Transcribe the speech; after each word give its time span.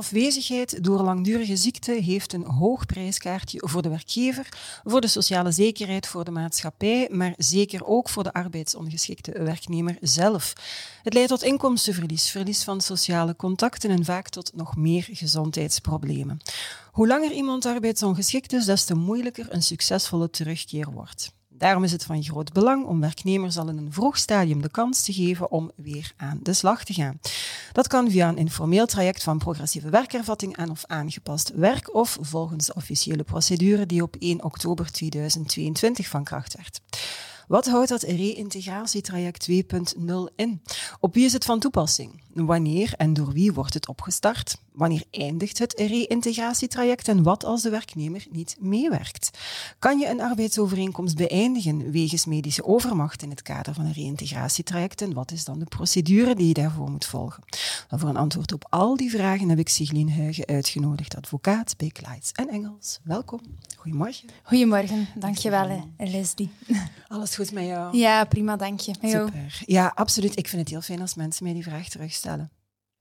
Afwezigheid 0.00 0.84
door 0.84 1.02
langdurige 1.02 1.56
ziekte 1.56 1.92
heeft 1.92 2.32
een 2.32 2.44
hoog 2.44 2.86
prijskaartje 2.86 3.62
voor 3.64 3.82
de 3.82 3.88
werkgever, 3.88 4.48
voor 4.84 5.00
de 5.00 5.06
sociale 5.06 5.52
zekerheid, 5.52 6.06
voor 6.06 6.24
de 6.24 6.30
maatschappij, 6.30 7.08
maar 7.10 7.34
zeker 7.36 7.86
ook 7.86 8.08
voor 8.08 8.22
de 8.22 8.32
arbeidsongeschikte 8.32 9.42
werknemer 9.42 9.96
zelf. 10.00 10.52
Het 11.02 11.14
leidt 11.14 11.28
tot 11.28 11.42
inkomstenverlies, 11.42 12.30
verlies 12.30 12.64
van 12.64 12.80
sociale 12.80 13.36
contacten 13.36 13.90
en 13.90 14.04
vaak 14.04 14.28
tot 14.28 14.50
nog 14.54 14.76
meer 14.76 15.08
gezondheidsproblemen. 15.12 16.40
Hoe 16.92 17.06
langer 17.06 17.32
iemand 17.32 17.66
arbeidsongeschikt 17.66 18.52
is, 18.52 18.64
des 18.64 18.84
te 18.84 18.94
moeilijker 18.94 19.46
een 19.48 19.62
succesvolle 19.62 20.30
terugkeer 20.30 20.90
wordt. 20.90 21.32
Daarom 21.60 21.84
is 21.84 21.92
het 21.92 22.04
van 22.04 22.22
groot 22.22 22.52
belang 22.52 22.84
om 22.86 23.00
werknemers 23.00 23.58
al 23.58 23.68
in 23.68 23.76
een 23.76 23.92
vroeg 23.92 24.16
stadium 24.16 24.62
de 24.62 24.70
kans 24.70 25.02
te 25.02 25.12
geven 25.12 25.50
om 25.50 25.70
weer 25.76 26.12
aan 26.16 26.40
de 26.42 26.52
slag 26.52 26.84
te 26.84 26.92
gaan. 26.92 27.20
Dat 27.72 27.86
kan 27.86 28.10
via 28.10 28.28
een 28.28 28.36
informeel 28.36 28.86
traject 28.86 29.22
van 29.22 29.38
progressieve 29.38 29.90
werkervatting 29.90 30.56
aan 30.56 30.70
of 30.70 30.84
aangepast 30.86 31.52
werk 31.54 31.94
of 31.94 32.18
volgens 32.20 32.66
de 32.66 32.74
officiële 32.74 33.22
procedure 33.22 33.86
die 33.86 34.02
op 34.02 34.16
1 34.18 34.44
oktober 34.44 34.92
2022 34.92 36.08
van 36.08 36.24
kracht 36.24 36.56
werd. 36.56 36.80
Wat 37.48 37.66
houdt 37.66 37.88
dat 37.88 38.02
reïntegratietraject 38.02 39.48
2.0 39.50 39.54
in? 40.36 40.62
Op 41.00 41.14
wie 41.14 41.24
is 41.24 41.32
het 41.32 41.44
van 41.44 41.58
toepassing? 41.58 42.22
Wanneer 42.32 42.94
en 42.96 43.12
door 43.12 43.32
wie 43.32 43.52
wordt 43.52 43.74
het 43.74 43.88
opgestart? 43.88 44.56
Wanneer 44.72 45.04
eindigt 45.10 45.58
het 45.58 45.72
reïntegratietraject 45.76 47.08
en 47.08 47.22
wat 47.22 47.44
als 47.44 47.62
de 47.62 47.70
werknemer 47.70 48.26
niet 48.30 48.56
meewerkt? 48.60 49.30
Kan 49.78 49.98
je 49.98 50.08
een 50.08 50.20
arbeidsovereenkomst 50.20 51.16
beëindigen 51.16 51.90
wegens 51.90 52.26
medische 52.26 52.64
overmacht 52.64 53.22
in 53.22 53.30
het 53.30 53.42
kader 53.42 53.74
van 53.74 53.84
een 53.84 53.92
reïntegratietraject 53.92 55.02
en 55.02 55.12
wat 55.12 55.32
is 55.32 55.44
dan 55.44 55.58
de 55.58 55.64
procedure 55.64 56.34
die 56.34 56.46
je 56.46 56.54
daarvoor 56.54 56.90
moet 56.90 57.06
volgen? 57.06 57.42
voor 57.88 58.08
een 58.08 58.16
antwoord 58.16 58.52
op 58.52 58.66
al 58.68 58.96
die 58.96 59.10
vragen 59.10 59.48
heb 59.48 59.58
ik 59.58 59.68
Siglien 59.68 60.12
Huigen 60.12 60.46
uitgenodigd, 60.46 61.16
advocaat 61.16 61.74
bij 61.76 61.92
en 62.34 62.48
Engels. 62.48 62.98
Welkom. 63.02 63.40
Goedemorgen. 63.76 64.28
Goedemorgen, 64.42 65.08
dankjewel 65.14 65.92
Leslie. 65.98 66.50
Alles 67.08 67.34
goed 67.34 67.52
met 67.52 67.64
jou? 67.64 67.96
Ja, 67.96 68.24
prima, 68.24 68.56
dank 68.56 68.80
je. 68.80 68.94
Super. 69.02 69.62
Ja, 69.66 69.92
absoluut. 69.94 70.38
Ik 70.38 70.48
vind 70.48 70.60
het 70.60 70.70
heel 70.70 70.80
fijn 70.80 71.00
als 71.00 71.14
mensen 71.14 71.44
mij 71.44 71.52
die 71.52 71.62
vraag 71.62 71.88
terugstellen. 71.88 72.50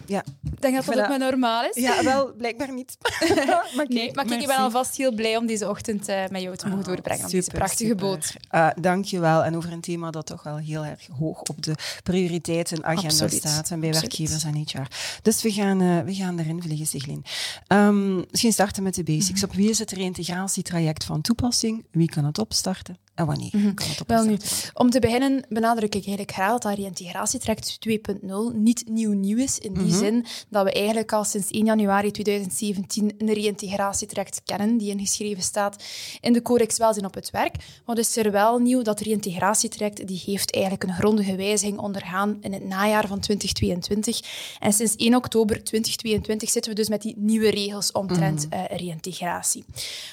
Ja. 0.09 0.23
Ik 0.51 0.61
denk 0.61 0.75
dat 0.75 0.85
dat 0.85 0.99
ook 0.99 1.07
maar 1.07 1.19
normaal 1.19 1.63
is. 1.63 1.75
Ja, 1.75 2.03
wel, 2.03 2.33
blijkbaar 2.33 2.73
niet. 2.73 2.97
maar 3.75 3.85
nee, 3.87 4.13
maar 4.13 4.31
ik 4.31 4.47
ben 4.47 4.57
alvast 4.57 4.97
heel 4.97 5.11
blij 5.11 5.37
om 5.37 5.45
deze 5.45 5.69
ochtend 5.69 6.09
uh, 6.09 6.27
met 6.27 6.41
jou 6.41 6.55
te 6.55 6.67
mogen 6.67 6.83
ah, 6.83 6.87
doorbrengen. 6.87 7.29
Super, 7.29 7.39
deze 7.39 7.51
prachtige 7.51 7.89
super. 7.89 8.05
boot. 8.05 8.33
Uh, 8.51 8.69
Dank 8.81 9.05
je 9.05 9.19
wel. 9.19 9.43
En 9.43 9.55
over 9.55 9.71
een 9.71 9.81
thema 9.81 10.11
dat 10.11 10.25
toch 10.25 10.43
wel 10.43 10.57
heel 10.57 10.85
erg 10.85 11.07
hoog 11.19 11.41
op 11.41 11.63
de 11.63 11.75
prioriteitenagenda 12.03 13.27
staat. 13.27 13.71
En 13.71 13.79
bij 13.79 13.91
werkgevers 13.91 14.43
en 14.43 14.55
HR. 14.55 14.87
Dus 15.21 15.41
we 15.41 15.51
gaan, 15.51 15.81
uh, 15.81 15.99
we 15.99 16.13
gaan 16.13 16.39
erin 16.39 16.61
vliegen, 16.61 16.87
Siglin. 16.87 17.25
Um, 17.67 18.25
misschien 18.31 18.53
starten 18.53 18.83
met 18.83 18.95
de 18.95 19.03
basics. 19.03 19.41
Mhm. 19.41 19.49
Op 19.49 19.55
wie 19.55 19.69
is 19.69 19.79
het 19.79 19.91
reïntegratietraject 19.91 21.03
van 21.03 21.21
toepassing? 21.21 21.85
Wie 21.91 22.09
kan 22.09 22.25
het 22.25 22.37
opstarten? 22.37 22.97
En 23.19 23.25
wanneer 23.25 23.49
mm 23.51 23.73
Wel 24.07 24.23
nu, 24.23 24.37
om 24.73 24.89
te 24.89 24.99
beginnen 24.99 25.45
benadruk 25.49 25.95
ik 25.95 26.05
eigenlijk 26.05 26.31
graag 26.31 26.59
dat 26.59 26.73
reïntegratietraject 26.73 27.77
2.0 27.89 28.27
niet 28.53 28.83
nieuw 28.87 29.13
nieuw 29.13 29.37
is. 29.37 29.57
In 29.57 29.73
die 29.73 29.83
mhm. 29.83 29.97
zin 29.97 30.25
dat 30.49 30.63
we 30.63 30.71
eigenlijk 30.71 31.13
al 31.13 31.23
sinds 31.23 31.51
1 31.51 31.65
januari 31.65 32.11
2017 32.11 33.11
een 33.17 33.33
reïntegratietraject 33.33 34.41
kennen 34.45 34.77
die 34.77 34.89
ingeschreven 34.89 35.43
staat 35.43 35.83
in 36.21 36.33
de 36.33 36.41
Codex 36.41 36.77
Welzijn 36.77 37.05
op 37.05 37.13
het 37.13 37.29
werk. 37.29 37.55
Wat 37.85 37.97
is 37.97 38.17
er 38.17 38.31
wel 38.31 38.57
nieuw? 38.59 38.81
Dat 38.81 38.99
reïntegratietraject 38.99 40.07
die 40.07 40.21
heeft 40.25 40.53
eigenlijk 40.53 40.83
een 40.83 40.93
grondige 40.93 41.35
wijziging 41.35 41.77
ondergaan 41.79 42.37
in 42.41 42.53
het 42.53 42.65
najaar 42.65 43.07
van 43.07 43.19
2022. 43.19 44.21
En 44.59 44.73
sinds 44.73 44.95
1 44.95 45.15
oktober 45.15 45.63
2022 45.63 46.49
zitten 46.49 46.71
we 46.71 46.77
dus 46.77 46.89
met 46.89 47.01
die 47.01 47.15
nieuwe 47.17 47.49
regels 47.49 47.91
omtrent 47.91 48.47
mm 48.49 48.67
reïntegratie. 48.69 49.65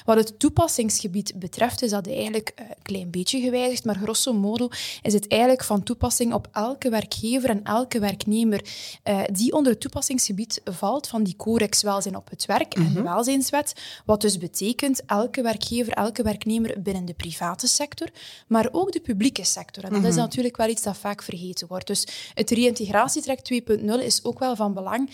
Wat 0.05 0.17
het 0.17 0.39
toepassingsgebied 0.39 1.33
betreft 1.35 1.81
is 1.81 1.89
dat 1.89 2.07
eigenlijk 2.07 2.51
uh, 2.59 2.65
een 3.01 3.11
beetje 3.11 3.39
gewijzigd, 3.39 3.85
maar 3.85 3.95
grosso 3.95 4.33
modo 4.33 4.67
is 5.01 5.13
het 5.13 5.27
eigenlijk 5.27 5.63
van 5.63 5.83
toepassing 5.83 6.33
op 6.33 6.47
elke 6.51 6.89
werkgever 6.89 7.49
en 7.49 7.63
elke 7.63 7.99
werknemer 7.99 8.61
uh, 9.03 9.23
die 9.31 9.53
onder 9.53 9.71
het 9.71 9.81
toepassingsgebied 9.81 10.61
valt 10.65 11.07
van 11.07 11.23
die 11.23 11.35
Corex 11.35 11.81
Welzijn 11.81 12.15
op 12.15 12.29
het 12.29 12.45
werk 12.45 12.73
en 12.73 12.83
de 12.83 12.89
mhm. 12.89 13.03
Welzijnswet. 13.03 13.73
Wat 14.05 14.21
dus 14.21 14.37
betekent 14.37 15.01
elke 15.05 15.41
werkgever, 15.41 15.93
elke 15.93 16.23
werknemer 16.23 16.81
binnen 16.81 17.05
de 17.05 17.13
private 17.13 17.67
sector, 17.67 18.07
maar 18.47 18.67
ook 18.71 18.91
de 18.91 18.99
publieke 18.99 19.43
sector. 19.43 19.83
En 19.83 19.93
dat 19.93 20.03
is 20.03 20.09
mhm. 20.09 20.19
natuurlijk 20.19 20.57
wel 20.57 20.69
iets 20.69 20.83
dat 20.83 20.97
vaak 20.97 21.23
vergeten 21.23 21.67
wordt. 21.67 21.87
Dus 21.87 22.07
het 22.33 22.49
reïntegratietraject 22.49 23.51
2.0 23.71 24.03
is 24.03 24.23
ook 24.23 24.39
wel 24.39 24.55
van 24.55 24.73
belang 24.73 25.09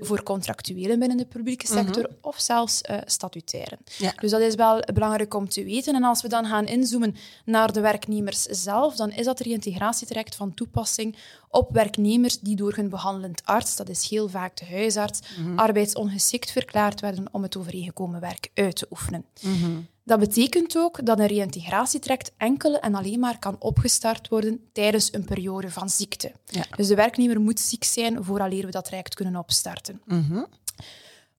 voor 0.00 0.22
contractuelen 0.22 0.98
binnen 0.98 1.16
de 1.16 1.26
publieke 1.26 1.72
mhm. 1.72 1.84
sector 1.84 2.10
of 2.20 2.40
zelfs 2.40 2.80
uh, 2.90 2.96
statutairen. 3.04 3.78
Dus 4.20 4.30
dat 4.30 4.40
is 4.40 4.54
wel 4.54 4.82
belangrijk 4.94 5.34
om 5.34 5.48
te 5.48 5.64
weten. 5.64 5.94
En 5.94 6.04
als 6.04 6.22
we 6.22 6.28
dan 6.28 6.46
gaan 6.46 6.66
inzoomen 6.66 7.14
naar 7.44 7.72
de 7.72 7.80
werknemers 7.80 8.42
zelf, 8.42 8.96
dan 8.96 9.10
is 9.10 9.24
dat 9.24 9.40
reïntegratietraject 9.40 10.34
van 10.34 10.54
toepassing 10.54 11.16
op 11.48 11.72
werknemers 11.72 12.38
die 12.40 12.56
door 12.56 12.74
hun 12.74 12.88
behandelend 12.88 13.42
arts, 13.44 13.76
dat 13.76 13.88
is 13.88 14.08
heel 14.08 14.28
vaak 14.28 14.56
de 14.56 14.66
huisarts, 14.66 15.20
mm 15.38 15.58
arbeidsongeschikt 15.58 16.50
verklaard 16.50 17.00
werden 17.00 17.28
om 17.32 17.42
het 17.42 17.56
overeengekomen 17.56 18.20
werk 18.20 18.50
uit 18.54 18.76
te 18.76 18.86
oefenen. 18.90 19.24
Mhm. 19.40 19.80
Dat 20.04 20.18
betekent 20.18 20.76
ook 20.76 21.06
dat 21.06 21.18
een 21.18 21.26
reïntegratietraject 21.26 22.32
enkel 22.36 22.78
en 22.78 22.94
alleen 22.94 23.20
maar 23.20 23.38
kan 23.38 23.56
opgestart 23.58 24.28
worden 24.28 24.60
tijdens 24.72 25.12
een 25.12 25.24
periode 25.24 25.70
van 25.70 25.88
ziekte. 25.88 26.32
Dus 26.76 26.86
de 26.86 26.94
werknemer 26.94 27.40
moet 27.40 27.60
ziek 27.60 27.84
zijn 27.84 28.24
vooraleer 28.24 28.66
we 28.66 28.70
dat 28.70 28.84
traject 28.84 29.14
kunnen 29.14 29.36
opstarten. 29.36 30.00
Mm 30.04 30.46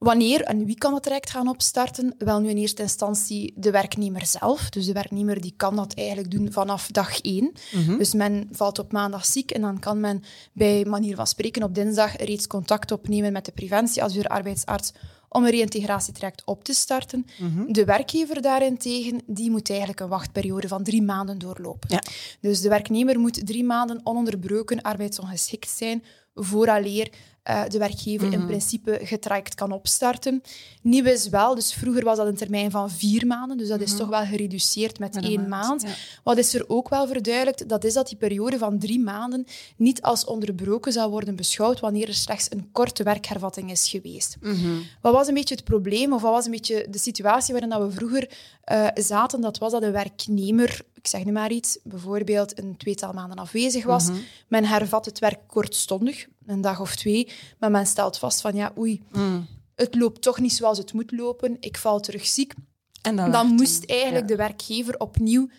Wanneer 0.03 0.41
en 0.41 0.65
wie 0.65 0.77
kan 0.77 0.93
het 0.93 1.03
traject 1.03 1.29
gaan 1.29 1.47
opstarten? 1.47 2.15
Wel 2.17 2.39
nu 2.39 2.49
in 2.49 2.57
eerste 2.57 2.81
instantie 2.81 3.53
de 3.55 3.71
werknemer 3.71 4.25
zelf. 4.25 4.69
Dus 4.69 4.85
de 4.85 4.93
werknemer 4.93 5.41
die 5.41 5.53
kan 5.57 5.75
dat 5.75 5.93
eigenlijk 5.93 6.31
doen 6.31 6.51
vanaf 6.51 6.87
dag 6.87 7.21
één. 7.21 7.51
Mhm. 7.71 7.97
Dus 7.97 8.13
men 8.13 8.47
valt 8.51 8.79
op 8.79 8.91
maandag 8.91 9.25
ziek 9.25 9.51
en 9.51 9.61
dan 9.61 9.79
kan 9.79 9.99
men 9.99 10.23
bij 10.53 10.85
manier 10.85 11.15
van 11.15 11.27
spreken 11.27 11.63
op 11.63 11.75
dinsdag 11.75 12.15
reeds 12.15 12.47
contact 12.47 12.91
opnemen 12.91 13.31
met 13.31 13.45
de 13.45 13.51
preventieadviseur 13.51 14.27
arbeidsarts 14.27 14.91
om 15.33 15.43
een 15.43 15.51
reïntegratietraject 15.51 16.41
op 16.45 16.63
te 16.63 16.73
starten. 16.73 17.25
Mhm. 17.39 17.71
De 17.71 17.85
werkgever 17.85 18.41
daarentegen, 18.41 19.21
die 19.25 19.49
moet 19.49 19.69
eigenlijk 19.69 19.99
een 19.99 20.07
wachtperiode 20.07 20.67
van 20.67 20.83
drie 20.83 21.01
maanden 21.01 21.39
doorlopen. 21.39 21.89
Ja. 21.89 22.03
Dus 22.39 22.61
de 22.61 22.69
werknemer 22.69 23.19
moet 23.19 23.47
drie 23.47 23.63
maanden 23.63 24.01
ononderbroken 24.03 24.81
arbeidsongeschikt 24.81 25.69
zijn 25.69 26.03
vooraleer 26.35 27.09
uh, 27.49 27.63
de 27.67 27.77
werkgever 27.77 28.31
in 28.31 28.37
mhm. 28.37 28.47
principe 28.47 28.99
getraject 29.01 29.55
kan 29.55 29.71
opstarten. 29.71 30.41
Nieuw 30.81 31.05
is 31.05 31.29
wel, 31.29 31.55
dus 31.55 31.73
vroeger 31.73 32.03
was 32.03 32.17
dat 32.17 32.27
een 32.27 32.35
termijn 32.35 32.71
van 32.71 32.89
vier 32.89 33.27
maanden, 33.27 33.57
dus 33.57 33.67
dat 33.67 33.81
is 33.81 33.89
mhm. 33.89 33.99
toch 33.99 34.09
wel 34.09 34.25
gereduceerd 34.25 34.99
met, 34.99 35.21
één 35.21 35.47
maand. 35.47 35.85
Wat 36.23 36.37
is 36.37 36.53
er 36.53 36.63
ook 36.67 36.89
wel 36.89 37.07
verduidelijkt, 37.07 37.69
dat 37.69 37.83
is 37.83 37.93
dat 37.93 38.07
die 38.07 38.17
periode 38.17 38.57
van 38.57 38.79
drie 38.79 38.99
maanden 38.99 39.45
niet 39.77 40.01
als 40.01 40.25
onderbroken 40.25 40.91
zou 40.91 41.09
worden 41.09 41.35
beschouwd 41.35 41.79
wanneer 41.79 42.07
er 42.07 42.13
slechts 42.13 42.51
een 42.51 42.71
korte 42.71 43.03
werkhervatting 43.03 43.71
is 43.71 43.89
geweest. 43.89 44.35
Mhm. 44.41 44.81
Wat 45.01 45.13
was 45.13 45.27
een 45.27 45.33
beetje 45.33 45.55
het 45.55 45.63
probleem, 45.63 46.13
of 46.13 46.21
wat 46.21 46.31
was 46.31 46.45
een 46.45 46.51
beetje 46.51 46.87
de 46.89 46.97
situatie 46.97 47.53
waarin 47.53 47.87
we 47.87 47.91
vroeger 47.91 48.29
uh, 48.71 48.87
zaten? 48.93 49.41
Dat 49.41 49.57
was 49.57 49.71
dat 49.71 49.83
een 49.83 49.91
werknemer 49.91 50.81
ik 51.03 51.09
zeg 51.09 51.23
nu 51.23 51.31
maar 51.31 51.51
iets, 51.51 51.77
bijvoorbeeld 51.83 52.57
een 52.57 52.77
tweetal 52.77 53.13
maanden 53.13 53.37
afwezig 53.37 53.83
was. 53.83 54.09
Men 54.47 54.65
hervat 54.65 55.05
het 55.05 55.19
werk 55.19 55.39
kortstondig, 55.47 56.27
een 56.45 56.61
dag 56.61 56.79
of 56.79 56.95
twee. 56.95 57.31
Maar 57.59 57.71
men 57.71 57.85
stelt 57.85 58.17
vast 58.17 58.41
van, 58.41 58.55
ja, 58.55 58.71
oei, 58.77 59.01
mm. 59.11 59.47
het 59.75 59.95
loopt 59.95 60.21
toch 60.21 60.39
niet 60.39 60.53
zoals 60.53 60.77
het 60.77 60.93
moet 60.93 61.11
lopen. 61.11 61.57
Ik 61.59 61.77
val 61.77 61.99
terug 61.99 62.25
ziek. 62.25 62.53
En 63.01 63.15
dan, 63.15 63.31
dan 63.31 63.47
moest 63.47 63.85
eigenlijk 63.85 64.27
de 64.27 64.35
werkgever 64.35 64.99
opnieuw 64.99 65.49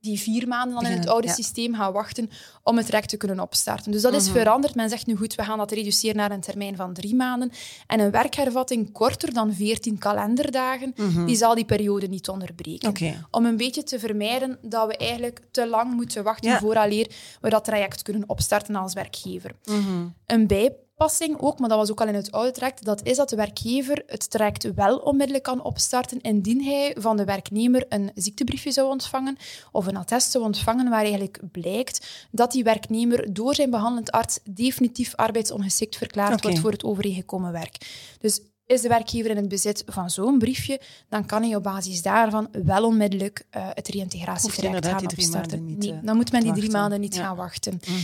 die 0.00 0.20
vier 0.20 0.48
maanden 0.48 0.74
dan 0.82 0.90
in 0.90 0.98
het 0.98 1.08
oude 1.08 1.28
systeem 1.28 1.74
gaan 1.74 1.92
wachten 1.92 2.30
om 2.62 2.76
het 2.76 2.86
traject 2.86 3.08
te 3.08 3.16
kunnen 3.16 3.40
opstarten. 3.40 3.92
Dus 3.92 4.02
dat 4.02 4.14
is 4.14 4.28
mhm. 4.28 4.38
veranderd. 4.38 4.74
Men 4.74 4.88
zegt 4.88 5.06
nu 5.06 5.16
goed, 5.16 5.34
we 5.34 5.42
gaan 5.42 5.58
dat 5.58 5.70
reduceren 5.70 6.16
naar 6.16 6.30
een 6.30 6.40
termijn 6.40 6.76
van 6.76 6.92
drie 6.92 7.14
maanden. 7.14 7.50
En 7.86 8.00
een 8.00 8.10
werkhervatting 8.10 8.92
korter 8.92 9.32
dan 9.32 9.54
14 9.54 9.98
kalenderdagen, 9.98 10.94
mhm. 10.96 11.24
die 11.24 11.36
zal 11.36 11.54
die 11.54 11.64
periode 11.64 12.06
niet 12.08 12.28
onderbreken. 12.28 12.88
Om 13.30 13.46
een 13.46 13.56
beetje 13.56 13.82
te 13.82 13.98
vermijden 13.98 14.58
dat 14.62 14.86
we 14.86 14.96
eigenlijk 14.96 15.40
te 15.50 15.66
lang 15.66 15.94
moeten 15.94 16.22
wachten 16.22 16.50
ja. 16.50 16.58
vooraleer 16.58 17.10
we 17.40 17.48
dat 17.48 17.64
traject 17.64 18.02
kunnen 18.02 18.24
opstarten 18.26 18.76
als 18.76 18.92
werkgever. 18.92 19.54
Mhm. 19.64 20.06
Een 20.26 20.46
bij 20.46 20.72
aanpassing 20.98 21.40
ook, 21.40 21.58
maar 21.58 21.68
dat 21.68 21.78
was 21.78 21.90
ook 21.90 22.00
al 22.00 22.08
in 22.08 22.14
het 22.14 22.32
oude 22.32 22.50
traject, 22.50 22.84
dat 22.84 23.02
is 23.02 23.16
dat 23.16 23.28
de 23.28 23.36
werkgever 23.36 24.02
het 24.06 24.30
traject 24.30 24.74
wel 24.74 24.96
onmiddellijk 24.96 25.44
kan 25.44 25.62
opstarten 25.62 26.20
indien 26.20 26.62
hij 26.62 26.96
van 26.98 27.16
de 27.16 27.24
werknemer 27.24 27.86
een 27.88 28.10
ziektebriefje 28.14 28.72
zou 28.72 28.88
ontvangen 28.88 29.36
of 29.72 29.86
een 29.86 29.96
attest 29.96 30.30
zou 30.30 30.44
ontvangen 30.44 30.90
waar 30.90 31.02
eigenlijk 31.02 31.40
blijkt 31.52 32.26
dat 32.30 32.52
die 32.52 32.64
werknemer 32.64 33.32
door 33.32 33.54
zijn 33.54 33.70
behandelend 33.70 34.10
arts 34.10 34.38
definitief 34.50 35.14
arbeidsongeschikt 35.14 35.96
verklaard 35.96 36.42
wordt 36.42 36.58
voor 36.58 36.70
het 36.70 36.84
overeengekomen 36.84 37.52
werk. 37.52 37.76
Dus 38.20 38.40
is 38.68 38.80
de 38.80 38.88
werkgever 38.88 39.30
in 39.30 39.36
het 39.36 39.48
bezit 39.48 39.82
van 39.86 40.10
zo'n 40.10 40.38
briefje, 40.38 40.80
dan 41.08 41.26
kan 41.26 41.42
hij 41.42 41.54
op 41.54 41.62
basis 41.62 42.02
daarvan 42.02 42.48
wel 42.64 42.84
onmiddellijk 42.84 43.44
eh, 43.50 43.66
het 43.74 43.88
reïntegratietraject 43.88 44.86
gaan 44.86 44.98
die 44.98 45.08
drie 45.08 45.24
opstarten. 45.24 45.58
maanden 45.58 45.76
niet, 45.76 45.78
nee, 45.90 45.98
eh, 45.98 46.06
dan 46.06 46.16
moet 46.16 46.32
men 46.32 46.40
die 46.42 46.50
drie 46.52 46.62
wachten. 46.62 46.80
maanden 46.80 47.00
niet 47.00 47.14
Ja. 47.14 47.22
gaan 47.22 47.36
wachten. 47.36 47.80
Mhm. 47.86 47.98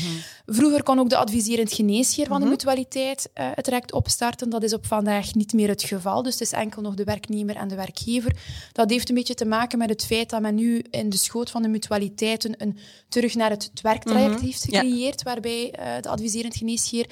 Vroeger 0.46 0.82
kon 0.82 0.98
ook 0.98 1.08
de 1.10 1.16
adviserend 1.16 1.72
geneesheer 1.72 2.26
van 2.26 2.36
de 2.36 2.42
Mhm. 2.42 2.50
mutualiteit 2.50 3.30
eh, 3.34 3.48
het 3.54 3.64
traject 3.64 3.92
opstarten. 3.92 4.50
Dat 4.50 4.62
is 4.62 4.72
op 4.72 4.86
vandaag 4.86 5.34
niet 5.34 5.52
meer 5.52 5.68
het 5.68 5.82
geval. 5.82 6.22
Dus 6.22 6.32
het 6.32 6.42
is 6.42 6.52
enkel 6.52 6.82
nog 6.82 6.94
de 6.94 7.04
werknemer 7.04 7.56
en 7.56 7.68
de 7.68 7.74
werkgever. 7.74 8.36
Dat 8.72 8.90
heeft 8.90 9.08
een 9.08 9.14
beetje 9.14 9.34
te 9.34 9.44
maken 9.44 9.78
met 9.78 9.88
het 9.88 10.04
feit 10.06 10.30
dat 10.30 10.40
men 10.40 10.54
nu 10.54 10.84
in 10.90 11.08
de 11.08 11.16
schoot 11.16 11.50
van 11.50 11.62
de 11.62 11.68
mutualiteiten 11.68 12.54
een 12.62 12.78
terug 13.08 13.34
naar 13.34 13.50
het 13.50 13.70
werktraject 13.82 14.34
Mhm. 14.34 14.44
heeft 14.44 14.66
Ja. 14.70 14.80
gecreëerd, 14.80 15.22
waarbij 15.22 15.74
de 16.00 16.08
adviserend 16.08 16.56
geneesheer 16.56 17.06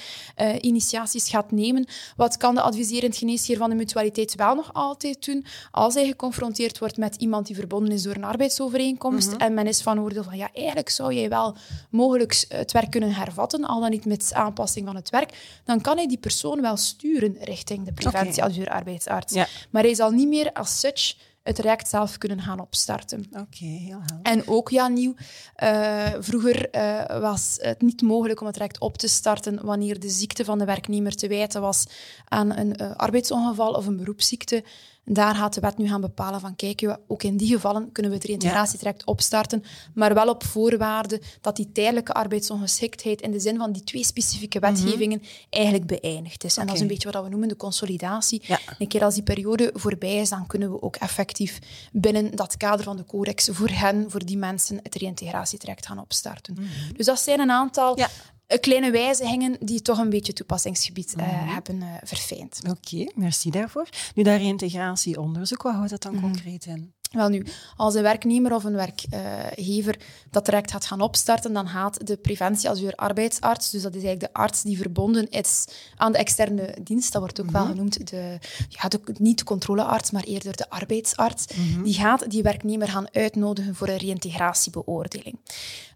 initiaties 0.60 1.28
gaat 1.28 1.50
nemen. 1.50 1.86
Wat 2.16 2.36
kan 2.36 2.54
de 2.54 2.60
adviserend 2.60 3.16
geneesheer 3.16 3.40
van 3.46 3.70
de 3.70 3.76
mutualiteit 3.76 4.34
wel 4.34 4.54
nog 4.54 4.70
altijd 4.72 5.24
doen? 5.24 5.44
Als 5.70 5.94
hij 5.94 6.06
geconfronteerd 6.06 6.78
wordt 6.78 6.96
met 6.96 7.14
iemand 7.16 7.46
die 7.46 7.56
verbonden 7.56 7.92
is 7.92 8.02
door 8.02 8.14
een 8.14 8.24
arbeidsovereenkomst 8.24 9.30
Mhm. 9.30 9.40
en 9.40 9.54
men 9.54 9.66
is 9.66 9.82
van 9.82 10.00
oordeel 10.00 10.22
van 10.22 10.36
ja, 10.36 10.48
eigenlijk 10.54 10.88
zou 10.88 11.14
jij 11.14 11.28
wel 11.28 11.56
mogelijk 11.90 12.44
het 12.48 12.72
werk 12.72 12.90
kunnen 12.90 13.12
hervatten, 13.14 13.64
al 13.64 13.80
dan 13.80 13.90
niet 13.90 14.04
met 14.04 14.30
aanpassing 14.34 14.86
van 14.86 14.96
het 14.96 15.10
werk, 15.10 15.60
dan 15.64 15.80
kan 15.80 15.96
hij 15.96 16.06
die 16.08 16.18
persoon 16.18 16.60
wel 16.60 16.76
sturen 16.76 17.36
richting 17.40 17.84
de 17.84 17.92
preventieadviseur 17.92 18.68
arbeidsarts. 18.68 19.34
Ja. 19.34 19.46
Maar 19.70 19.82
hij 19.82 19.94
zal 19.94 20.10
niet 20.10 20.28
meer 20.28 20.52
als 20.52 20.80
such 20.80 21.14
het 21.42 21.54
traject 21.54 21.88
zelf 21.88 22.18
kunnen 22.18 22.40
gaan 22.40 22.60
opstarten. 22.60 23.26
Oké, 23.32 23.64
heel 23.64 24.00
helder. 24.06 24.18
En 24.22 24.48
ook 24.48 24.70
ja, 24.70 24.88
nieuw. 24.88 25.14
eh, 25.54 26.12
vroeger 26.18 26.70
eh, 26.70 27.20
was 27.20 27.56
het 27.60 27.80
niet 27.80 28.02
mogelijk 28.02 28.40
om 28.40 28.46
het 28.46 28.54
traject 28.54 28.80
op 28.80 28.98
te 28.98 29.08
starten 29.08 29.64
wanneer 29.64 30.00
de 30.00 30.10
ziekte 30.10 30.44
van 30.44 30.58
de 30.58 30.64
werknemer 30.64 31.14
te 31.14 31.28
wijten 31.28 31.60
was 31.60 31.86
aan 32.28 32.56
een 32.56 32.76
eh, 32.76 32.90
arbeidsongeval 32.96 33.72
of 33.72 33.86
een 33.86 33.96
beroepsziekte. 33.96 34.64
Daar 35.04 35.34
gaat 35.34 35.54
de 35.54 35.60
wet 35.60 35.78
nu 35.78 35.88
gaan 35.88 36.00
bepalen 36.00 36.40
van 36.40 36.56
kijk, 36.56 36.96
ook 37.06 37.22
in 37.22 37.36
die 37.36 37.48
gevallen 37.48 37.92
kunnen 37.92 38.10
we 38.12 38.16
het 38.16 38.26
reïntegratietraject 38.26 39.04
opstarten, 39.04 39.64
maar 39.94 40.14
wel 40.14 40.28
op 40.28 40.44
voorwaarde 40.44 41.20
dat 41.40 41.56
die 41.56 41.72
tijdelijke 41.72 42.12
arbeidsongeschiktheid 42.12 43.20
in 43.20 43.30
de 43.30 43.40
zin 43.40 43.56
van 43.56 43.72
die 43.72 43.84
twee 43.84 44.04
specifieke 44.04 44.58
wetgevingen 44.58 45.22
eigenlijk 45.50 45.86
beëindigd 45.86 46.44
is. 46.44 46.56
En 46.56 46.66
dat 46.66 46.74
is 46.74 46.80
een 46.80 46.86
beetje 46.86 47.10
wat 47.10 47.22
we 47.22 47.28
noemen 47.28 47.48
de 47.48 47.56
consolidatie. 47.56 48.42
Ja. 48.46 48.58
Een 48.78 48.88
keer 48.88 49.04
als 49.04 49.14
die 49.14 49.22
periode 49.22 49.70
voorbij 49.74 50.16
is, 50.16 50.28
dan 50.28 50.46
kunnen 50.46 50.70
we 50.70 50.82
ook 50.82 50.96
effectief 50.96 51.58
binnen 51.92 52.36
dat 52.36 52.56
kader 52.56 52.84
van 52.84 52.96
de 52.96 53.04
codex 53.04 53.48
voor 53.52 53.70
hen, 53.70 54.10
voor 54.10 54.24
die 54.24 54.38
mensen, 54.38 54.80
het 54.82 54.94
reïntegratietraject 54.94 55.86
gaan 55.86 55.98
opstarten. 55.98 56.56
Dus 56.96 57.06
dat 57.06 57.20
zijn 57.20 57.40
een 57.40 57.50
aantal 57.50 57.98
Ja. 57.98 58.08
Eh, 58.52 58.60
kleine 58.60 58.90
wijzigingen 58.90 59.56
die 59.60 59.82
toch 59.82 59.98
een 59.98 60.10
beetje 60.10 60.32
toepassingsgebied 60.32 61.14
eh, 61.16 61.26
Mhm. 61.26 61.48
hebben 61.48 61.82
eh, 61.82 61.88
verfijnd. 62.02 62.60
Oké, 62.70 63.10
merci 63.14 63.50
daarvoor. 63.50 63.88
Nu, 64.14 64.22
dat 64.22 64.38
reïntegratieonderzoek, 64.38 65.62
wat 65.62 65.74
houdt 65.74 65.90
dat 65.90 66.04
Mhm. 66.04 66.12
dan 66.12 66.22
concreet 66.22 66.66
in? 66.66 66.92
Wel 67.12 67.28
nu, 67.28 67.46
als 67.76 67.94
een 67.94 68.02
werknemer 68.02 68.54
of 68.54 68.64
een 68.64 68.74
werkgever 68.74 69.98
dat 70.30 70.44
traject 70.44 70.70
gaat 70.70 70.86
gaan 70.86 71.00
opstarten, 71.00 71.52
dan 71.52 71.68
gaat 71.68 72.06
de 72.06 72.16
preventieadviseur 72.16 72.94
arbeidsarts, 72.94 73.70
dus 73.70 73.82
dat 73.82 73.94
is 73.94 74.02
eigenlijk 74.02 74.32
de 74.32 74.40
arts 74.40 74.62
die 74.62 74.76
verbonden 74.76 75.30
is 75.30 75.64
aan 75.96 76.12
de 76.12 76.18
externe 76.18 76.76
dienst, 76.82 77.12
dat 77.12 77.20
wordt 77.20 77.40
ook 77.40 77.50
wel 77.50 77.66
genoemd 77.66 78.10
de, 78.10 78.38
ja, 78.68 78.88
de, 78.88 79.00
niet 79.18 79.38
de 79.38 79.44
controlearts, 79.44 80.10
maar 80.10 80.22
eerder 80.22 80.56
de 80.56 80.70
arbeidsarts, 80.70 81.46
die 81.82 81.94
gaat 81.94 82.30
die 82.30 82.42
werknemer 82.42 82.88
gaan 82.88 83.06
uitnodigen 83.12 83.74
voor 83.74 83.88
een 83.88 83.96
reïntegratiebeoordeling. 83.96 85.38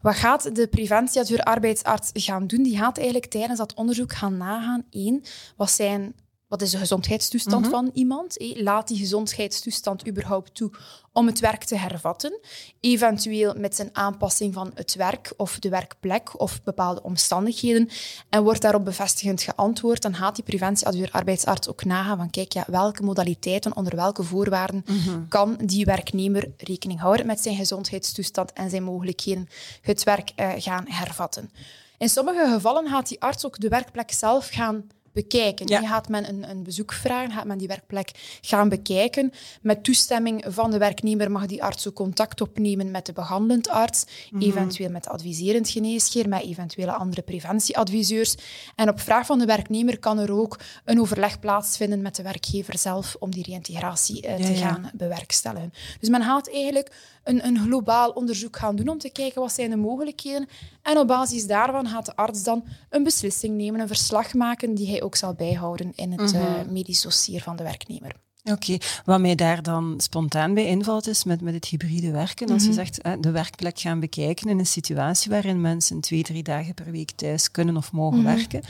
Wat 0.02 0.14
gaat 0.14 0.54
de 0.56 0.66
preventieadviseur 0.66 1.42
arbeidsarts 1.42 2.10
gaan 2.12 2.46
doen? 2.46 2.62
Die 2.62 2.78
gaat 2.78 2.96
eigenlijk 2.96 3.30
tijdens 3.30 3.58
dat 3.58 3.74
onderzoek 3.74 4.12
gaan 4.12 4.36
nagaan, 4.36 4.84
één, 4.90 5.22
wat 5.56 5.70
zijn 5.70 6.14
wat 6.48 6.62
is 6.62 6.70
de 6.70 6.78
gezondheidstoestand 6.78 7.68
van 7.68 7.90
iemand? 7.92 8.36
Laat 8.54 8.88
die 8.88 8.98
gezondheidstoestand 8.98 10.08
überhaupt 10.08 10.54
toe 10.54 10.70
om 11.12 11.26
het 11.26 11.40
werk 11.40 11.64
te 11.64 11.76
hervatten? 11.76 12.38
Eventueel 12.80 13.54
met 13.56 13.74
zijn 13.74 13.88
aanpassing 13.92 14.54
van 14.54 14.70
het 14.74 14.94
werk 14.94 15.32
of 15.36 15.58
de 15.58 15.68
werkplek 15.68 16.40
of 16.40 16.62
bepaalde 16.62 17.02
omstandigheden. 17.02 17.88
En 18.28 18.42
wordt 18.42 18.62
daarop 18.62 18.84
bevestigend 18.84 19.42
geantwoord, 19.42 20.02
dan 20.02 20.14
gaat 20.14 20.34
die 20.34 20.44
preventieadviseur 20.44 21.10
arbeidsarts 21.10 21.68
ook 21.68 21.84
nagaan 21.84 22.16
van 22.16 22.30
kijk, 22.30 22.52
ja, 22.52 22.64
welke 22.66 23.02
modaliteiten, 23.02 23.76
onder 23.76 23.96
welke 23.96 24.22
voorwaarden 24.22 24.84
kan 25.28 25.56
die 25.64 25.84
werknemer 25.84 26.52
rekening 26.56 27.00
houden 27.00 27.26
met 27.26 27.40
zijn 27.40 27.56
gezondheidstoestand 27.56 28.52
en 28.52 28.70
zijn 28.70 28.82
mogelijkheden 28.82 29.48
het 29.80 30.04
werk 30.04 30.32
eh, 30.34 30.52
gaan 30.56 30.84
hervatten. 30.88 31.50
In 31.98 32.08
sommige 32.08 32.52
gevallen 32.52 32.88
gaat 32.88 33.08
die 33.08 33.20
arts 33.20 33.46
ook 33.46 33.60
de 33.60 33.68
werkplek 33.68 34.12
zelf 34.12 34.48
gaan 34.48 34.86
bekijken. 35.16 35.66
Ja. 35.66 35.80
Je 35.80 35.86
gaat 35.86 36.08
men 36.08 36.28
een, 36.28 36.50
een 36.50 36.62
bezoek 36.62 36.92
vragen, 36.92 37.30
gaat 37.30 37.44
men 37.44 37.58
die 37.58 37.68
werkplek 37.68 38.10
gaan 38.40 38.68
bekijken. 38.68 39.32
Met 39.62 39.84
toestemming 39.84 40.44
van 40.48 40.70
de 40.70 40.78
werknemer 40.78 41.30
mag 41.30 41.46
die 41.46 41.62
arts 41.62 41.88
ook 41.88 41.94
contact 41.94 42.40
opnemen 42.40 42.90
met 42.90 43.06
de 43.06 43.12
behandelend 43.12 43.68
arts, 43.68 44.04
eventueel 44.38 44.90
met 44.90 45.04
de 45.04 45.10
adviserend 45.10 45.68
geneesheer, 45.68 46.28
met 46.28 46.42
eventuele 46.42 46.92
andere 46.92 47.22
preventieadviseurs. 47.22 48.34
En 48.74 48.88
op 48.88 49.00
vraag 49.00 49.26
van 49.26 49.38
de 49.38 49.46
werknemer 49.46 49.98
kan 49.98 50.18
er 50.18 50.32
ook 50.32 50.58
een 50.84 51.00
overleg 51.00 51.40
plaatsvinden 51.40 52.02
met 52.02 52.16
de 52.16 52.22
werkgever 52.22 52.78
zelf 52.78 53.16
om 53.18 53.30
die 53.30 53.42
reïntegratie 53.42 54.22
eh, 54.22 54.34
te 54.36 54.42
Ja, 54.42 54.48
ja. 54.48 54.68
gaan 54.68 54.90
bewerkstelligen. 54.94 55.72
Dus 56.00 56.08
men 56.08 56.22
gaat 56.22 56.50
eigenlijk 56.52 56.90
een, 57.26 57.46
een 57.46 57.58
globaal 57.58 58.10
onderzoek 58.10 58.56
gaan 58.56 58.76
doen 58.76 58.88
om 58.88 58.98
te 58.98 59.10
kijken 59.10 59.40
wat 59.40 59.52
zijn 59.52 59.70
de 59.70 59.76
mogelijkheden. 59.76 60.48
En 60.82 60.98
op 60.98 61.06
basis 61.06 61.46
daarvan 61.46 61.88
gaat 61.88 62.06
de 62.06 62.16
arts 62.16 62.42
dan 62.42 62.64
een 62.90 63.02
beslissing 63.02 63.56
nemen, 63.56 63.80
een 63.80 63.86
verslag 63.86 64.34
maken 64.34 64.74
die 64.74 64.90
hij 64.90 65.02
ook 65.02 65.16
zal 65.16 65.34
bijhouden 65.34 65.92
in 65.94 66.12
het 66.12 66.32
eh, 66.32 66.42
medisch 66.70 67.02
dossier 67.02 67.42
van 67.42 67.56
de 67.56 67.62
werknemer. 67.62 68.12
Oké, 68.52 68.76
wat 69.04 69.20
mij 69.20 69.34
daar 69.34 69.62
dan 69.62 69.94
spontaan 69.96 70.54
bij 70.54 70.66
invalt 70.66 71.06
is 71.06 71.24
met, 71.24 71.40
met 71.40 71.54
het 71.54 71.64
hybride 71.64 72.10
werken. 72.10 72.50
Als 72.50 72.64
je 72.64 72.72
zegt 72.72 73.00
eh, 73.00 73.12
de 73.20 73.30
werkplek 73.30 73.78
gaan 73.78 74.00
bekijken 74.00 74.50
in 74.50 74.58
een 74.58 74.66
situatie 74.66 75.30
waarin 75.30 75.60
mensen 75.60 76.00
twee, 76.00 76.22
drie 76.22 76.42
dagen 76.42 76.74
per 76.74 76.90
week 76.90 77.10
thuis 77.10 77.50
kunnen 77.50 77.76
of 77.76 77.92
mogen 77.92 78.24
werken, 78.24 78.62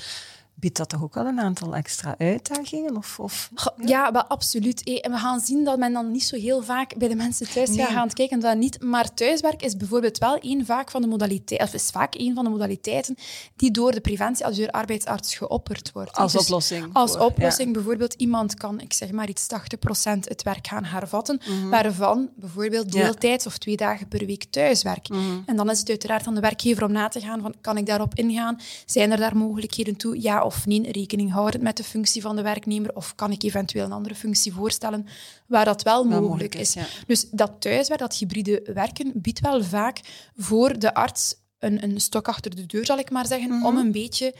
biedt 0.59 0.77
dat 0.77 0.89
toch 0.89 1.03
ook 1.03 1.15
wel 1.15 1.27
een 1.27 1.41
aantal 1.41 1.75
extra 1.75 2.15
uitdagingen? 2.19 2.97
Of, 2.97 3.19
of, 3.21 3.51
Ja, 3.85 4.13
wel, 4.13 4.25
absoluut. 4.25 5.01
En 5.01 5.11
we 5.11 5.19
gaan 5.19 5.41
zien 5.41 5.65
dat 5.65 5.79
men 5.79 5.93
dan 5.93 6.11
niet 6.11 6.25
zo 6.25 6.37
heel 6.37 6.63
vaak 6.63 6.97
bij 6.97 7.09
de 7.09 7.15
mensen 7.15 7.49
thuis 7.51 7.69
Nee. 7.71 7.87
gaat 7.87 8.13
kijken. 8.15 8.41
Dat 8.41 8.57
niet. 8.57 8.83
Maar 8.83 9.15
thuiswerk 9.15 9.63
is 9.63 9.77
bijvoorbeeld 9.77 10.19
wel 10.19 10.37
één 10.39 10.67
vaak 10.67 10.91
van 10.91 11.01
de 11.03 11.09
modaliteiten, 11.09 11.67
of 11.69 11.75
is 11.75 11.91
vaak 11.91 12.15
een 12.15 12.35
van 12.35 12.45
de 12.45 12.51
modaliteiten 12.51 13.17
die 13.57 13.71
door 13.71 13.93
de 13.93 14.01
preventieadviseur 14.01 14.71
arbeidsarts 14.71 15.35
geopperd 15.37 15.93
wordt. 15.93 16.13
als 16.17 16.33
Dus 16.33 16.41
oplossing? 16.43 16.89
Als 16.93 17.11
voor- 17.13 17.21
oplossing 17.21 17.73
bijvoorbeeld 17.73 18.15
iemand 18.15 18.55
kan, 18.55 18.81
ik 18.81 18.93
zeg 18.93 19.11
maar 19.11 19.29
iets, 19.29 19.47
80% 19.47 20.29
het 20.29 20.43
werk 20.43 20.67
gaan 20.67 20.85
hervatten, 20.85 21.41
waarvan 21.71 22.29
bijvoorbeeld 22.37 22.93
Ja. 22.95 23.03
deeltijds 23.03 23.47
of 23.47 23.59
twee 23.59 23.77
dagen 23.77 24.09
per 24.09 24.27
week 24.27 24.45
thuiswerk. 24.51 25.09
En 25.47 25.57
dan 25.57 25.71
is 25.71 25.79
het 25.79 25.89
uiteraard 25.89 26.27
aan 26.27 26.35
de 26.35 26.41
werkgever 26.41 26.85
om 26.85 26.93
na 26.93 27.09
te 27.09 27.21
gaan 27.21 27.41
van, 27.41 27.55
kan 27.61 27.77
ik 27.77 27.87
daarop 27.87 28.15
ingaan? 28.15 28.61
Zijn 28.87 29.11
er 29.11 29.17
daar 29.19 29.37
mogelijkheden 29.37 29.97
toe? 29.97 30.23
Ja 30.23 30.45
of 30.47 30.67
nee? 30.67 30.93
Rekening 30.93 31.33
houden 31.33 31.63
met 31.63 31.77
de 31.77 31.85
functie 31.85 32.23
van 32.23 32.37
de 32.37 32.43
werknemer 32.43 32.95
of 32.95 33.15
kan 33.15 33.33
ik 33.33 33.43
eventueel 33.43 33.85
een 33.85 33.93
andere 33.93 34.15
functie 34.15 34.53
voorstellen 34.53 35.07
waar 35.47 35.65
dat 35.65 35.83
wel, 35.83 36.05
mogelijk, 36.05 36.27
mogelijk 36.29 36.55
is? 36.55 36.73
ja. 36.73 36.87
Dus 37.07 37.29
dat 37.31 37.53
thuiswerk, 37.59 38.01
dat 38.01 38.15
hybride 38.15 38.71
werken, 38.75 39.13
biedt 39.15 39.41
wel 39.41 39.65
vaak 39.65 40.01
voor 40.37 40.79
de 40.79 40.95
arts 40.95 41.35
een, 41.59 41.83
een 41.83 42.01
stok 42.01 42.29
achter 42.29 42.57
de 42.57 42.67
deur, 42.67 42.87
zal 42.87 42.99
ik 42.99 43.11
maar 43.11 43.27
zeggen, 43.27 43.63
om 43.65 43.77
een 43.77 43.93
beetje 43.93 44.35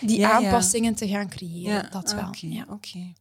die 0.00 0.18
Ja, 0.18 0.28
ja. 0.28 0.34
aanpassingen 0.46 0.94
te 0.94 1.08
gaan 1.08 1.28
creëren. 1.28 1.88
dat 1.90 2.12
wel. 2.14 2.26
Oké, 2.28 2.46
ja. 2.46 2.64
oké. 2.70 3.12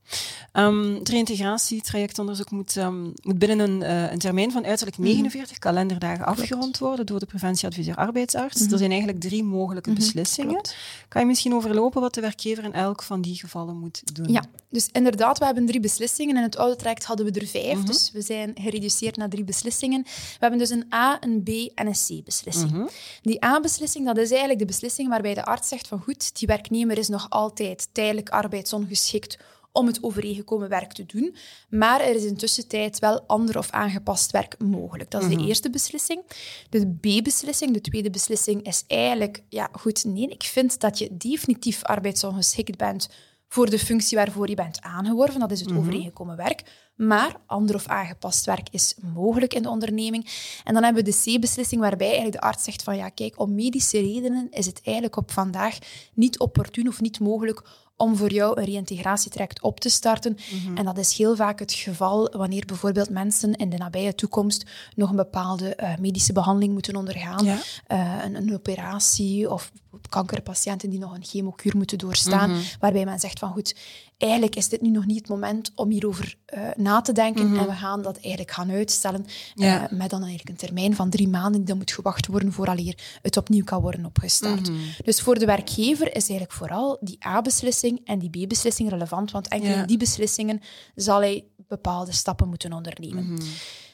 Ehm, 0.52 0.94
het 0.94 1.10
reïntegratietrajectonderzoek 1.10 2.52
moet, 2.52 2.78
ehm, 2.78 3.04
moet 3.04 3.40
binnen 3.40 3.60
een, 3.60 3.84
eh, 3.84 4.12
een 4.12 4.20
termijn 4.20 4.52
van 4.52 4.66
uiterlijk 4.66 4.98
49 4.98 5.58
kalenderdagen 5.58 6.26
afgerond 6.26 6.78
worden 6.78 7.06
door 7.06 7.20
de 7.20 7.26
preventieadviseur 7.26 7.96
arbeidsarts. 7.96 8.62
Er 8.72 8.78
zijn 8.78 8.90
eigenlijk 8.92 9.20
drie 9.22 9.44
mogelijke 9.44 9.92
beslissingen. 9.94 10.52
klopt. 10.52 10.76
Kan 11.08 11.22
je 11.22 11.28
misschien 11.28 11.54
overlopen 11.54 12.02
wat 12.02 12.14
de 12.14 12.22
werkgever 12.22 12.64
in 12.64 12.74
elk 12.74 13.04
van 13.04 13.22
die 13.22 13.36
gevallen 13.36 13.78
moet 13.80 14.16
doen? 14.16 14.32
Ja, 14.32 14.44
dus 14.70 14.90
inderdaad, 14.92 15.38
we 15.38 15.46
hebben 15.46 15.66
drie 15.66 15.80
beslissingen. 15.80 16.38
In 16.38 16.44
het 16.44 16.58
oude 16.58 16.76
traject 16.76 17.06
hadden 17.06 17.26
we 17.26 17.40
er 17.40 17.48
vijf, 17.48 17.78
Mhm. 17.78 17.86
dus 17.86 18.12
we 18.14 18.22
zijn 18.22 18.52
gereduceerd 18.56 19.16
naar 19.18 19.30
drie 19.30 19.44
beslissingen. 19.44 20.02
We 20.04 20.38
hebben 20.40 20.60
dus 20.60 20.70
een 20.70 20.86
A, 20.94 21.18
een 21.20 21.44
B 21.44 21.48
en 21.76 21.88
een 21.88 21.94
C-beslissing. 22.08 22.72
Mhm. 22.72 22.86
Die 23.22 23.46
A-beslissing, 23.46 24.06
dat 24.06 24.18
is 24.18 24.30
eigenlijk 24.30 24.60
de 24.60 24.66
beslissing 24.66 25.10
waarbij 25.10 25.34
de 25.34 25.46
arts 25.46 25.68
zegt 25.68 25.88
van 25.88 26.00
goed, 26.00 26.38
die 26.40 26.48
werknemer 26.58 26.98
is 26.98 27.08
nog 27.08 27.30
altijd 27.30 27.90
tijdelijk 27.92 28.30
arbeidsongeschikt 28.30 29.38
om 29.72 29.88
het 29.88 30.04
overeengekomen 30.04 30.70
werk 30.70 30.94
te 30.94 31.06
doen. 31.06 31.36
Maar 31.70 32.02
er 32.02 32.16
is 32.16 32.24
in 32.24 32.38
tussentijd 32.38 33.00
wel 33.00 33.22
ander 33.28 33.58
of 33.58 33.70
aangepast 33.72 34.32
werk 34.32 34.56
mogelijk. 34.60 35.12
Dat 35.12 35.22
is 35.22 35.30
de 35.30 35.36
Mhm. 35.36 35.48
eerste 35.48 35.70
beslissing. 35.70 36.22
De 36.70 36.88
B-beslissing, 37.02 37.74
de 37.74 37.82
tweede 37.82 38.10
beslissing, 38.10 38.64
is 38.66 38.84
eigenlijk... 38.88 39.44
Ja, 39.50 39.70
goed, 39.72 40.04
nee, 40.06 40.28
ik 40.28 40.44
vind 40.44 40.80
dat 40.80 40.98
je 40.98 41.18
definitief 41.18 41.84
arbeidsongeschikt 41.84 42.78
bent 42.78 43.08
voor 43.48 43.70
de 43.70 43.80
functie 43.80 44.18
waarvoor 44.18 44.50
je 44.50 44.56
bent 44.56 44.82
aangeworven. 44.82 45.40
Dat 45.40 45.52
is 45.52 45.60
het 45.60 45.70
Mhm. 45.70 45.78
overeengekomen 45.80 46.36
werk. 46.36 46.64
Maar 46.98 47.36
ander 47.46 47.76
of 47.76 47.88
aangepast 47.88 48.46
werk 48.46 48.68
is 48.72 48.96
mogelijk 49.14 49.54
in 49.54 49.62
de 49.62 49.70
onderneming. 49.70 50.30
En 50.64 50.74
dan 50.74 50.84
hebben 50.84 51.04
we 51.04 51.12
de 51.12 51.38
C-beslissing, 51.38 51.82
waarbij 51.82 52.08
eigenlijk 52.08 52.42
de 52.42 52.48
arts 52.48 52.64
zegt 52.64 52.84
van 52.84 52.96
ja, 52.96 53.10
kijk, 53.10 53.40
om 53.40 53.56
medische 53.56 54.00
redenen 54.00 54.48
is 54.52 54.66
het 54.66 54.82
eigenlijk 54.84 55.16
op 55.16 55.32
vandaag 55.32 55.78
niet 56.14 56.40
opportun 56.40 56.88
of 56.88 57.02
niet 57.02 57.20
mogelijk 57.20 57.64
om 57.98 58.16
voor 58.16 58.32
jou 58.32 58.60
een 58.60 58.66
reïntegratietraject 58.66 59.62
op 59.62 59.80
te 59.80 59.90
starten. 59.90 60.38
Mhm. 60.64 60.78
En 60.78 60.86
dat 60.86 60.98
is 60.98 61.18
heel 61.18 61.36
vaak 61.36 61.60
het 61.60 61.74
geval 61.74 62.30
wanneer 62.38 62.66
bijvoorbeeld 62.66 63.10
mensen 63.10 63.56
in 63.56 63.70
de 63.70 63.78
nabije 63.78 64.16
toekomst 64.16 64.66
nog 64.96 65.10
een 65.10 65.16
bepaalde 65.16 65.76
eh, 65.76 65.98
medische 65.98 66.34
behandeling 66.34 66.74
moeten 66.74 66.96
ondergaan. 66.96 67.46
Ja. 67.46 67.58
Eh, 67.88 68.24
een, 68.24 68.36
een 68.36 68.54
operatie 68.54 69.52
of 69.52 69.72
kankerpatiënten 70.10 70.90
die 70.90 71.00
nog 71.00 71.14
een 71.16 71.24
chemokuur 71.26 71.78
moeten 71.78 71.98
doorstaan, 71.98 72.50
Mhm. 72.52 72.60
waarbij 72.80 73.06
men 73.06 73.20
zegt 73.20 73.40
van 73.40 73.50
goed, 73.52 73.76
eigenlijk 74.18 74.56
is 74.56 74.70
dit 74.70 74.82
nu 74.82 74.90
nog 74.90 75.06
niet 75.06 75.18
het 75.18 75.28
moment 75.28 75.72
om 75.76 75.90
hierover 75.90 76.36
eh, 76.46 76.62
na 76.76 77.02
te 77.02 77.12
denken 77.12 77.58
en 77.58 77.66
we 77.68 77.74
gaan 77.74 78.02
dat 78.02 78.16
eigenlijk 78.20 78.52
gaan 78.52 78.72
uitstellen 78.72 79.22
Mhm. 79.56 79.64
Ja. 79.66 79.90
eh, 79.90 79.98
met 79.98 80.10
dan 80.10 80.20
eigenlijk 80.24 80.50
een 80.50 80.66
termijn 80.68 80.96
van 80.96 81.10
drie 81.10 81.28
maanden 81.28 81.52
die 81.60 81.64
dan 81.66 81.78
moet 81.78 81.92
gewacht 81.92 82.28
worden 82.28 82.52
vooraleer 82.54 82.98
het 83.22 83.38
opnieuw 83.38 83.64
kan 83.64 83.82
worden 83.82 84.06
opgestart. 84.06 84.70
Mhm. 84.70 84.80
Dus 85.04 85.22
voor 85.22 85.40
de 85.40 85.46
werkgever 85.46 86.08
is 86.08 86.30
eigenlijk 86.30 86.52
vooral 86.52 86.98
die 87.02 87.26
A-beslissing 87.26 88.02
en 88.06 88.20
die 88.20 88.30
B-beslissing 88.46 88.90
relevant, 88.90 89.32
want 89.32 89.48
enkel 89.48 89.70
Ja. 89.70 89.76
in 89.82 89.86
die 89.88 89.98
beslissingen 89.98 90.62
zal 90.96 91.20
hij 91.20 91.46
bepaalde 91.68 92.12
stappen 92.12 92.48
moeten 92.48 92.74
ondernemen. 92.74 93.38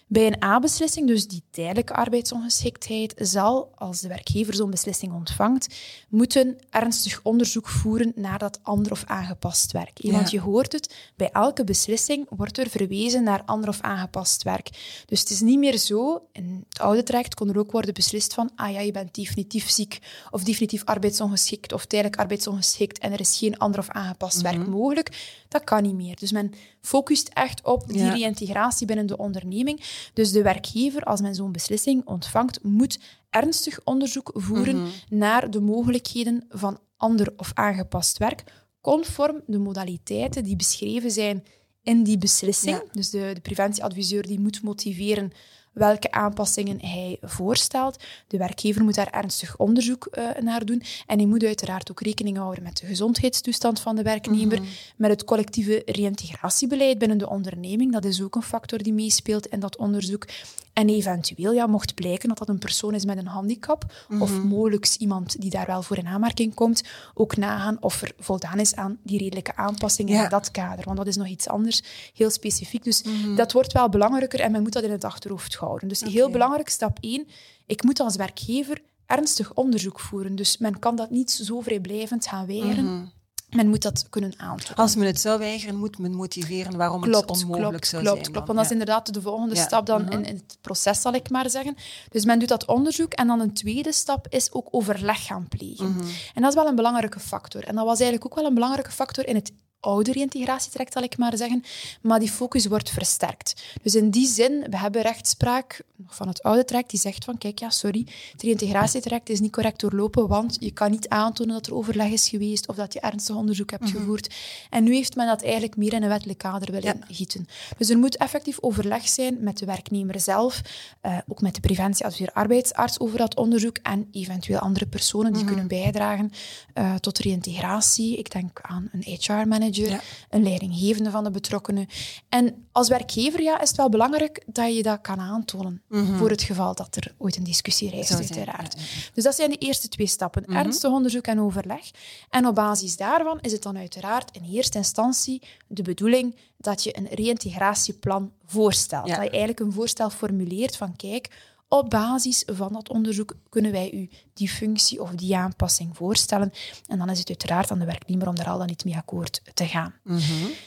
Mhm. 0.08 0.14
Bij 0.20 0.28
een 0.28 0.44
A-beslissing, 0.44 1.08
dus 1.08 1.28
die 1.28 1.44
tijdelijke 1.52 1.94
arbeidsongeschiktheid, 1.94 3.14
zal, 3.18 3.72
als 3.76 4.02
de 4.02 4.08
werkgever 4.08 4.54
zo'n 4.54 4.70
beslissing 4.70 5.14
ontvangt, 5.14 5.76
moeten 6.10 6.58
ernstig 6.70 7.20
onderzoek 7.24 7.68
voeren 7.68 8.12
naar 8.16 8.40
dat 8.40 8.60
ander 8.64 8.92
of 8.92 9.04
aangepast 9.06 9.72
werk. 9.72 9.92
Ja. 9.94 10.12
Want 10.12 10.32
je 10.32 10.40
hoort 10.40 10.72
het, 10.72 10.96
bij 11.16 11.30
elke 11.32 11.64
beslissing 11.64 12.26
wordt 12.30 12.58
er 12.58 12.70
verwezen 12.70 13.24
naar 13.24 13.44
ander 13.46 13.70
of 13.70 13.82
aangepast 13.82 14.44
werk. 14.44 14.70
Dus 15.06 15.20
het 15.20 15.30
is 15.30 15.42
niet 15.42 15.60
meer 15.60 15.78
zo, 15.78 16.28
in 16.32 16.66
het 16.70 16.80
oude 16.80 17.04
traject 17.04 17.34
kon 17.36 17.50
er 17.50 17.58
ook 17.60 17.72
worden 17.72 17.94
beslist 17.94 18.34
van, 18.34 18.52
ah 18.56 18.72
ja, 18.72 18.80
je 18.80 18.92
bent 18.92 19.16
definitief 19.16 19.70
ziek 19.70 20.00
of 20.32 20.44
definitief 20.44 20.84
arbeidsongeschikt 20.86 21.74
of 21.74 21.86
tijdelijk 21.86 22.20
arbeidsongeschikt 22.20 23.00
en 23.00 23.12
er 23.12 23.20
is 23.20 23.38
geen 23.38 23.58
ander 23.58 23.80
of 23.80 23.90
aangepast 23.90 24.42
Mhm. 24.42 24.44
werk 24.56 24.68
mogelijk. 24.68 25.42
Dat 25.48 25.64
kan 25.64 25.84
niet 25.84 25.94
meer. 25.96 26.16
Dus 26.16 26.32
men 26.32 26.54
focust 26.82 27.28
echt 27.34 27.64
op 27.64 27.88
die 27.88 27.98
Ja. 27.98 28.14
reïntegratie 28.14 28.88
binnen 28.88 29.06
de 29.06 29.18
onderneming. 29.18 29.84
Dus 30.14 30.32
de 30.32 30.42
werkgever, 30.42 31.04
als 31.04 31.22
men 31.22 31.36
zo'n 31.36 31.52
beslissing 31.52 32.06
ontvangt, 32.06 32.64
moet 32.64 33.00
ernstig 33.30 33.80
onderzoek 33.84 34.32
voeren 34.34 34.82
Mhm. 34.82 34.90
naar 35.10 35.50
de 35.52 35.60
mogelijkheden 35.60 36.46
van 36.50 36.80
ander 36.98 37.34
of 37.38 37.52
aangepast 37.54 38.18
werk, 38.18 38.44
conform 38.82 39.42
de 39.48 39.58
modaliteiten 39.58 40.44
die 40.44 40.56
beschreven 40.56 41.12
zijn 41.12 41.44
in 41.82 42.04
die 42.04 42.18
beslissing. 42.18 42.76
Ja. 42.76 42.84
Dus 42.92 43.10
de, 43.10 43.32
de 43.34 43.42
preventieadviseur 43.42 44.28
die 44.28 44.40
moet 44.40 44.62
motiveren 44.64 45.32
welke 45.74 46.12
aanpassingen 46.12 46.78
hij 46.82 47.18
voorstelt. 47.22 48.04
De 48.28 48.38
werkgever 48.38 48.84
moet 48.84 48.96
daar 48.96 49.10
ernstig 49.12 49.58
onderzoek 49.58 50.06
eh, 50.06 50.24
naar 50.42 50.66
doen. 50.66 50.82
En 51.08 51.18
hij 51.18 51.28
moet 51.28 51.44
uiteraard 51.44 51.92
ook 51.92 52.02
rekening 52.02 52.38
houden 52.38 52.64
met 52.64 52.78
de 52.78 52.86
gezondheidstoestand 52.86 53.80
van 53.80 53.96
de 53.96 54.02
werknemer, 54.04 54.60
Mhm. 54.60 54.70
met 54.98 55.10
het 55.10 55.24
collectieve 55.24 55.82
reïntegratiebeleid 55.86 56.98
binnen 56.98 57.18
de 57.18 57.30
onderneming. 57.30 57.92
Dat 57.92 58.06
is 58.06 58.22
ook 58.22 58.36
een 58.36 58.42
factor 58.44 58.84
die 58.84 58.94
meespeelt 58.94 59.46
in 59.48 59.60
dat 59.60 59.78
onderzoek. 59.78 60.28
En 60.74 60.90
eventueel 60.90 61.52
ja, 61.54 61.68
mocht 61.68 61.96
blijken 61.96 62.30
dat 62.30 62.38
dat 62.38 62.50
een 62.50 62.58
persoon 62.60 62.94
is 62.94 63.06
met 63.06 63.18
een 63.18 63.28
handicap, 63.28 64.06
of 64.20 64.32
Mhm. 64.32 64.48
mogelijk 64.48 64.96
iemand 64.98 65.42
die 65.42 65.50
daar 65.50 65.66
wel 65.66 65.82
voor 65.82 65.98
in 65.98 66.08
aanmerking 66.08 66.54
komt, 66.54 66.84
ook 67.14 67.38
nagaan 67.38 67.78
of 67.80 68.02
er 68.02 68.12
voldaan 68.20 68.60
is 68.60 68.76
aan 68.76 68.98
die 69.04 69.18
redelijke 69.20 69.56
aanpassingen 69.56 70.14
Ja. 70.14 70.24
in 70.24 70.30
dat 70.30 70.52
kader. 70.52 70.86
Want 70.86 70.98
dat 70.98 71.08
is 71.08 71.16
nog 71.16 71.28
iets 71.28 71.48
anders, 71.48 71.82
heel 72.14 72.30
specifiek. 72.30 72.84
Dus 72.84 73.04
Mhm. 73.04 73.36
dat 73.36 73.52
wordt 73.52 73.72
wel 73.74 73.90
belangrijker 73.90 74.40
en 74.40 74.52
men 74.52 74.62
moet 74.62 74.74
dat 74.74 74.84
in 74.84 74.92
het 74.92 75.04
achterhoofd 75.04 75.56
houden. 75.56 75.62
Dus 75.86 76.02
heel 76.02 76.30
belangrijk, 76.30 76.70
stap 76.70 76.98
1, 77.02 77.28
ik 77.66 77.84
moet 77.84 78.00
als 78.00 78.16
werkgever 78.16 78.82
ernstig 79.06 79.54
onderzoek 79.54 80.00
voeren. 80.00 80.36
Dus 80.36 80.58
men 80.58 80.80
kan 80.80 80.96
dat 80.96 81.10
niet 81.10 81.32
zo 81.32 81.62
vrijblijvend 81.62 82.28
gaan 82.28 82.46
weigeren. 82.46 82.84
Mhm. 82.86 83.06
Men 83.50 83.68
moet 83.70 83.82
dat 83.82 84.06
kunnen 84.10 84.34
aantonen. 84.40 84.76
Als 84.76 84.96
men 84.96 85.08
het 85.08 85.20
zou 85.20 85.40
weigeren, 85.40 85.76
moet 85.76 85.98
men 85.98 86.14
motiveren 86.14 86.78
waarom 86.78 87.02
Klopt, 87.02 87.30
het 87.30 87.42
onmogelijk 87.42 87.70
klopt, 87.70 87.88
zou 87.88 88.02
klopt, 88.04 88.18
zijn. 88.20 88.32
klopt. 88.32 88.48
dan. 88.48 88.56
Want 88.56 88.58
dat 88.58 88.66
is 88.66 88.72
inderdaad 88.82 89.14
de 89.14 89.22
volgende 89.22 89.56
Ja. 89.56 89.62
stap 89.64 89.86
dan 89.86 90.02
Mhm. 90.02 90.12
in, 90.12 90.26
in 90.26 90.36
het 90.36 90.58
proces, 90.62 91.02
zal 91.02 91.14
ik 91.14 91.30
maar 91.30 91.50
zeggen. 91.50 91.76
Dus 92.10 92.26
men 92.26 92.40
doet 92.40 92.48
dat 92.48 92.66
onderzoek 92.66 93.14
en 93.14 93.28
dan 93.28 93.40
een 93.40 93.54
tweede 93.54 93.92
stap 93.94 94.28
is 94.30 94.52
ook 94.52 94.68
overleg 94.72 95.26
gaan 95.26 95.48
plegen. 95.48 95.92
Mhm. 95.92 96.06
En 96.34 96.42
dat 96.42 96.50
is 96.50 96.56
wel 96.56 96.68
een 96.68 96.76
belangrijke 96.76 97.20
factor. 97.20 97.64
En 97.64 97.76
dat 97.76 97.86
was 97.86 98.00
eigenlijk 98.00 98.26
ook 98.32 98.36
wel 98.36 98.46
een 98.46 98.54
belangrijke 98.54 98.92
factor 98.92 99.28
in 99.28 99.36
het 99.36 99.52
oude 99.84 100.12
reïntegratietraject, 100.12 100.94
zal 100.94 101.04
ik 101.04 101.18
maar 101.18 101.38
zeggen. 101.38 101.64
Maar 102.02 102.20
die 102.20 102.32
focus 102.32 102.66
wordt 102.66 102.90
versterkt. 102.90 103.64
Dus 103.82 103.96
in 103.96 104.10
die 104.10 104.28
zin, 104.28 104.66
we 104.70 104.78
hebben 104.78 105.02
rechtspraak 105.02 105.82
van 106.08 106.28
het 106.28 106.44
oude 106.44 106.66
traject 106.66 106.90
die 106.90 107.00
zegt 107.00 107.24
van, 107.26 107.38
kijk, 107.38 107.60
ja, 107.60 107.70
sorry, 107.70 108.06
het 108.32 108.42
reïntegratietraject 108.42 109.30
is 109.30 109.40
niet 109.40 109.52
correct 109.52 109.80
doorlopen, 109.80 110.28
want 110.28 110.58
je 110.60 110.72
kan 110.72 110.92
niet 110.92 111.10
aantonen 111.10 111.54
dat 111.54 111.68
er 111.68 111.76
overleg 111.76 112.10
is 112.12 112.30
geweest 112.30 112.68
of 112.68 112.76
dat 112.76 112.94
je 112.94 113.00
ernstig 113.00 113.36
onderzoek 113.36 113.72
hebt 113.72 113.90
gevoerd. 113.90 114.34
En 114.70 114.84
nu 114.84 114.94
heeft 114.96 115.16
men 115.16 115.28
dat 115.28 115.44
eigenlijk 115.44 115.78
meer 115.78 115.94
in 115.94 116.04
een 116.04 116.10
wettelijk 116.10 116.40
kader 116.40 116.72
willen 116.72 116.98
Ja. 117.00 117.06
gieten. 117.16 117.48
Dus 117.78 117.90
er 117.90 117.98
moet 117.98 118.18
effectief 118.18 118.58
overleg 118.62 119.08
zijn 119.08 119.38
met 119.40 119.58
de 119.58 119.66
werknemer 119.66 120.20
zelf, 120.20 120.62
eh, 121.02 121.18
ook 121.28 121.42
met 121.42 121.56
de 121.56 121.62
preventieadviseur 121.62 122.32
arbeidsarts 122.34 123.00
over 123.00 123.18
dat 123.18 123.36
onderzoek 123.36 123.78
en 123.78 124.08
eventueel 124.12 124.60
andere 124.60 124.86
personen 124.86 125.34
die 125.34 125.46
kunnen 125.46 125.68
bijdragen 125.68 126.32
eh, 126.74 126.96
tot 126.96 127.18
reïntegratie. 127.18 128.18
Ik 128.18 128.32
denk 128.32 128.60
aan 128.62 128.90
een 128.92 129.02
HR-manager, 129.04 129.72
Ja. 129.76 130.02
een 130.30 130.44
leidinggevende 130.44 131.10
van 131.10 131.24
de 131.24 131.32
betrokkenen. 131.32 131.88
En 132.30 132.68
als 132.72 132.88
werkgever 132.88 133.42
ja, 133.42 133.62
is 133.62 133.68
het 133.68 133.78
wel 133.78 133.90
belangrijk 133.90 134.44
dat 134.46 134.76
je 134.76 134.84
dat 134.84 135.02
kan 135.02 135.20
aantonen, 135.20 135.82
voor 135.90 136.30
het 136.30 136.42
geval 136.42 136.76
dat 136.76 136.96
er 136.96 137.14
ooit 137.18 137.36
een 137.36 137.44
discussie 137.44 137.90
rijst, 137.90 138.08
zijn, 138.08 138.20
uiteraard. 138.20 138.74
ja, 138.74 138.80
ja, 138.80 139.12
Dus 139.14 139.24
dat 139.24 139.36
zijn 139.36 139.50
de 139.50 139.58
eerste 139.58 139.88
twee 139.88 140.08
stappen. 140.08 140.46
Ernstig 140.46 140.92
onderzoek 140.92 141.28
en 141.28 141.40
overleg. 141.40 141.92
En 142.30 142.48
op 142.48 142.56
basis 142.56 142.98
daarvan 142.98 143.40
is 143.42 143.52
het 143.52 143.62
dan 143.62 143.78
uiteraard 143.78 144.36
in 144.36 144.44
eerste 144.44 144.78
instantie 144.78 145.42
de 145.68 145.82
bedoeling 145.82 146.36
dat 146.58 146.84
je 146.84 146.98
een 146.98 147.08
reïntegratieplan 147.08 148.32
voorstelt. 148.46 149.08
Dat 149.08 149.16
je 149.16 149.30
eigenlijk 149.30 149.60
een 149.60 149.72
voorstel 149.74 150.10
formuleert 150.10 150.76
van 150.76 150.96
kijk, 150.96 151.30
op 151.78 151.90
basis 151.90 152.44
van 152.46 152.74
dat 152.74 152.90
onderzoek 152.90 153.36
kunnen 153.50 153.72
wij 153.72 153.92
u 153.94 154.10
die 154.34 154.50
functie 154.50 155.02
of 155.02 155.10
die 155.10 155.36
aanpassing 155.38 155.96
voorstellen. 155.96 156.54
En 156.88 156.98
dan 156.98 157.10
is 157.10 157.20
het 157.20 157.30
uiteraard 157.30 157.72
aan 157.72 157.80
de 157.80 157.86
werknemer 157.86 158.28
om 158.28 158.36
daar 158.36 158.50
al 158.50 158.58
dan 158.58 158.68
niet 158.68 158.86
mee 158.86 158.96
akkoord 158.96 159.42
te 159.54 159.66
gaan. 159.66 159.94
Mhm. 160.04 160.22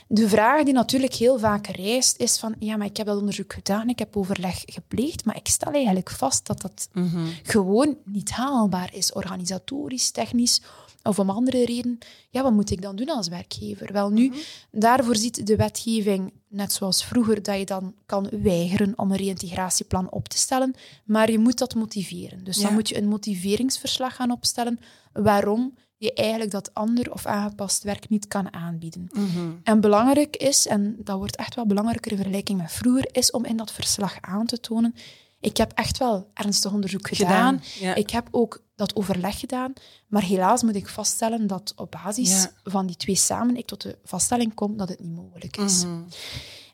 De 0.08 0.28
vraag 0.28 0.64
die 0.64 0.74
natuurlijk 0.74 1.14
heel 1.14 1.38
vaak 1.38 1.66
rijst 1.66 2.16
is 2.18 2.38
van 2.38 2.54
ja, 2.58 2.76
maar 2.76 2.86
ik 2.86 2.96
heb 2.96 3.06
dat 3.06 3.18
onderzoek 3.18 3.52
gedaan, 3.52 3.88
ik 3.88 3.98
heb 3.98 4.16
overleg 4.16 4.62
gepleegd, 4.66 5.24
maar 5.24 5.36
ik 5.36 5.48
stel 5.48 5.72
eigenlijk 5.72 6.10
vast 6.10 6.46
dat 6.46 6.60
dat 6.60 6.88
Mhm. 6.92 7.26
gewoon 7.42 7.96
niet 8.04 8.30
haalbaar 8.30 8.94
is, 8.94 9.12
organisatorisch, 9.12 10.10
technisch 10.10 10.60
of 11.06 11.18
om 11.18 11.30
andere 11.30 11.64
reden. 11.64 11.98
Ja, 12.30 12.42
wat 12.42 12.52
moet 12.52 12.70
ik 12.70 12.82
dan 12.82 12.96
doen 12.96 13.08
als 13.08 13.28
werkgever? 13.28 13.92
Wel 13.92 14.10
nu, 14.10 14.32
daarvoor 14.70 15.16
ziet 15.16 15.46
de 15.46 15.56
wetgeving, 15.56 16.32
net 16.48 16.72
zoals 16.72 17.04
vroeger, 17.04 17.42
dat 17.42 17.58
je 17.58 17.64
dan 17.64 17.94
kan 18.06 18.28
weigeren 18.42 18.92
om 18.96 19.10
een 19.10 19.16
reïntegratieplan 19.16 20.10
op 20.10 20.28
te 20.28 20.38
stellen, 20.38 20.74
maar 21.04 21.30
je 21.30 21.38
moet 21.38 21.58
dat 21.58 21.74
motiveren. 21.74 22.44
Dus 22.44 22.56
dan 22.56 22.72
moet 22.72 22.88
je 22.88 22.96
een 22.96 23.08
motiveringsverslag 23.08 24.14
gaan 24.14 24.30
opstellen 24.30 24.78
waarom 25.12 25.74
je 25.98 26.12
eigenlijk 26.12 26.50
dat 26.50 26.74
ander 26.74 27.12
of 27.12 27.26
aangepast 27.26 27.82
werk 27.82 28.08
niet 28.08 28.28
kan 28.28 28.52
aanbieden. 28.52 29.08
Mhm. 29.12 29.50
En 29.62 29.80
belangrijk 29.80 30.36
is, 30.36 30.66
en 30.66 30.96
dat 30.98 31.18
wordt 31.18 31.36
echt 31.36 31.54
wel 31.54 31.66
belangrijker 31.66 32.10
in 32.10 32.16
vergelijking 32.16 32.60
met 32.60 32.72
vroeger, 32.72 33.08
is 33.12 33.30
om 33.30 33.44
in 33.44 33.56
dat 33.56 33.72
verslag 33.72 34.16
aan 34.20 34.46
te 34.46 34.60
tonen 34.60 34.94
ik 35.40 35.56
heb 35.56 35.72
echt 35.74 35.98
wel 35.98 36.30
ernstig 36.34 36.72
onderzoek 36.72 37.08
gedaan. 37.08 37.60
Gedaan, 37.62 37.88
ja. 37.88 37.94
Ik 37.94 38.10
heb 38.10 38.28
ook 38.30 38.64
dat 38.76 38.96
overleg 38.96 39.38
gedaan. 39.40 39.72
Maar 40.06 40.22
helaas 40.22 40.62
moet 40.62 40.74
ik 40.74 40.88
vaststellen 40.88 41.46
dat 41.46 41.72
op 41.76 41.90
basis 42.04 42.30
Ja. 42.42 42.50
van 42.64 42.86
die 42.86 42.96
twee 42.96 43.14
samen 43.16 43.56
ik 43.56 43.66
tot 43.66 43.82
de 43.82 43.98
vaststelling 44.04 44.54
kom 44.54 44.76
dat 44.76 44.88
het 44.88 45.00
niet 45.00 45.14
mogelijk 45.14 45.56
is. 45.56 45.84
Mhm. 45.84 46.02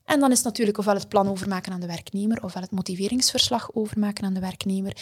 En 0.04 0.20
dan 0.20 0.30
is 0.30 0.36
het 0.36 0.46
natuurlijk 0.46 0.78
ofwel 0.78 0.94
het 0.94 1.08
plan 1.08 1.28
overmaken 1.28 1.72
aan 1.72 1.80
de 1.80 1.86
werknemer, 1.86 2.42
ofwel 2.44 2.62
het 2.62 2.70
motiveringsverslag 2.70 3.70
overmaken 3.74 4.24
aan 4.24 4.34
de 4.34 4.40
werknemer. 4.40 4.96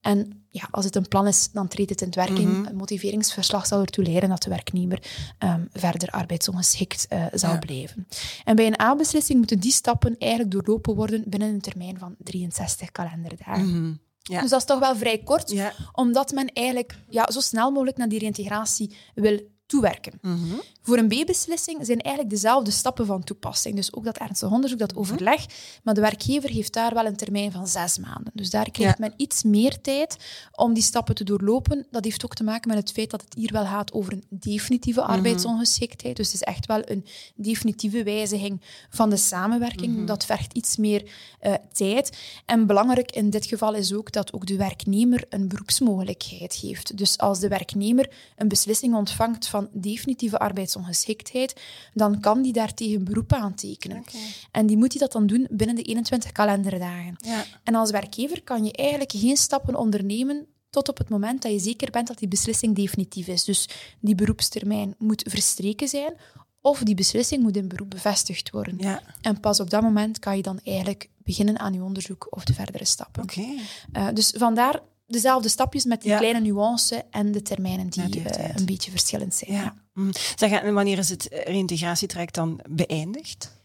En 0.00 0.46
ja, 0.50 0.68
als 0.70 0.84
het 0.84 0.96
een 0.96 1.08
plan 1.08 1.26
is, 1.26 1.50
dan 1.52 1.68
treedt 1.68 1.90
het 1.90 2.00
in 2.00 2.06
het 2.06 2.16
werking. 2.16 2.48
Mhm. 2.52 2.66
Een 2.66 2.76
motiveringsverslag 2.76 3.66
zal 3.66 3.80
ertoe 3.80 4.04
leiden 4.04 4.28
dat 4.28 4.42
de 4.42 4.50
werknemer 4.50 5.02
ehm, 5.38 5.64
verder 5.72 6.08
arbeidsongeschikt 6.10 7.06
eh, 7.08 7.24
zal 7.32 7.50
Ja. 7.52 7.58
blijven. 7.58 8.06
En 8.44 8.56
bij 8.56 8.66
een 8.66 8.80
A-beslissing 8.80 9.38
moeten 9.38 9.60
die 9.60 9.72
stappen 9.72 10.16
eigenlijk 10.18 10.50
doorlopen 10.52 10.94
worden 10.94 11.22
binnen 11.26 11.48
een 11.48 11.60
termijn 11.60 11.98
van 11.98 12.14
63 12.18 12.90
kalenderdagen. 12.92 13.66
Mhm. 13.82 13.92
Ja. 14.22 14.40
Dus 14.40 14.50
dat 14.50 14.60
is 14.60 14.66
toch 14.66 14.78
wel 14.78 14.96
vrij 14.96 15.18
kort, 15.18 15.50
Ja. 15.50 15.72
omdat 15.92 16.32
men 16.32 16.52
eigenlijk 16.52 16.98
ja, 17.08 17.30
zo 17.30 17.40
snel 17.40 17.70
mogelijk 17.70 17.96
naar 17.96 18.08
die 18.08 18.18
reïntegratie 18.18 18.96
wil 19.14 19.40
toewerken. 19.66 20.18
Voor 20.86 20.98
een 20.98 21.08
B-beslissing 21.08 21.86
zijn 21.86 22.00
eigenlijk 22.00 22.34
dezelfde 22.34 22.70
stappen 22.70 23.06
van 23.06 23.24
toepassing. 23.24 23.76
Dus 23.76 23.94
ook 23.94 24.04
dat 24.04 24.16
ernstig 24.16 24.50
onderzoek, 24.50 24.78
dat 24.78 24.96
overleg. 24.96 25.46
Maar 25.82 25.94
de 25.94 26.00
werkgever 26.00 26.50
heeft 26.50 26.72
daar 26.72 26.94
wel 26.94 27.06
een 27.06 27.16
termijn 27.16 27.52
van 27.52 27.66
zes 27.66 27.98
maanden. 27.98 28.32
Dus 28.34 28.50
daar 28.50 28.70
krijgt 28.70 28.98
men 28.98 29.12
iets 29.16 29.42
meer 29.42 29.80
tijd 29.80 30.16
om 30.52 30.74
die 30.74 30.82
stappen 30.82 31.14
te 31.14 31.24
doorlopen. 31.24 31.86
Dat 31.90 32.04
heeft 32.04 32.24
ook 32.24 32.34
te 32.34 32.44
maken 32.44 32.68
met 32.68 32.78
het 32.78 32.92
feit 32.92 33.10
dat 33.10 33.20
het 33.20 33.34
hier 33.34 33.52
wel 33.52 33.64
gaat 33.64 33.92
over 33.92 34.12
een 34.12 34.24
definitieve 34.28 35.02
arbeidsongeschiktheid. 35.02 36.16
Dus 36.16 36.32
het 36.32 36.34
is 36.34 36.42
echt 36.42 36.66
wel 36.66 36.82
een 36.84 37.06
definitieve 37.34 38.02
wijziging 38.02 38.60
van 38.90 39.10
de 39.10 39.16
samenwerking. 39.16 40.06
Dat 40.06 40.24
vergt 40.24 40.52
iets 40.52 40.76
meer 40.76 41.02
uh, 41.42 41.54
tijd. 41.72 42.18
En 42.46 42.66
belangrijk 42.66 43.12
in 43.12 43.30
dit 43.30 43.46
geval 43.46 43.74
is 43.74 43.92
ook 43.92 44.12
dat 44.12 44.32
ook 44.32 44.46
de 44.46 44.56
werknemer 44.56 45.24
een 45.28 45.48
beroepsmogelijkheid 45.48 46.54
geeft. 46.54 46.96
Dus 46.96 47.18
als 47.18 47.40
de 47.40 47.48
werknemer 47.48 48.10
een 48.36 48.48
beslissing 48.48 48.94
ontvangt 48.94 49.46
van 49.46 49.68
definitieve 49.72 50.38
arbeidsongeschiktheid, 50.38 50.72
dan 51.92 52.20
kan 52.20 52.42
die 52.42 52.52
daartegen 52.52 53.04
beroep 53.04 53.32
aantekenen. 53.32 53.98
Okay. 53.98 54.20
En 54.50 54.66
die 54.66 54.76
moet 54.76 54.92
hij 54.92 55.00
dat 55.00 55.12
dan 55.12 55.26
doen 55.26 55.46
binnen 55.50 55.76
de 55.76 55.82
21 55.82 56.32
kalenderdagen. 56.32 57.16
Ja. 57.18 57.44
En 57.62 57.74
als 57.74 57.90
werkgever 57.90 58.42
kan 58.42 58.64
je 58.64 58.72
eigenlijk 58.72 59.12
geen 59.12 59.36
stappen 59.36 59.76
ondernemen 59.76 60.46
tot 60.70 60.88
op 60.88 60.98
het 60.98 61.08
moment 61.08 61.42
dat 61.42 61.52
je 61.52 61.58
zeker 61.58 61.90
bent 61.90 62.06
dat 62.06 62.18
die 62.18 62.28
beslissing 62.28 62.74
definitief 62.74 63.26
is. 63.26 63.44
Dus 63.44 63.68
die 64.00 64.14
beroepstermijn 64.14 64.94
moet 64.98 65.24
verstreken 65.28 65.88
zijn 65.88 66.14
of 66.60 66.78
die 66.78 66.94
beslissing 66.94 67.42
moet 67.42 67.56
in 67.56 67.68
beroep 67.68 67.90
bevestigd 67.90 68.50
worden. 68.50 68.74
Ja. 68.78 69.02
En 69.20 69.40
pas 69.40 69.60
op 69.60 69.70
dat 69.70 69.82
moment 69.82 70.18
kan 70.18 70.36
je 70.36 70.42
dan 70.42 70.60
eigenlijk 70.64 71.08
beginnen 71.22 71.58
aan 71.58 71.72
je 71.72 71.82
onderzoek 71.82 72.26
of 72.30 72.44
de 72.44 72.54
verdere 72.54 72.84
stappen. 72.84 73.22
Okay. 73.22 73.58
Uh, 73.92 74.08
dus 74.14 74.32
vandaar 74.36 74.80
dezelfde 75.06 75.48
stapjes 75.48 75.84
met 75.84 76.02
die 76.02 76.16
kleine 76.16 76.40
nuance 76.40 77.04
en 77.10 77.32
de 77.32 77.42
termijnen 77.42 77.88
die 77.88 78.18
uh, 78.18 78.24
een 78.54 78.64
beetje 78.64 78.90
verschillend 78.90 79.34
zijn. 79.34 79.52
Ja. 79.52 79.74
Mm. 79.92 80.10
Zeg, 80.34 80.50
en 80.50 80.74
wanneer 80.74 80.98
is 80.98 81.08
het 81.08 81.28
reïntegratietraject 81.30 82.34
dan 82.34 82.60
beëindigd? 82.68 83.62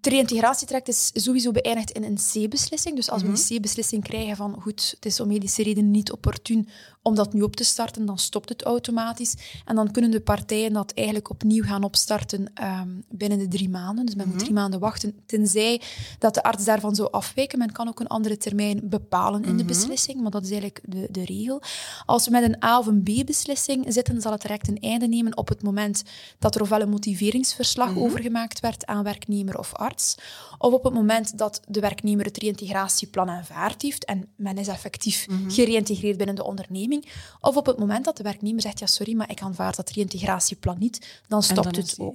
De 0.00 0.10
reïntegratietraject 0.10 0.88
is 0.88 1.10
sowieso 1.14 1.50
beëindigd 1.50 1.90
in 1.90 2.02
een 2.02 2.16
C-beslissing. 2.16 2.96
Dus 2.96 3.10
als 3.10 3.22
we 3.22 3.28
mhm. 3.28 3.36
een 3.36 3.58
C-beslissing 3.58 4.02
krijgen 4.02 4.36
van 4.36 4.60
goed, 4.60 4.90
het 4.94 5.06
is 5.06 5.20
om 5.20 5.28
medische 5.28 5.62
redenen 5.62 5.90
niet 5.90 6.12
opportun 6.12 6.68
om 7.04 7.14
dat 7.14 7.32
nu 7.32 7.42
op 7.42 7.56
te 7.56 7.64
starten, 7.64 8.06
dan 8.06 8.18
stopt 8.18 8.48
het 8.48 8.62
automatisch. 8.62 9.34
En 9.64 9.74
dan 9.76 9.90
kunnen 9.90 10.10
de 10.10 10.20
partijen 10.20 10.72
dat 10.72 10.92
eigenlijk 10.92 11.30
opnieuw 11.30 11.64
gaan 11.64 11.84
opstarten 11.84 12.52
um, 12.62 13.04
binnen 13.10 13.38
de 13.38 13.48
drie 13.48 13.68
maanden. 13.68 14.06
Dus 14.06 14.14
men 14.14 14.26
moet 14.26 14.34
mhm. 14.34 14.44
drie 14.44 14.54
maanden 14.54 14.80
wachten, 14.80 15.14
tenzij 15.26 15.80
dat 16.18 16.34
de 16.34 16.42
arts 16.42 16.64
daarvan 16.64 16.94
zou 16.94 17.08
afwijken. 17.10 17.58
Men 17.58 17.72
kan 17.72 17.88
ook 17.88 18.00
een 18.00 18.06
andere 18.06 18.36
termijn 18.36 18.80
bepalen 18.82 19.44
in 19.44 19.56
de 19.56 19.62
mhm. 19.62 19.66
beslissing, 19.66 20.20
maar 20.20 20.30
dat 20.30 20.42
is 20.42 20.50
eigenlijk 20.50 20.80
de, 20.84 21.08
de 21.10 21.24
regel. 21.24 21.62
Als 22.06 22.24
we 22.24 22.30
met 22.30 22.42
een 22.42 22.64
A 22.64 22.78
of 22.78 22.86
een 22.86 23.02
B-beslissing 23.02 23.84
zitten, 23.88 24.20
zal 24.20 24.32
het 24.32 24.40
direct 24.40 24.68
een 24.68 24.80
einde 24.80 25.06
nemen 25.06 25.36
op 25.36 25.48
het 25.48 25.62
moment 25.62 26.02
dat 26.38 26.54
er 26.54 26.60
ofwel 26.60 26.80
een 26.80 26.88
motiveringsverslag 26.88 27.88
mm 27.88 27.94
-hmm. 27.94 28.04
overgemaakt 28.04 28.60
werd 28.60 28.86
aan 28.86 29.02
werknemer 29.02 29.58
of 29.58 29.74
arts, 29.74 30.14
of 30.58 30.72
op 30.72 30.84
het 30.84 30.94
moment 30.94 31.38
dat 31.38 31.60
de 31.68 31.80
werknemer 31.80 32.24
het 32.24 32.36
reïntegratieplan 32.36 33.30
aanvaard 33.30 33.82
heeft 33.82 34.04
en 34.04 34.28
men 34.36 34.58
is 34.58 34.68
effectief 34.68 35.26
mm 35.28 35.42
gereïntegreerd 35.48 36.16
binnen 36.16 36.36
de 36.36 36.44
onderneming. 36.44 37.08
Of 37.40 37.56
op 37.56 37.66
het 37.66 37.78
moment 37.78 38.04
dat 38.04 38.16
de 38.16 38.22
werknemer 38.22 38.60
zegt, 38.60 38.78
ja 38.78 38.86
sorry, 38.86 39.14
maar 39.14 39.30
ik 39.30 39.42
aanvaard 39.42 39.76
dat 39.76 39.90
reïntegratieplan 39.90 40.78
niet, 40.78 41.22
dan 41.28 41.42
stopt 41.42 41.76
het 41.76 41.94
ook. 41.98 42.14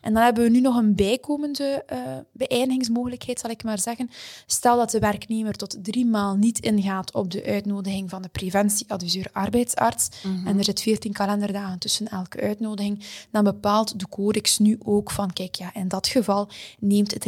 En 0.00 0.14
dan 0.14 0.22
hebben 0.22 0.42
we 0.44 0.50
nu 0.50 0.60
nog 0.60 0.76
een 0.76 0.94
bijkomende 0.94 1.84
uh, 1.92 1.98
beëindigingsmogelijkheid, 2.32 3.40
zal 3.40 3.50
ik 3.50 3.64
maar 3.64 3.78
zeggen. 3.78 4.10
Stel 4.46 4.76
dat 4.76 4.90
de 4.90 4.98
werknemer 4.98 5.54
tot 5.54 5.84
drie 5.84 6.06
maal 6.06 6.36
niet 6.36 6.58
ingaat 6.58 7.14
op 7.14 7.30
de 7.30 7.44
uitnodiging 7.44 8.10
van 8.10 8.22
de 8.22 8.28
preventieadviseur 8.28 9.26
arbeidsarts, 9.32 10.08
mhm. 10.22 10.46
en 10.46 10.58
er 10.58 10.64
zit 10.64 10.80
14 10.80 11.12
kalenderdagen 11.12 11.78
tussen 11.78 12.08
elke 12.08 12.40
uitnodiging, 12.40 13.04
dan 13.30 13.44
bepaalt 13.44 13.98
de 13.98 14.08
codex 14.08 14.58
nu 14.58 14.78
ook 14.84 15.10
van, 15.10 15.32
kijk, 15.32 15.54
ja, 15.54 15.74
in 15.74 15.88
dat 15.88 16.06
geval 16.06 16.48
neemt 16.78 17.14
het 17.14 17.24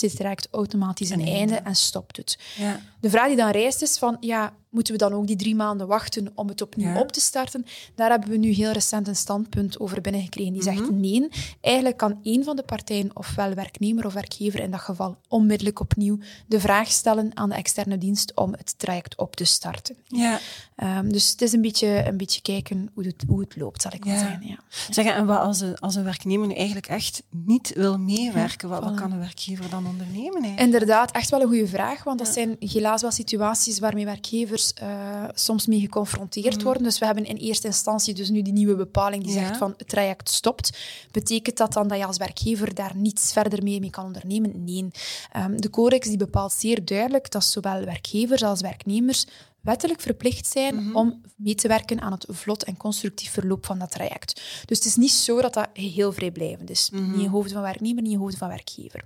reïntegratietraject 0.00 0.48
automatisch 0.50 1.10
een, 1.10 1.26
einde 1.26 1.54
en 1.54 1.76
stopt 1.76 2.16
het. 2.16 2.38
Ja. 2.56 2.80
De 3.00 3.10
vraag 3.10 3.26
die 3.26 3.36
dan 3.36 3.50
rijst 3.50 3.82
is 3.82 3.98
van, 3.98 4.16
ja, 4.20 4.52
moeten 4.70 4.92
we 4.92 4.98
dan 4.98 5.12
ook 5.12 5.26
die 5.26 5.36
drie 5.36 5.54
maanden 5.54 5.86
wachten 5.86 6.32
om 6.34 6.48
het 6.48 6.62
opnieuw 6.62 6.96
op 6.96 7.12
te 7.12 7.20
starten? 7.20 7.66
Daar 7.94 8.10
hebben 8.10 8.30
we 8.30 8.36
nu 8.36 8.50
heel 8.50 8.70
recent 8.70 9.08
een 9.08 9.16
standpunt 9.16 9.80
over 9.80 10.00
binnengekregen. 10.00 10.52
Die 10.52 10.62
zegt 10.62 10.80
mhm. 10.80 11.00
nee, 11.00 11.28
eigenlijk 11.60 11.96
kan 11.96 12.18
één 12.22 12.44
van 12.44 12.56
de 12.56 12.62
partijen, 12.62 13.10
ofwel 13.16 13.54
werknemer 13.54 14.06
of 14.06 14.12
werkgever 14.12 14.60
in 14.60 14.70
dat 14.70 14.80
geval, 14.80 15.16
onmiddellijk 15.28 15.80
opnieuw 15.80 16.18
de 16.46 16.60
vraag 16.60 16.90
stellen 16.90 17.30
aan 17.34 17.48
de 17.48 17.54
externe 17.54 17.98
dienst 17.98 18.34
om 18.34 18.52
het 18.52 18.78
traject 18.78 19.16
op 19.16 19.36
te 19.36 19.44
starten. 19.44 19.96
Ja. 20.04 20.38
Um, 20.76 21.12
dus 21.12 21.30
het 21.30 21.42
is 21.42 21.52
een 21.52 21.60
beetje, 21.60 22.06
een 22.06 22.16
beetje 22.16 22.40
kijken 22.40 22.90
hoe 22.94 23.04
het, 23.04 23.24
hoe 23.28 23.40
het 23.40 23.56
loopt, 23.56 23.82
zal 23.82 23.92
ik 23.94 24.04
ja. 24.04 24.18
zeggen. 24.18 24.46
Ja. 24.46 24.58
Zeggen, 24.90 25.14
en 25.14 25.26
wat 25.26 25.40
als, 25.40 25.60
een, 25.60 25.78
als 25.78 25.94
een 25.94 26.04
werknemer 26.04 26.46
nu 26.46 26.54
eigenlijk 26.54 26.86
echt 26.86 27.22
niet 27.30 27.72
wil 27.74 27.98
meewerken, 27.98 28.68
wat, 28.68 28.84
wat, 28.84 28.94
kan 28.94 29.12
een 29.12 29.18
werkgever 29.18 29.70
dan 29.70 29.86
ondernemen? 29.86 30.42
Eigenlijk? 30.42 30.60
Inderdaad, 30.60 31.10
echt 31.10 31.30
wel 31.30 31.40
een 31.40 31.46
goede 31.46 31.66
vraag, 31.66 32.04
want 32.04 32.18
dat 32.18 32.28
zijn 32.28 32.56
helaas 32.58 32.87
wel 32.96 33.10
situaties 33.10 33.78
waarmee 33.78 34.04
werkgevers 34.04 34.72
uh, 34.82 35.24
soms 35.34 35.66
mee 35.66 35.80
geconfronteerd 35.80 36.56
mm. 36.56 36.62
worden. 36.62 36.82
Dus 36.82 36.98
we 36.98 37.06
hebben 37.06 37.24
in 37.24 37.36
eerste 37.36 37.66
instantie 37.66 38.14
dus 38.14 38.28
nu 38.28 38.42
die 38.42 38.52
nieuwe 38.52 38.76
bepaling 38.76 39.24
die 39.24 39.32
zegt 39.32 39.56
van 39.56 39.74
het 39.76 39.88
traject 39.88 40.28
stopt. 40.28 40.78
Betekent 41.10 41.56
dat 41.56 41.72
dan 41.72 41.88
dat 41.88 41.98
je 41.98 42.04
als 42.04 42.16
werkgever 42.16 42.74
daar 42.74 42.96
niets 42.96 43.32
verder 43.32 43.62
mee, 43.62 43.80
mee 43.80 43.90
kan 43.90 44.04
ondernemen? 44.04 44.64
Nee. 44.64 44.88
Um, 45.36 45.60
de 45.60 45.70
codex 45.70 46.08
die 46.08 46.16
bepaalt 46.16 46.52
zeer 46.52 46.84
duidelijk 46.84 47.30
dat 47.30 47.44
zowel 47.44 47.84
werkgevers 47.84 48.42
als 48.42 48.60
werknemers 48.60 49.26
wettelijk 49.60 50.00
verplicht 50.00 50.46
zijn 50.46 50.74
mhm. 50.74 50.96
om 50.96 51.20
mee 51.36 51.54
te 51.54 51.68
werken 51.68 52.00
aan 52.00 52.12
het 52.12 52.26
vlot 52.28 52.64
en 52.64 52.76
constructief 52.76 53.30
verloop 53.30 53.66
van 53.66 53.78
dat 53.78 53.90
traject. 53.90 54.42
Dus 54.64 54.78
het 54.78 54.86
is 54.86 54.96
niet 54.96 55.10
zo 55.10 55.40
dat 55.40 55.54
dat 55.54 55.68
heel 55.72 56.12
vrijblijvend 56.12 56.70
is. 56.70 56.90
Mm 56.90 57.10
Niet 57.10 57.20
in 57.20 57.26
hoofd 57.26 57.52
van 57.52 57.62
werknemer, 57.62 58.02
niet 58.02 58.12
in 58.12 58.18
hoofd 58.18 58.36
van 58.36 58.48
werkgever. 58.48 59.04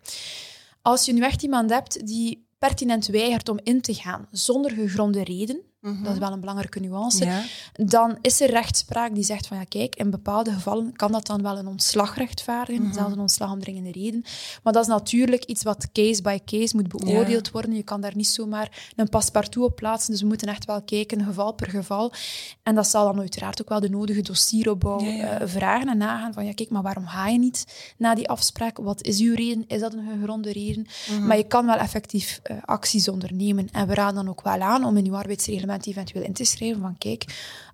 Als 0.82 1.04
je 1.04 1.12
nu 1.12 1.22
echt 1.22 1.42
iemand 1.42 1.70
hebt 1.70 2.06
die 2.06 2.46
pertinent 2.68 3.06
weigert 3.06 3.48
om 3.48 3.58
in 3.62 3.80
te 3.80 3.94
gaan 3.94 4.28
zonder 4.30 4.70
gegronde 4.70 5.24
reden, 5.24 5.62
Mhm. 5.82 6.02
Dat 6.02 6.12
is 6.12 6.18
wel 6.18 6.32
een 6.32 6.40
belangrijke 6.40 6.80
nuance. 6.80 7.42
Dan 7.72 8.18
is 8.20 8.40
er 8.40 8.50
rechtspraak 8.50 9.14
die 9.14 9.24
zegt 9.24 9.46
van 9.46 9.56
ja, 9.56 9.64
kijk, 9.64 9.96
in 9.96 10.10
bepaalde 10.10 10.52
gevallen 10.52 10.92
kan 10.96 11.12
dat 11.12 11.26
dan 11.26 11.42
wel 11.42 11.58
een 11.58 11.66
ontslag 11.66 12.16
rechtvaardigen, 12.16 12.82
mm 12.82 12.90
zelfs 12.92 13.12
een 13.12 13.20
ontslag 13.20 13.52
om 13.52 13.60
dringende 13.60 13.92
reden. 13.92 14.24
Maar 14.62 14.72
dat 14.72 14.82
is 14.82 14.88
natuurlijk 14.88 15.44
iets 15.44 15.62
wat 15.62 15.88
case 15.92 16.22
by 16.22 16.38
case 16.44 16.76
moet 16.76 16.88
beoordeeld 16.88 17.50
worden. 17.50 17.74
Je 17.74 17.82
kan 17.82 18.00
daar 18.00 18.16
niet 18.16 18.26
zomaar 18.26 18.90
een 18.96 19.08
paspartout 19.08 19.64
op 19.64 19.76
plaatsen. 19.76 20.12
Dus 20.12 20.20
we 20.20 20.26
moeten 20.26 20.48
echt 20.48 20.64
wel 20.64 20.82
kijken, 20.82 21.24
geval 21.24 21.52
per 21.52 21.70
geval. 21.70 22.12
En 22.62 22.74
dat 22.74 22.86
zal 22.86 23.04
dan 23.04 23.18
uiteraard 23.18 23.60
ook 23.62 23.68
wel 23.68 23.80
de 23.80 23.90
nodige 23.90 24.22
dossieropbouw 24.22 25.00
uh, 25.00 25.34
vragen 25.44 25.88
en 25.88 25.98
nagaan 25.98 26.32
van 26.32 26.44
ja, 26.44 26.52
kijk, 26.52 26.70
maar 26.70 26.82
waarom 26.82 27.06
ga 27.06 27.28
je 27.28 27.38
niet 27.38 27.92
na 27.96 28.14
die 28.14 28.28
afspraak? 28.28 28.78
Wat 28.78 29.02
is 29.02 29.20
uw 29.20 29.34
reden? 29.34 29.64
Is 29.66 29.80
dat 29.80 29.92
een 29.92 30.08
gegronde 30.18 30.52
reden? 30.52 30.86
Mhm. 31.10 31.26
Maar 31.26 31.36
je 31.36 31.46
kan 31.46 31.66
wel 31.66 31.76
effectief 31.76 32.40
uh, 32.50 32.56
acties 32.64 33.08
ondernemen. 33.08 33.68
En 33.72 33.86
we 33.86 33.94
raden 33.94 34.14
dan 34.14 34.28
ook 34.28 34.42
wel 34.42 34.60
aan 34.60 34.84
om 34.84 34.96
in 34.96 35.06
uw 35.06 35.16
arbeidsreglement 35.16 35.71
eventueel 35.80 36.24
in 36.24 36.32
te 36.32 36.44
schrijven 36.44 36.80
van 36.80 36.98
kijk, 36.98 37.24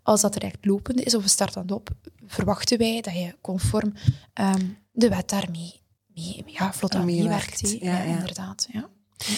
als 0.02 0.20
dat 0.20 0.36
recht 0.36 0.64
lopende 0.64 1.02
is 1.02 1.14
of 1.14 1.22
we 1.22 1.28
starten 1.28 1.66
dat 1.66 1.78
op, 1.78 1.90
verwachten 2.26 2.78
wij 2.78 3.00
dat 3.00 3.14
je 3.14 3.36
conform 3.40 3.92
ehm, 4.32 4.66
de 4.92 5.08
wet 5.08 5.28
daarmee 5.28 5.80
mee, 6.18 6.42
ja, 6.46 6.72
vlot 6.72 6.94
aan 6.94 7.04
meewerkt. 7.04 7.76
Ja, 7.80 8.02
ja, 8.02 8.02
inderdaad. 8.02 8.68
Ja. 8.72 8.88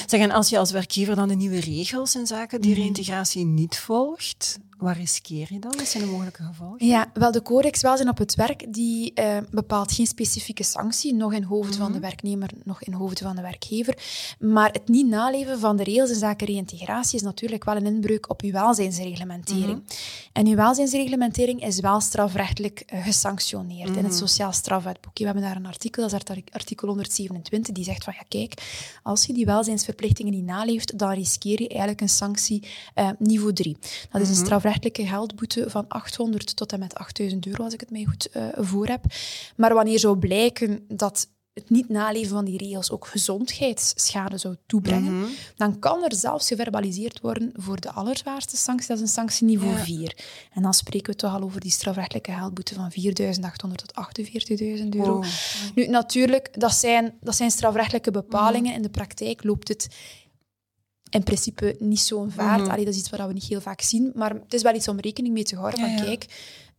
Zeg, 0.07 0.21
en 0.21 0.31
als 0.31 0.49
je 0.49 0.59
als 0.59 0.71
werkgever 0.71 1.17
dan 1.17 1.29
de 1.29 1.35
nieuwe 1.35 1.61
regels 1.61 2.15
en 2.15 2.27
zaken 2.27 2.61
die 2.61 2.75
mm 2.75 2.81
reïntegratie 2.81 3.45
niet 3.45 3.79
volgt, 3.79 4.59
Waar 4.81 4.97
riskeer 4.97 5.47
je 5.53 5.59
dan? 5.59 5.75
Wat 5.77 5.89
zijn 5.89 6.05
de 6.05 6.11
mogelijke 6.11 6.43
gevolgen? 6.43 6.87
Ja, 6.87 7.11
wel, 7.15 7.33
de 7.33 7.43
Codex 7.43 7.83
Welzijn 7.83 8.09
op 8.09 8.19
het 8.19 8.35
Werk 8.35 8.73
die, 8.73 9.13
uh, 9.15 9.37
bepaalt 9.51 9.93
geen 9.93 10.07
specifieke 10.07 10.63
sanctie, 10.63 11.15
nog 11.15 11.33
in 11.33 11.43
hoofd 11.43 11.77
van 11.77 11.87
de 11.87 11.99
mhm. 11.99 12.01
werknemer, 12.01 12.51
nog 12.65 12.83
in 12.83 12.93
hoofd 12.93 13.19
van 13.19 13.37
de 13.37 13.43
werkgever. 13.43 13.99
Maar 14.39 14.71
het 14.73 14.89
niet 14.89 15.07
naleven 15.07 15.59
van 15.59 15.77
de 15.77 15.83
regels 15.83 16.11
in 16.11 16.17
zaken 16.17 16.47
reïntegratie 16.47 17.19
is 17.19 17.23
natuurlijk 17.23 17.65
wel 17.65 17.77
een 17.77 17.87
inbreuk 17.87 18.31
op 18.31 18.43
uw 18.43 18.53
welzijnsreglementering. 18.53 19.83
Mhm. 19.83 19.97
En 20.33 20.47
uw 20.47 20.55
welzijnsreglementering 20.55 21.65
is 21.65 21.81
wel 21.81 22.01
strafrechtelijk 22.01 22.83
uh, 22.95 23.05
gesanctioneerd 23.05 23.89
in 23.89 23.95
het 23.95 24.13
mhm. 24.13 24.13
Sociaal 24.15 24.53
Strafwetboek. 24.53 25.19
We 25.19 25.25
hebben 25.25 25.43
daar 25.43 25.57
een 25.57 25.67
artikel, 25.67 26.09
dat 26.09 26.29
is 26.31 26.43
artikel 26.53 26.89
127, 26.89 27.75
die 27.75 27.85
zegt 27.85 28.05
van 28.05 28.15
ja, 28.17 28.25
kijk, 28.29 28.55
als 29.03 29.27
je 29.27 29.33
die 29.33 29.47
welzijnsverplichtingen 29.47 30.33
niet 30.33 30.45
naleeft, 30.45 30.99
dan 30.99 31.11
riskeer 31.13 31.63
je 31.63 31.69
eigenlijk 31.69 32.01
een 32.01 32.09
sanctie 32.09 32.63
uh, 32.95 33.09
niveau 33.19 33.53
3. 33.53 33.77
Dat 34.11 34.21
is 34.21 34.29
een 34.29 34.35
strafrechtelijk 34.35 34.69
strafrechtelijke 34.71 35.17
geldboete 35.17 35.71
van 35.71 35.89
800 35.89 36.57
tot 36.57 36.73
en 36.73 36.79
met 36.79 36.95
8000 36.95 37.47
euro, 37.47 37.65
als 37.65 37.73
ik 37.73 37.81
het 37.81 37.91
mij 37.91 38.05
goed 38.05 38.29
uh, 38.37 38.47
voor 38.57 38.87
heb. 38.87 39.05
Maar 39.57 39.75
wanneer 39.75 39.99
zou 39.99 40.19
blijken 40.19 40.85
dat 40.89 41.29
het 41.53 41.71
niet 41.71 41.89
naleven 41.89 42.31
van 42.31 42.45
die 42.45 42.59
regels 42.59 42.91
ook 42.91 43.07
gezondheidsschade 43.07 44.39
zou 44.39 44.57
toebrengen, 44.67 45.19
mhm. 45.19 45.29
dan 45.57 45.79
kan 45.79 46.05
er 46.05 46.15
zelfs 46.15 46.49
geverbaliseerd 46.49 47.21
worden 47.21 47.53
voor 47.57 47.81
de 47.81 47.93
allerzwaarste 47.93 48.57
sanctie, 48.57 48.89
dat 48.89 48.97
is 48.97 49.03
een 49.03 49.09
sanctieniveau 49.09 49.73
ja. 49.73 49.85
4. 49.85 50.17
En 50.53 50.63
dan 50.63 50.75
spreken 50.75 51.13
we 51.13 51.19
toch 51.19 51.35
al 51.35 51.43
over 51.43 51.61
die 51.61 51.71
strafrechtelijke 51.71 52.33
geldboete 52.33 52.75
van 52.75 52.93
4.800 52.93 53.75
tot 53.75 53.93
48.000 54.81 54.89
euro. 54.89 55.17
Oh. 55.17 55.27
Nu, 55.75 55.87
natuurlijk, 55.87 56.61
dat 56.61 56.73
zijn, 56.73 57.15
dat 57.21 57.37
zijn 57.37 57.51
strafrechtelijke 57.51 58.11
bepalingen. 58.11 58.69
Mhm. 58.69 58.77
In 58.77 58.83
de 58.83 58.91
praktijk 58.91 59.45
loopt 59.45 59.69
het 59.69 59.89
in 61.11 61.23
principe 61.23 61.77
niet 61.79 62.01
zo'n 62.01 62.31
vaart. 62.31 62.61
Mm 62.61 62.69
dat 62.71 62.95
is 62.95 62.99
iets 62.99 63.11
wat 63.11 63.27
we 63.27 63.33
niet 63.33 63.45
heel 63.45 63.61
vaak 63.61 63.81
zien. 63.81 64.13
Maar 64.15 64.31
het 64.35 64.55
is 64.55 64.63
wel 64.63 64.75
iets 64.75 64.89
om 64.89 65.01
rekening 65.01 65.35
mee 65.35 65.45
te 65.45 65.57
houden. 65.57 65.81
Van, 65.81 65.97
kijk, 66.05 66.27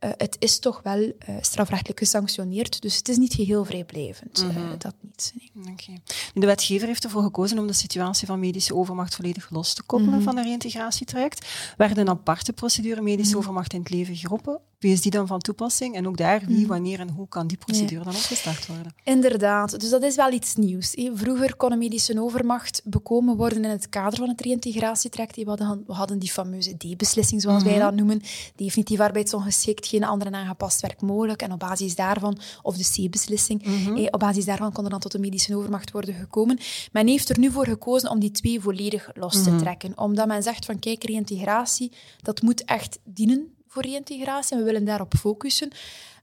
uh, 0.03 0.09
het 0.17 0.35
is 0.39 0.59
toch 0.59 0.81
wel 0.83 0.99
uh, 0.99 1.35
strafrechtelijk 1.41 1.99
gesanctioneerd, 1.99 2.81
dus 2.81 2.95
het 2.95 3.09
is 3.09 3.17
niet 3.17 3.33
geheel 3.33 3.65
vrijblijvend. 3.65 4.43
Mm 4.43 4.49
-hmm. 4.49 4.77
dat 4.77 4.95
niet. 5.01 5.33
Nee. 5.53 5.73
Okay. 5.73 6.01
De 6.33 6.45
wetgever 6.45 6.87
heeft 6.87 7.03
ervoor 7.03 7.23
gekozen 7.23 7.59
om 7.59 7.67
de 7.67 7.73
situatie 7.73 8.27
van 8.27 8.39
medische 8.39 8.75
overmacht 8.75 9.15
volledig 9.15 9.49
los 9.49 9.73
te 9.73 9.83
koppelen 9.83 10.13
mm 10.13 10.25
-hmm. 10.25 10.33
van 10.33 10.35
de 10.35 10.49
reïntegratietraject. 10.49 11.47
Werden 11.77 11.97
een 11.97 12.09
aparte 12.09 12.53
procedure 12.53 13.01
medische 13.01 13.23
mm 13.23 13.29
-hmm. 13.29 13.39
overmacht 13.39 13.73
in 13.73 13.79
het 13.79 13.89
leven 13.89 14.15
geroepen. 14.15 14.59
Wie 14.81 14.91
is 14.91 15.01
die 15.01 15.11
dan 15.11 15.27
van 15.27 15.39
toepassing? 15.39 15.95
En 15.95 16.07
ook 16.07 16.17
daar, 16.17 16.41
wie, 16.47 16.67
wanneer 16.67 16.99
en 16.99 17.09
hoe 17.09 17.27
kan 17.27 17.47
die 17.47 17.57
procedure 17.57 17.97
ja. 17.97 18.03
dan 18.03 18.15
opgestart 18.15 18.67
worden? 18.67 18.93
Inderdaad, 19.03 19.79
dus 19.79 19.89
dat 19.89 20.03
is 20.03 20.15
wel 20.15 20.31
iets 20.31 20.55
nieuws. 20.55 20.95
Vroeger 21.13 21.55
kon 21.55 21.71
een 21.71 21.77
medische 21.77 22.21
overmacht 22.21 22.81
bekomen 22.83 23.35
worden 23.37 23.63
in 23.63 23.69
het 23.69 23.89
kader 23.89 24.19
van 24.19 24.29
het 24.29 24.41
reïntegratietraject. 24.41 25.35
We 25.35 25.43
hadden, 25.45 25.83
we 25.87 25.93
hadden 25.93 26.19
die 26.19 26.31
fameuze 26.31 26.77
D-beslissing, 26.77 27.41
zoals 27.41 27.63
wij 27.63 27.79
dat 27.79 27.95
noemen. 27.95 28.21
Definitief 28.55 28.99
arbeidsongeschikt, 28.99 29.85
geen 29.91 30.04
andere 30.04 30.32
aangepast 30.32 30.82
werk 30.82 31.01
mogelijk. 31.01 31.41
En 31.41 31.51
op 31.51 31.60
basis 31.60 31.95
daarvan, 31.95 32.38
of 32.62 32.77
de 32.77 33.08
C-beslissing, 33.08 33.63
eh, 33.63 34.08
op 34.12 34.19
basis 34.19 34.45
daarvan 34.45 34.71
kon 34.71 34.84
er 34.84 34.89
dan 34.89 34.99
tot 34.99 35.13
een 35.13 35.21
medische 35.21 35.56
overmacht 35.56 35.91
worden 35.91 36.15
gekomen. 36.15 36.60
Men 36.91 37.08
heeft 37.08 37.30
er 37.30 37.39
nu 37.39 37.51
voor 37.51 37.65
gekozen 37.65 38.10
om 38.10 38.19
die 38.19 38.32
twee 38.32 38.62
volledig 38.62 39.10
los 39.13 39.43
te 39.43 39.56
trekken. 39.56 39.97
Omdat 39.97 40.27
men 40.27 40.43
zegt 40.43 40.65
van, 40.65 40.80
kijk, 40.80 41.04
reïntegratie, 41.04 41.91
dat 42.21 42.41
moet 42.41 42.65
echt 42.65 42.99
dienen 43.04 43.54
voor 43.67 43.82
reïntegratie 43.82 44.54
en 44.54 44.60
we 44.60 44.65
willen 44.65 44.86
daarop 44.86 45.13
focussen. 45.17 45.71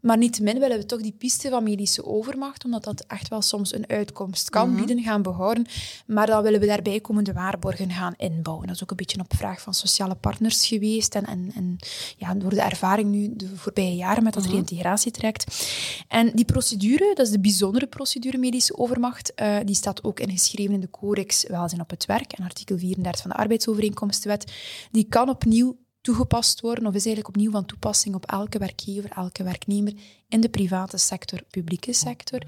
Maar 0.00 0.18
niettemin 0.18 0.58
willen 0.58 0.78
we 0.78 0.86
toch 0.86 1.00
die 1.00 1.14
piste 1.18 1.48
van 1.48 1.62
medische 1.62 2.04
overmacht, 2.04 2.64
omdat 2.64 2.84
dat 2.84 3.04
echt 3.06 3.28
wel 3.28 3.42
soms 3.42 3.74
een 3.74 3.88
uitkomst 3.88 4.50
kan 4.50 4.76
bieden, 4.76 5.02
gaan 5.02 5.22
behouden. 5.22 5.66
Maar 6.06 6.26
dan 6.26 6.42
willen 6.42 6.60
we 6.60 6.66
daarbij 6.66 7.00
komende 7.00 7.32
waarborgen 7.32 7.90
gaan 7.90 8.14
inbouwen. 8.16 8.66
Dat 8.66 8.76
is 8.76 8.82
ook 8.82 8.90
een 8.90 8.96
beetje 8.96 9.20
op 9.20 9.34
vraag 9.36 9.60
van 9.60 9.74
sociale 9.74 10.14
partners 10.14 10.66
geweest. 10.66 11.14
En, 11.14 11.26
en, 11.26 11.50
en 11.54 11.76
ja, 12.16 12.34
door 12.34 12.50
de 12.50 12.60
ervaring 12.60 13.10
nu 13.10 13.36
de 13.36 13.56
voorbije 13.56 13.94
jaren 13.94 14.22
met 14.22 14.34
dat 14.34 14.44
uh 14.44 14.50
reïntegratietraject. 14.50 15.68
En 16.08 16.30
die 16.34 16.44
procedure, 16.44 17.14
dat 17.14 17.26
is 17.26 17.32
de 17.32 17.40
bijzondere 17.40 17.86
procedure 17.86 18.38
medische 18.38 18.76
overmacht, 18.78 19.32
uh, 19.36 19.56
die 19.64 19.74
staat 19.74 20.04
ook 20.04 20.20
ingeschreven 20.20 20.74
in 20.74 20.80
de 20.80 20.90
Codex 20.90 21.46
Welzijn 21.48 21.80
op 21.80 21.90
het 21.90 22.06
Werk 22.06 22.32
en 22.32 22.44
artikel 22.44 22.78
34 22.78 23.22
van 23.22 23.30
de 23.30 23.36
Arbeidsovereenkomstenwet. 23.36 24.52
Die 24.90 25.04
kan 25.04 25.28
opnieuw 25.28 25.76
toegepast 26.00 26.60
worden 26.60 26.86
of 26.86 26.94
is 26.94 27.06
eigenlijk 27.06 27.36
opnieuw 27.36 27.50
van 27.50 27.64
toepassing 27.66 28.14
op 28.14 28.26
elke 28.26 28.58
werkgever, 28.58 29.10
elke 29.10 29.42
werknemer 29.42 29.92
in 30.28 30.40
de 30.40 30.48
private 30.48 30.96
sector, 30.96 31.42
publieke 31.50 31.92
sector. 31.92 32.42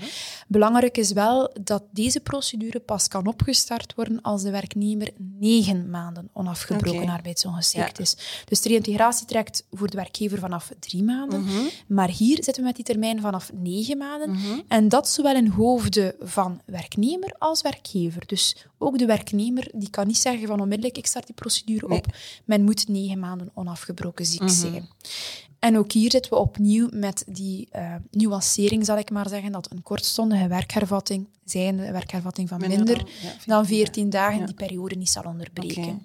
Belangrijk 0.48 0.96
is 0.96 1.12
wel 1.12 1.54
dat 1.60 1.82
deze 1.90 2.20
procedure 2.20 2.80
pas 2.80 3.08
kan 3.08 3.26
opgestart 3.26 3.94
worden 3.94 4.22
als 4.22 4.42
de 4.42 4.50
werknemer 4.50 5.10
negen 5.18 5.90
maanden 5.90 6.28
onafgebroken 6.32 7.02
okay. 7.02 7.14
arbeidsongeschikt 7.14 7.96
ja. 7.96 8.02
is. 8.02 8.16
Dus 8.44 8.60
de 8.60 8.68
reïntegratie 8.68 9.26
trekt 9.26 9.66
voor 9.70 9.90
de 9.90 9.96
werkgever 9.96 10.38
vanaf 10.38 10.70
drie 10.78 11.02
maanden, 11.02 11.40
mm 11.40 11.48
-hmm. 11.48 11.68
maar 11.86 12.08
hier 12.08 12.44
zitten 12.44 12.62
we 12.62 12.62
met 12.62 12.76
die 12.76 12.84
termijn 12.84 13.20
vanaf 13.20 13.50
negen 13.52 13.98
maanden. 13.98 14.30
Mm 14.30 14.36
-hmm. 14.36 14.62
En 14.68 14.88
dat 14.88 15.08
zowel 15.08 15.34
in 15.34 15.48
hoofden 15.48 16.14
van 16.20 16.60
werknemer 16.66 17.34
als 17.38 17.62
werkgever. 17.62 18.26
Dus 18.26 18.66
ook 18.78 18.98
de 18.98 19.06
werknemer 19.06 19.68
die 19.74 19.90
kan 19.90 20.06
niet 20.06 20.18
zeggen 20.18 20.46
van 20.46 20.60
onmiddellijk 20.60 20.98
ik 20.98 21.06
start 21.06 21.26
die 21.26 21.34
procedure 21.34 21.88
nee. 21.88 21.98
op. 21.98 22.06
Men 22.44 22.62
moet 22.62 22.88
negen 22.88 23.18
maanden 23.18 23.50
onafgebroken 23.54 24.26
ziek 24.26 24.40
mm 24.40 24.46
-hmm. 24.46 24.56
zijn. 24.56 24.88
En 25.60 25.78
ook 25.78 25.92
hier 25.92 26.10
zitten 26.10 26.32
we 26.32 26.38
opnieuw 26.38 26.88
met 26.90 27.24
die 27.26 27.68
uh, 27.76 27.94
nuancering, 28.10 28.84
zal 28.84 28.98
ik 28.98 29.10
maar 29.10 29.28
zeggen, 29.28 29.52
dat 29.52 29.70
een 29.70 29.82
kortstondige 29.82 30.48
werkhervatting, 30.48 31.28
zijnde 31.44 31.92
werkhervatting 31.92 32.48
van 32.48 32.60
minder, 32.60 32.78
minder 32.78 32.96
dan, 32.98 33.06
ja, 33.22 33.32
dan 33.46 33.66
14 33.66 34.10
dagen, 34.10 34.40
ja. 34.40 34.46
die 34.46 34.54
periode 34.54 34.94
niet 34.94 35.08
zal 35.08 35.22
onderbreken. 35.22 35.82
Okay. 35.82 35.98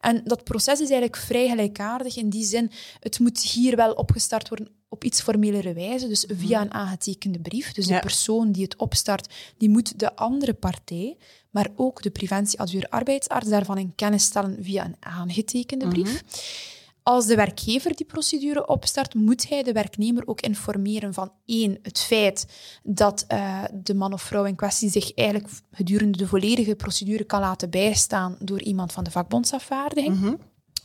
En 0.00 0.22
dat 0.24 0.44
proces 0.44 0.80
is 0.80 0.90
eigenlijk 0.90 1.16
vrij 1.16 1.48
gelijkaardig 1.48 2.16
in 2.16 2.30
die 2.30 2.44
zin, 2.44 2.70
het 3.00 3.18
moet 3.18 3.40
hier 3.40 3.76
wel 3.76 3.92
opgestart 3.92 4.48
worden 4.48 4.68
op 4.88 5.04
iets 5.04 5.20
formelere 5.20 5.72
wijze, 5.72 6.08
dus 6.08 6.24
via 6.28 6.60
een 6.60 6.72
aangetekende 6.72 7.38
brief. 7.38 7.72
Dus 7.72 7.86
de 7.86 7.98
persoon 7.98 8.52
die 8.52 8.62
het 8.62 8.76
opstart, 8.76 9.34
die 9.58 9.68
moet 9.68 9.98
de 9.98 10.16
andere 10.16 10.54
partij, 10.54 11.16
maar 11.50 11.68
ook 11.76 12.02
de 12.02 12.10
preventieadviseur 12.10 12.86
arbeidsarts 12.88 13.48
daarvan 13.48 13.78
in 13.78 13.94
kennis 13.94 14.24
stellen 14.24 14.56
via 14.60 14.84
een 14.84 14.96
aangetekende 15.00 15.88
brief. 15.88 16.10
Mm 16.10 16.16
-hmm. 16.16 16.82
Als 17.04 17.26
de 17.26 17.36
werkgever 17.36 17.96
die 17.96 18.06
procedure 18.06 18.66
opstart, 18.66 19.14
moet 19.14 19.48
hij 19.48 19.62
de 19.62 19.72
werknemer 19.72 20.26
ook 20.26 20.40
informeren 20.40 21.14
van 21.14 21.32
één, 21.46 21.78
het 21.82 21.98
feit 21.98 22.46
dat 22.82 23.24
uh, 23.32 23.64
de 23.72 23.94
man 23.94 24.12
of 24.12 24.22
vrouw 24.22 24.44
in 24.44 24.54
kwestie 24.54 24.90
zich 24.90 25.14
eigenlijk 25.14 25.54
gedurende 25.72 26.18
de 26.18 26.26
volledige 26.26 26.74
procedure 26.74 27.24
kan 27.24 27.40
laten 27.40 27.70
bijstaan 27.70 28.36
door 28.40 28.62
iemand 28.62 28.92
van 28.92 29.04
de 29.04 29.10
vakbondsafvaardiging. 29.10 30.16
Mm 30.16 30.22
-hmm. 30.22 30.38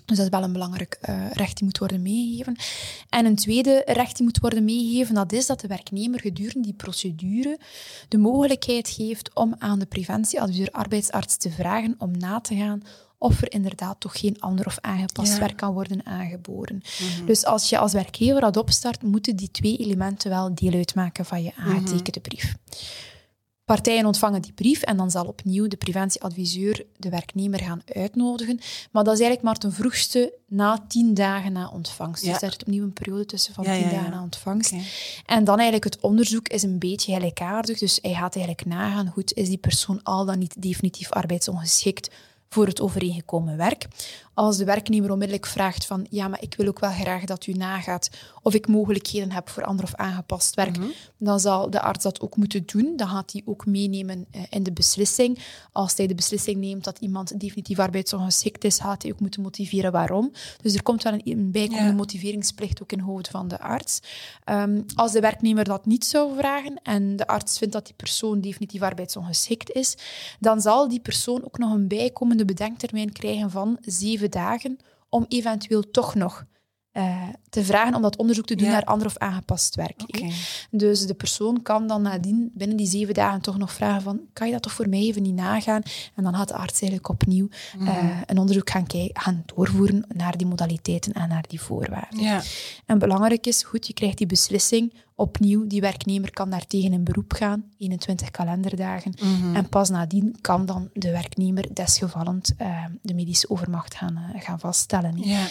Dus 0.05 0.17
dat 0.17 0.25
is 0.25 0.32
wel 0.32 0.43
een 0.43 0.53
belangrijk 0.53 0.99
uh, 1.10 1.32
recht 1.32 1.58
die 1.58 1.65
moet 1.65 1.77
worden 1.77 2.01
meegegeven. 2.01 2.55
En 3.10 3.25
een 3.25 3.36
tweede 3.36 3.82
recht 3.86 4.15
die 4.15 4.25
moet 4.25 4.39
worden 4.39 4.65
meegegeven, 4.65 5.15
dat 5.15 5.32
is 5.32 5.45
dat 5.45 5.60
de 5.60 5.67
werknemer 5.67 6.19
gedurende 6.19 6.62
die 6.62 6.73
procedure 6.73 7.60
de 8.08 8.17
mogelijkheid 8.17 8.89
geeft 8.89 9.34
om 9.34 9.55
aan 9.58 9.79
de 9.79 9.86
preventieadviseur 9.86 10.71
arbeidsarts 10.71 11.38
te 11.38 11.49
vragen 11.49 11.95
om 11.97 12.17
na 12.17 12.39
te 12.39 12.55
gaan 12.55 12.84
of 13.19 13.41
er 13.41 13.51
inderdaad 13.51 13.99
toch 13.99 14.19
geen 14.19 14.39
ander 14.39 14.65
of 14.65 14.77
aangepast 14.82 15.34
ja. 15.34 15.39
werk 15.39 15.58
kan 15.58 15.73
worden 15.73 16.05
aangeboden. 16.05 16.75
Mm 16.75 17.08
-hmm. 17.17 17.25
Dus 17.25 17.45
als 17.45 17.69
je 17.69 17.77
als 17.77 17.93
werkgever 17.93 18.41
dat 18.41 18.58
opstart, 18.58 19.01
moeten 19.01 19.36
die 19.36 19.51
twee 19.51 19.77
elementen 19.77 20.29
wel 20.29 20.55
deel 20.55 20.73
uitmaken 20.73 21.25
van 21.25 21.43
je 21.43 21.51
aangetekende 21.55 22.19
brief. 22.19 22.55
Partijen 23.65 24.05
ontvangen 24.05 24.41
die 24.41 24.53
brief 24.53 24.82
en 24.82 24.97
dan 24.97 25.12
zal 25.12 25.25
opnieuw 25.25 25.67
de 25.67 25.77
preventieadviseur 25.77 26.86
de 26.97 27.10
werknemer 27.10 27.60
gaan 27.60 27.82
uitnodigen. 27.93 28.60
Maar 28.91 29.03
dat 29.03 29.13
is 29.13 29.19
eigenlijk 29.19 29.41
maar 29.41 29.58
ten 29.58 29.73
vroegste 29.73 30.34
na 30.47 30.86
tien 30.88 31.13
dagen 31.13 31.51
na 31.51 31.69
ontvangst. 31.69 32.25
Ja. 32.25 32.32
Dus 32.32 32.41
er 32.41 32.47
is 32.47 32.55
opnieuw 32.55 32.84
een 32.84 32.93
periode 32.93 33.25
tussen 33.25 33.53
van 33.53 33.63
ja, 33.63 33.73
tien 33.73 33.84
ja, 33.84 33.89
dagen 33.89 34.12
na 34.12 34.21
ontvangst. 34.21 34.71
Okay. 34.71 34.86
En 35.25 35.43
dan 35.43 35.55
eigenlijk 35.55 35.84
het 35.84 36.01
onderzoek 36.01 36.47
is 36.47 36.63
een 36.63 36.79
beetje 36.79 37.13
gelijkaardig. 37.13 37.79
Dus 37.79 37.99
hij 38.01 38.13
gaat 38.13 38.36
eigenlijk 38.36 38.65
nagaan, 38.65 39.10
goed, 39.10 39.34
is 39.34 39.47
die 39.47 39.58
persoon 39.58 40.03
al 40.03 40.25
dan 40.25 40.39
niet 40.39 40.62
definitief 40.62 41.12
arbeidsongeschikt 41.12 42.10
voor 42.49 42.65
het 42.65 42.81
overeengekomen 42.81 43.57
werk. 43.57 43.88
Als 44.39 44.58
de 44.58 44.65
werknemer 44.65 45.12
onmiddellijk 45.12 45.45
vraagt 45.45 45.86
van 45.86 46.06
ja, 46.10 46.28
maar 46.28 46.41
ik 46.41 46.54
wil 46.58 46.67
ook 46.67 46.80
wel 46.80 46.91
graag 46.91 47.23
dat 47.23 47.47
u 47.47 47.52
nagaat 47.52 48.10
of 48.41 48.54
ik 48.54 48.67
mogelijkheden 48.67 49.32
heb 49.32 49.49
voor 49.49 49.63
ander 49.63 49.86
of 49.86 49.95
aangepast 49.95 50.56
werk, 50.56 50.78
mm 50.78 50.84
-hmm. 50.84 50.91
dan 51.17 51.39
zal 51.39 51.69
de 51.69 51.82
arts 51.82 52.04
dat 52.04 52.21
ook 52.21 52.36
moeten 52.36 52.63
doen. 52.65 52.93
Dan 52.95 53.08
gaat 53.08 53.32
hij 53.32 53.41
ook 53.45 53.65
meenemen 53.65 54.25
uh, 54.36 54.41
in 54.49 54.63
de 54.63 54.71
beslissing. 54.71 55.39
Als 55.71 55.97
hij 55.97 56.08
de 56.08 56.15
beslissing 56.15 56.58
neemt 56.58 56.84
dat 56.84 56.99
iemand 56.99 57.39
definitief 57.39 57.80
arbeidsongeschikt 57.80 58.63
is, 58.63 58.80
gaat 58.80 59.02
hij 59.02 59.12
ook 59.12 59.19
moeten 59.19 59.41
motiveren 59.41 59.91
waarom. 59.91 60.32
Dus 60.62 60.73
er 60.73 60.84
komt 60.84 61.04
wel 61.04 61.13
een, 61.13 61.21
een 61.23 61.52
bijkomende 61.52 61.89
ja. 61.89 61.95
motiveringsplicht 61.95 62.82
ook 62.82 62.91
in 62.91 62.99
hoofd 62.99 63.28
van 63.28 63.47
de 63.47 63.60
arts. 63.60 63.99
Um, 64.45 64.86
als 64.95 65.12
de 65.12 65.19
werknemer 65.19 65.63
dat 65.63 65.86
niet 65.86 66.06
zou 66.06 66.38
vragen 66.38 66.80
en 66.84 67.15
de 67.15 67.28
arts 67.28 67.58
vindt 67.58 67.73
dat 67.73 67.86
die 67.86 67.95
persoon 67.95 68.41
definitief 68.41 68.82
arbeidsongeschikt 68.82 69.71
is, 69.71 69.97
dan 70.39 70.62
zal 70.62 70.88
die 70.88 70.99
persoon 70.99 71.45
ook 71.45 71.58
nog 71.58 71.73
een 71.73 71.88
bijkomende 71.88 72.45
bedenktermijn 72.45 73.12
krijgen 73.12 73.52
van 73.52 73.78
zeven 73.82 74.28
dagen 74.29 74.77
om 75.09 75.25
eventueel 75.27 75.91
toch 75.91 76.15
nog 76.15 76.45
uh, 76.93 77.27
te 77.49 77.63
vragen 77.63 77.95
om 77.95 78.01
dat 78.01 78.17
onderzoek 78.17 78.45
te 78.45 78.55
doen 78.55 78.67
ja. 78.67 78.73
naar 78.73 78.83
ander 78.83 79.07
of 79.07 79.17
aangepast 79.17 79.75
werk. 79.75 80.01
Okay. 80.07 80.31
Dus 80.71 81.05
de 81.05 81.13
persoon 81.13 81.61
kan 81.61 81.87
dan 81.87 82.01
nadien 82.01 82.51
binnen 82.53 82.77
die 82.77 82.87
zeven 82.87 83.13
dagen 83.13 83.41
toch 83.41 83.57
nog 83.57 83.71
vragen 83.71 84.01
van 84.01 84.21
kan 84.33 84.47
je 84.47 84.53
dat 84.53 84.61
toch 84.61 84.71
voor 84.71 84.89
mij 84.89 84.99
even 84.99 85.21
niet 85.21 85.35
nagaan? 85.35 85.81
En 86.15 86.23
dan 86.23 86.35
gaat 86.35 86.47
de 86.47 86.53
arts 86.53 86.81
eigenlijk 86.81 87.09
opnieuw 87.09 87.47
mm. 87.77 87.87
uh, 87.87 88.21
een 88.25 88.37
onderzoek 88.37 88.69
gaan, 88.69 88.85
gaan 89.13 89.43
doorvoeren 89.45 90.05
naar 90.07 90.37
die 90.37 90.47
modaliteiten 90.47 91.13
en 91.13 91.29
naar 91.29 91.45
die 91.47 91.61
voorwaarden. 91.61 92.19
Ja. 92.19 92.41
En 92.85 92.99
belangrijk 92.99 93.47
is, 93.47 93.63
goed, 93.63 93.87
je 93.87 93.93
krijgt 93.93 94.17
die 94.17 94.27
beslissing 94.27 94.93
opnieuw, 95.19 95.67
die 95.67 95.82
werknemer 95.82 96.32
kan 96.32 96.49
daartegen 96.49 96.93
in 96.93 97.03
beroep 97.03 97.34
gaan, 97.34 97.71
21 97.77 98.32
kalenderdagen. 98.32 99.13
Mm 99.21 99.41
-hmm. 99.41 99.55
En 99.55 99.69
pas 99.69 99.89
nadien 99.89 100.36
kan 100.41 100.65
dan 100.65 100.89
de 100.93 101.12
werknemer 101.12 101.73
desgevallend 101.73 102.53
uh, 102.62 102.86
de 103.01 103.13
medische 103.13 103.49
overmacht 103.49 103.95
gaan, 103.95 104.17
uh, 104.17 104.41
gaan 104.41 104.60
vaststellen. 104.60 105.17
Uh, 105.27 105.45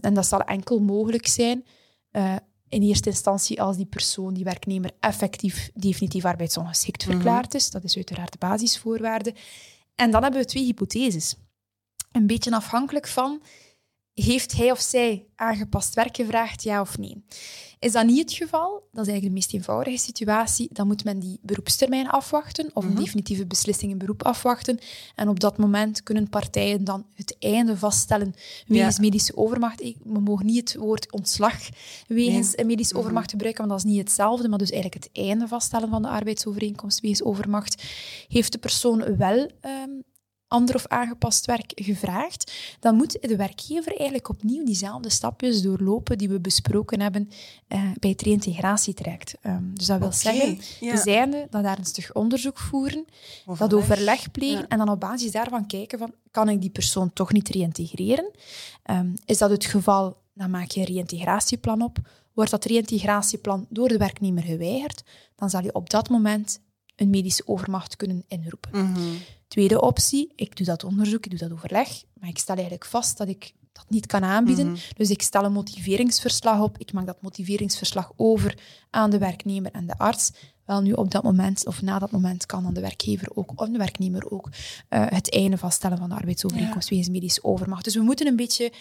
en 0.00 0.14
dat 0.14 0.26
zal 0.26 0.40
enkel 0.40 0.78
mogelijk 0.78 1.26
zijn 1.26 1.64
in 2.68 2.82
eerste 2.82 3.08
instantie 3.08 3.62
als 3.62 3.76
die 3.76 3.86
persoon, 3.86 4.34
die 4.34 4.44
werknemer, 4.44 4.90
effectief 5.00 5.70
definitief 5.74 6.24
arbeidsongeschikt 6.24 7.02
verklaard 7.02 7.44
mm 7.44 7.50
-hmm. 7.50 7.58
is. 7.58 7.70
Dat 7.70 7.84
is 7.84 7.96
uiteraard 7.96 8.32
de 8.32 8.38
basisvoorwaarde. 8.38 9.34
En 9.94 10.10
dan 10.10 10.22
hebben 10.22 10.40
we 10.40 10.46
twee 10.46 10.64
hypotheses. 10.64 11.34
Een 12.12 12.26
beetje 12.26 12.50
afhankelijk 12.50 13.06
van 13.06 13.42
heeft 14.24 14.52
hij 14.52 14.70
of 14.70 14.80
zij 14.80 15.24
aangepast 15.34 15.94
werk 15.94 16.16
gevraagd, 16.16 16.62
ja 16.62 16.80
of 16.80 16.98
nee? 16.98 17.24
Is 17.78 17.92
dat 17.92 18.06
niet 18.06 18.18
het 18.18 18.32
geval, 18.32 18.70
dat 18.70 19.06
is 19.06 19.12
eigenlijk 19.12 19.22
de 19.22 19.30
meest 19.30 19.54
eenvoudige 19.54 19.96
situatie, 19.96 20.68
dan 20.72 20.86
moet 20.86 21.04
men 21.04 21.18
die 21.18 21.38
beroepstermijn 21.42 22.08
afwachten 22.08 22.70
of 22.74 22.84
een 22.84 22.90
-hmm. 22.90 23.00
definitieve 23.00 23.46
beslissing 23.46 23.90
in 23.90 23.98
beroep 23.98 24.24
afwachten. 24.24 24.78
En 25.14 25.28
op 25.28 25.40
dat 25.40 25.58
moment 25.58 26.02
kunnen 26.02 26.28
partijen 26.28 26.84
dan 26.84 27.06
het 27.14 27.36
einde 27.38 27.76
vaststellen 27.76 28.34
wegens 28.66 28.96
ja. 28.96 29.02
medische 29.02 29.36
overmacht. 29.36 29.80
We 30.04 30.20
mogen 30.20 30.46
niet 30.46 30.72
het 30.72 30.80
woord 30.80 31.12
ontslag 31.12 31.58
wegens 32.06 32.54
nee. 32.54 32.66
medische 32.66 32.92
-hmm. 32.92 33.02
overmacht 33.02 33.30
gebruiken, 33.30 33.66
want 33.66 33.80
dat 33.80 33.90
is 33.90 33.96
niet 33.96 34.06
hetzelfde, 34.06 34.48
maar 34.48 34.58
dus 34.58 34.70
eigenlijk 34.70 35.04
het 35.04 35.24
einde 35.24 35.48
vaststellen 35.48 35.88
van 35.88 36.02
de 36.02 36.08
arbeidsovereenkomst 36.08 37.00
wegens 37.00 37.22
overmacht. 37.22 37.82
Heeft 38.28 38.52
de 38.52 38.58
persoon 38.58 39.16
wel 39.16 39.38
um, 39.38 40.04
ander 40.48 40.74
of 40.74 40.86
aangepast 40.86 41.46
werk 41.46 41.72
gevraagd, 41.74 42.52
dan 42.80 42.94
moet 42.94 43.18
de 43.20 43.36
werkgever 43.36 43.96
eigenlijk 43.96 44.28
opnieuw 44.28 44.64
diezelfde 44.64 45.10
stapjes 45.10 45.62
doorlopen 45.62 46.18
die 46.18 46.28
we 46.28 46.40
besproken 46.40 47.00
hebben 47.00 47.28
uh, 47.68 47.80
bij 47.98 48.10
het 48.10 48.22
reïntegratietraject. 48.22 49.34
Um, 49.42 49.70
dus 49.74 49.86
dat 49.86 49.98
wil 49.98 50.12
zeggen, 50.12 50.58
ja. 50.80 50.92
we 50.92 50.98
zijn 50.98 51.30
dat 51.50 51.62
daar 51.62 51.78
een 51.78 51.84
stuk 51.84 52.10
onderzoek 52.12 52.58
voeren, 52.58 53.04
overleg. 53.46 53.68
dat 53.68 53.80
overleg 53.80 54.30
plegen 54.30 54.68
en 54.68 54.78
dan 54.78 54.88
op 54.88 55.00
basis 55.00 55.32
daarvan 55.32 55.66
kijken 55.66 55.98
van, 55.98 56.12
kan 56.30 56.48
ik 56.48 56.60
die 56.60 56.70
persoon 56.70 57.12
toch 57.12 57.32
niet 57.32 57.48
reïntegreren? 57.48 58.30
Um, 58.90 59.14
is 59.24 59.38
dat 59.38 59.50
het 59.50 59.64
geval, 59.64 60.16
dan 60.34 60.50
maak 60.50 60.70
je 60.70 60.80
een 60.80 60.86
reïntegratieplan 60.86 61.82
op. 61.82 61.98
Wordt 62.32 62.50
dat 62.50 62.64
reïntegratieplan 62.64 63.66
door 63.68 63.88
de 63.88 63.98
werknemer 63.98 64.42
geweigerd, 64.42 65.02
dan 65.34 65.50
zal 65.50 65.62
je 65.62 65.74
op 65.74 65.90
dat 65.90 66.08
moment 66.08 66.60
een 66.96 67.10
medische 67.10 67.42
overmacht 67.46 67.96
kunnen 67.96 68.24
inroepen. 68.28 68.70
Mm 68.72 69.16
Tweede 69.48 69.80
optie, 69.80 70.32
ik 70.34 70.56
doe 70.56 70.66
dat 70.66 70.84
onderzoek, 70.84 71.24
ik 71.24 71.30
doe 71.30 71.48
dat 71.48 71.52
overleg, 71.52 72.02
maar 72.14 72.28
ik 72.28 72.38
stel 72.38 72.54
eigenlijk 72.54 72.84
vast 72.84 73.18
dat 73.18 73.28
ik 73.28 73.52
dat 73.72 73.84
niet 73.88 74.06
kan 74.06 74.24
aanbieden. 74.24 74.66
Mhm. 74.66 74.76
Dus 74.96 75.10
ik 75.10 75.22
stel 75.22 75.44
een 75.44 75.52
motiveringsverslag 75.52 76.60
op, 76.60 76.78
ik 76.78 76.92
maak 76.92 77.06
dat 77.06 77.22
motiveringsverslag 77.22 78.12
over 78.16 78.58
aan 78.90 79.10
de 79.10 79.18
werknemer 79.18 79.70
en 79.72 79.86
de 79.86 79.98
arts. 79.98 80.32
Wel 80.64 80.80
nu 80.80 80.92
op 80.92 81.10
dat 81.10 81.22
moment 81.22 81.66
of 81.66 81.82
na 81.82 81.98
dat 81.98 82.10
moment 82.10 82.46
kan 82.46 82.62
dan 82.62 82.74
de 82.74 82.80
werkgever 82.80 83.28
ook 83.34 83.60
of 83.60 83.68
de 83.68 83.78
werknemer 83.78 84.30
ook 84.30 84.46
uh, 84.46 85.06
het 85.08 85.32
einde 85.32 85.58
vaststellen 85.58 85.98
van 85.98 86.08
de 86.08 86.14
arbeidsovereenkomst 86.14 86.88
wegens 86.88 87.08
medische 87.08 87.44
overmacht. 87.44 87.84
Dus 87.84 87.94
we 87.94 88.02
moeten 88.02 88.26
een 88.26 88.36
beetje 88.36 88.72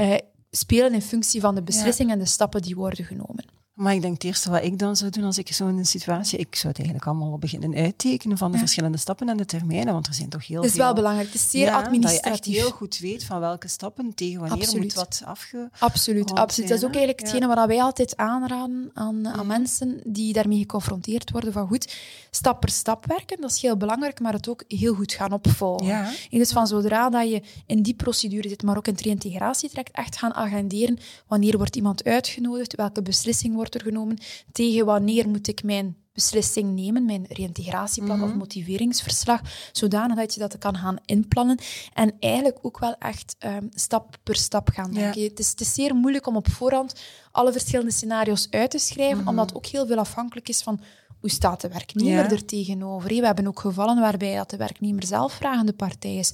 uh, 0.00 0.14
spelen 0.50 0.94
in 0.94 1.02
functie 1.02 1.40
van 1.40 1.54
de 1.54 1.62
beslissingen 1.62 2.12
en 2.12 2.18
de 2.18 2.26
stappen 2.26 2.62
die 2.62 2.74
worden 2.74 3.04
genomen. 3.04 3.44
Maar 3.76 3.94
ik 3.94 4.00
denk 4.00 4.14
het 4.14 4.24
eerste 4.24 4.50
wat 4.50 4.62
ik 4.62 4.78
dan 4.78 4.96
zou 4.96 5.10
doen 5.10 5.24
als 5.24 5.38
ik 5.38 5.52
zo 5.52 5.68
in 5.68 5.78
een 5.78 5.86
situatie... 5.86 6.38
Ik 6.38 6.54
zou 6.54 6.68
het 6.68 6.76
eigenlijk 6.78 7.06
allemaal 7.06 7.38
beginnen 7.38 7.74
uittekenen 7.74 8.38
van 8.38 8.52
de 8.52 8.58
verschillende 8.58 8.98
stappen 8.98 9.28
en 9.28 9.36
de 9.36 9.44
termijnen, 9.44 9.92
want 9.92 10.06
er 10.06 10.14
zijn 10.14 10.28
toch 10.28 10.46
heel 10.46 10.56
veel... 10.56 10.64
Het 10.64 10.72
is 10.72 10.78
wel 10.78 10.94
belangrijk. 10.94 11.26
Het 11.26 11.36
is 11.36 11.50
zeer 11.50 11.70
administratief. 11.70 12.22
Dat 12.22 12.44
je 12.44 12.50
echt 12.50 12.62
heel 12.62 12.70
goed 12.70 12.98
weet 12.98 13.24
van 13.24 13.40
welke 13.40 13.68
stappen, 13.68 14.14
tegen 14.14 14.40
wanneer 14.40 14.58
absoluut. 14.58 14.82
moet 14.82 14.94
wat 14.94 15.22
afge... 15.24 15.70
Absoluut, 15.78 16.32
absoluut. 16.32 16.68
Dat 16.68 16.78
is 16.78 16.84
ook 16.84 16.94
eigenlijk 16.94 17.20
hetgene 17.20 17.46
wat 17.46 17.66
wij 17.66 17.82
altijd 17.82 18.16
aanraden 18.16 18.90
aan, 18.94 19.28
aan 19.28 19.46
mensen 19.46 20.00
die 20.04 20.32
daarmee 20.32 20.58
geconfronteerd 20.58 21.30
worden. 21.30 21.52
Van 21.52 21.66
goed, 21.66 21.96
stap 22.30 22.60
per 22.60 22.70
stap 22.70 23.06
werken, 23.06 23.40
dat 23.40 23.50
is 23.50 23.62
heel 23.62 23.76
belangrijk, 23.76 24.20
maar 24.20 24.32
het 24.32 24.48
ook 24.48 24.64
heel 24.68 24.94
goed 24.94 25.12
gaan 25.12 25.32
opvolgen. 25.32 25.86
Ja. 25.86 26.12
En 26.30 26.38
dus 26.38 26.52
van 26.52 26.66
zodra 26.66 27.10
dat 27.10 27.30
je 27.30 27.42
in 27.66 27.82
die 27.82 27.94
procedure 27.94 28.48
zit, 28.48 28.62
maar 28.62 28.76
ook 28.76 28.86
in 28.86 28.92
het 28.92 29.02
reïntegratietraject, 29.02 29.96
echt 29.96 30.16
gaan 30.16 30.34
agenderen 30.34 30.98
wanneer 31.26 31.56
wordt 31.56 31.76
iemand 31.76 32.04
uitgenodigd, 32.04 32.74
welke 32.74 33.02
beslissing 33.02 33.54
wordt 33.54 33.64
er 33.74 33.82
genomen, 33.82 34.18
tegen 34.52 34.86
wanneer 34.86 35.28
moet 35.28 35.48
ik 35.48 35.62
mijn 35.62 35.96
beslissing 36.12 36.74
nemen, 36.74 37.04
mijn 37.04 37.24
reïntegratieplan 37.28 38.18
Mhm. 38.18 38.28
of 38.28 38.34
motiveringsverslag, 38.34 39.40
zodanig 39.72 40.16
dat 40.16 40.34
je 40.34 40.40
dat 40.40 40.58
kan 40.58 40.76
gaan 40.76 40.98
inplannen 41.04 41.58
en 41.94 42.12
eigenlijk 42.20 42.58
ook 42.62 42.78
wel 42.78 42.94
echt 42.98 43.36
ehm, 43.38 43.66
stap 43.74 44.16
per 44.22 44.36
stap 44.36 44.68
gaan 44.68 44.92
Ja. 44.92 45.00
denken. 45.00 45.22
Het, 45.22 45.38
is, 45.38 45.48
het 45.50 45.60
is 45.60 45.74
zeer 45.74 45.94
moeilijk 45.94 46.26
om 46.26 46.36
op 46.36 46.50
voorhand 46.50 47.00
alle 47.32 47.52
verschillende 47.52 47.92
scenario's 47.92 48.46
uit 48.50 48.70
te 48.70 48.78
schrijven, 48.78 49.18
Mhm. 49.18 49.28
omdat 49.28 49.54
ook 49.54 49.66
heel 49.66 49.86
veel 49.86 49.98
afhankelijk 49.98 50.48
is 50.48 50.62
van 50.62 50.80
hoe 51.26 51.34
staat 51.34 51.60
de 51.60 51.68
werknemer 51.68 52.12
Ja. 52.24 52.30
er 52.30 52.44
tegenover. 52.44 53.08
We 53.08 53.26
hebben 53.26 53.46
ook 53.46 53.60
gevallen 53.60 54.00
waarbij 54.00 54.36
dat 54.36 54.50
de 54.50 54.56
werknemer 54.56 55.06
zelf 55.06 55.32
vragende 55.32 55.72
partij 55.72 56.16
is. 56.16 56.32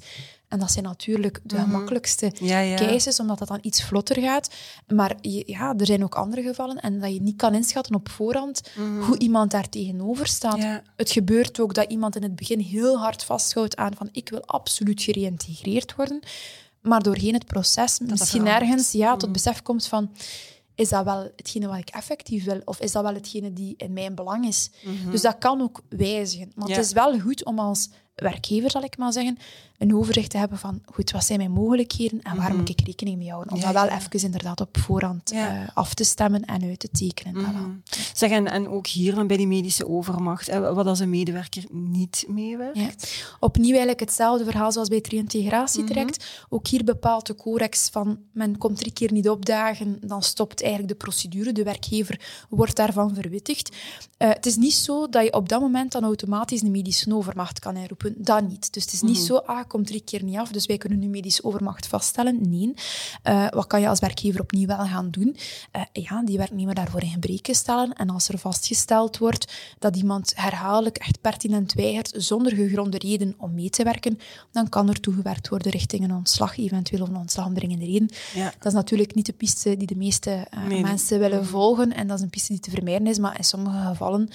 En 0.49 0.59
dat 0.59 0.71
zijn 0.73 0.85
natuurlijk 0.85 1.41
de 1.45 1.57
Mhm. 1.57 1.71
makkelijkste 1.71 2.33
Ja, 2.41 2.59
ja. 2.59 2.77
cases, 2.77 3.21
omdat 3.21 3.39
dat 3.39 3.49
dan 3.49 3.59
iets 3.63 3.83
vlotter 3.85 4.21
gaat. 4.23 4.55
Maar 4.95 5.17
je- 5.21 5.43
ja, 5.47 5.75
er 5.79 5.87
zijn 5.87 6.03
ook 6.05 6.15
andere 6.15 6.43
gevallen 6.43 6.81
en 6.81 7.01
dat 7.01 7.13
je 7.13 7.23
niet 7.23 7.37
kan 7.37 7.55
inschatten 7.55 7.95
op 7.95 8.09
voorhand 8.09 8.61
hoe 9.07 9.19
iemand 9.19 9.51
daar 9.51 9.69
tegenover 9.69 10.27
staat. 10.27 10.57
Mhm. 10.57 10.67
Ja. 10.67 10.83
Het 10.97 11.11
gebeurt 11.11 11.61
ook 11.61 11.75
dat 11.75 11.91
iemand 11.91 12.17
in 12.17 12.23
het 12.23 12.37
begin 12.37 12.59
heel 12.61 12.99
hard 12.99 13.25
vasthoudt 13.25 13.77
aan 13.77 13.95
van 13.97 14.09
ik 14.13 14.29
wil 14.29 14.45
absoluut 14.47 15.03
gereïntegreerd 15.03 15.95
worden. 15.95 16.21
Maar 16.81 17.03
doorheen 17.03 17.35
het 17.35 17.47
proces 17.47 17.99
misschien 18.01 18.47
ergens 18.47 18.93
ja, 18.93 19.11
tot 19.13 19.23
Mhm. 19.23 19.33
besef 19.33 19.63
komt 19.63 19.87
van 19.87 20.11
is 20.75 20.89
dat 20.89 21.05
wel 21.05 21.31
hetgene 21.37 21.67
wat 21.67 21.79
ik 21.79 21.89
effectief 21.89 22.45
wil? 22.45 22.61
Of 22.65 22.81
is 22.81 22.93
dat 22.93 23.03
wel 23.03 23.15
hetgene 23.15 23.53
die 23.53 23.75
in 23.77 23.93
mijn 23.93 24.15
belang 24.15 24.47
is? 24.47 24.71
Dus 25.11 25.21
dat 25.21 25.39
kan 25.39 25.61
ook 25.61 25.83
wijzigen. 25.89 26.47
Maar 26.47 26.65
Mhm. 26.65 26.69
Ja. 26.69 26.77
het 26.77 26.85
is 26.87 26.93
wel 26.93 27.21
goed 27.21 27.45
om 27.45 27.59
als 27.59 27.91
werkgever, 28.15 28.71
zal 28.71 28.83
ik 28.83 28.97
maar 28.97 29.13
zeggen, 29.13 29.39
een 29.83 29.95
overzicht 29.97 30.31
te 30.31 30.39
hebben 30.39 30.59
van 30.59 30.81
goed, 30.93 31.11
wat 31.11 31.25
zijn 31.25 31.39
mijn 31.39 31.51
mogelijkheden 31.51 32.23
en 32.23 32.37
waar 32.37 32.49
Mhm. 32.49 32.57
moet 32.59 32.69
ik 32.69 32.81
rekening 32.87 33.17
mee 33.19 33.31
houden? 33.31 33.53
Om 33.53 33.59
Ja, 33.59 33.65
dat 33.65 33.73
wel 33.75 33.85
ja. 33.85 33.97
even 33.99 34.23
inderdaad 34.25 34.61
op 34.61 34.79
voorhand 34.79 35.31
Ja. 35.35 35.63
eh, 35.63 35.69
af 35.75 35.95
te 35.95 36.05
stemmen 36.05 36.45
en 36.45 36.63
uit 36.63 36.79
te 36.79 36.89
tekenen. 36.91 37.35
Mhm. 37.43 37.71
Zeg, 38.15 38.31
en, 38.31 38.47
en 38.51 38.69
ook 38.69 38.87
hier 38.87 39.15
dan 39.15 39.27
bij 39.27 39.37
die 39.37 39.47
medische 39.47 39.89
overmacht, 39.89 40.47
hè, 40.47 40.75
wat 40.75 40.87
als 40.87 40.99
een 40.99 41.11
medewerker 41.11 41.65
niet 41.71 42.25
meewerkt? 42.29 43.25
Opnieuw 43.41 43.69
eigenlijk 43.71 44.01
hetzelfde 44.01 44.45
verhaal 44.45 44.73
zoals 44.73 44.89
bij 44.89 44.99
het 44.99 45.07
reïntegratietraject. 45.09 46.19
Mhm. 46.19 46.27
Ook 46.55 46.67
hier 46.67 46.85
bepaalt 46.85 47.27
de 47.27 47.35
corex 47.35 47.89
van 47.89 48.19
men 48.33 48.59
komt 48.59 48.77
drie 48.79 48.93
keer 48.93 49.13
niet 49.13 49.29
opdagen, 49.29 49.99
dan 50.01 50.23
stopt 50.23 50.61
eigenlijk 50.63 50.93
de 50.93 50.99
procedure. 51.05 51.53
De 51.53 51.63
werkgever 51.65 52.21
wordt 52.49 52.77
daarvan 52.77 53.15
verwittigd. 53.15 53.77
Eh, 54.17 54.29
het 54.29 54.47
is 54.47 54.57
niet 54.57 54.73
zo 54.75 55.09
dat 55.09 55.25
je 55.25 55.33
op 55.33 55.49
dat 55.49 55.61
moment 55.61 55.93
dan 55.93 56.05
automatisch 56.05 56.63
een 56.63 56.71
medische 56.71 57.15
overmacht 57.15 57.59
kan 57.59 57.77
inroepen. 57.77 58.15
Dat 58.17 58.49
niet. 58.49 58.73
Dus 58.73 58.83
het 58.85 58.93
is 58.93 59.03
niet 59.03 59.17
Mhm. 59.17 59.25
zo, 59.25 59.37
ah, 59.37 59.67
komt 59.73 59.87
drie 59.87 60.01
keer 60.05 60.23
niet 60.23 60.37
af, 60.37 60.51
dus 60.51 60.67
wij 60.67 60.79
kunnen 60.79 60.99
nu 60.99 61.07
medische 61.07 61.45
overmacht 61.45 61.87
vaststellen. 61.87 62.51
Nee. 62.51 62.75
Eh, 63.23 63.47
wat 63.51 63.67
kan 63.67 63.81
je 63.81 63.89
als 63.89 64.01
werkgever 64.01 64.41
opnieuw 64.41 64.67
wel 64.67 64.85
gaan 64.87 65.11
doen? 65.11 65.37
Eh, 65.71 65.83
ja, 65.93 66.23
die 66.25 66.39
werknemer 66.39 66.75
daarvoor 66.75 67.03
in 67.03 67.11
gebreken 67.11 67.55
stellen. 67.55 67.93
En 67.93 68.11
als 68.11 68.29
er 68.29 68.39
vastgesteld 68.39 69.19
wordt 69.19 69.53
dat 69.79 69.97
iemand 69.97 70.33
herhaaldelijk 70.37 70.99
echt 70.99 71.21
pertinent 71.21 71.73
weigert 71.73 72.13
zonder 72.17 72.55
gegronde 72.55 72.99
reden 72.99 73.35
om 73.39 73.55
mee 73.55 73.71
te 73.71 73.85
werken, 73.85 74.19
dan 74.51 74.69
kan 74.69 74.89
er 74.89 75.01
toegewerkt 75.01 75.49
worden 75.49 75.71
richting 75.71 76.05
een 76.05 76.15
ontslag, 76.15 76.59
eventueel 76.59 77.03
of 77.03 77.09
een 77.09 77.17
ontslag 77.17 77.47
om 77.47 77.55
dringende 77.55 77.85
reden. 77.85 78.11
Ja. 78.35 78.53
Dat 78.59 78.67
is 78.67 78.73
natuurlijk 78.73 79.15
niet 79.15 79.27
de 79.27 79.33
piste 79.33 79.77
die 79.77 79.87
de 79.87 79.97
meeste 79.97 80.31
eh, 80.31 80.59
Nee, 80.59 80.69
nee. 80.69 80.83
mensen 80.83 81.19
willen 81.19 81.47
volgen. 81.47 81.93
En 81.95 82.07
dat 82.07 82.17
is 82.17 82.25
een 82.25 82.31
piste 82.31 82.53
die 82.53 82.61
te 82.61 82.71
vermijden 82.71 83.07
is. 83.07 83.19
Maar 83.19 83.37
in 83.39 83.45
sommige 83.45 83.87
gevallen 83.87 84.29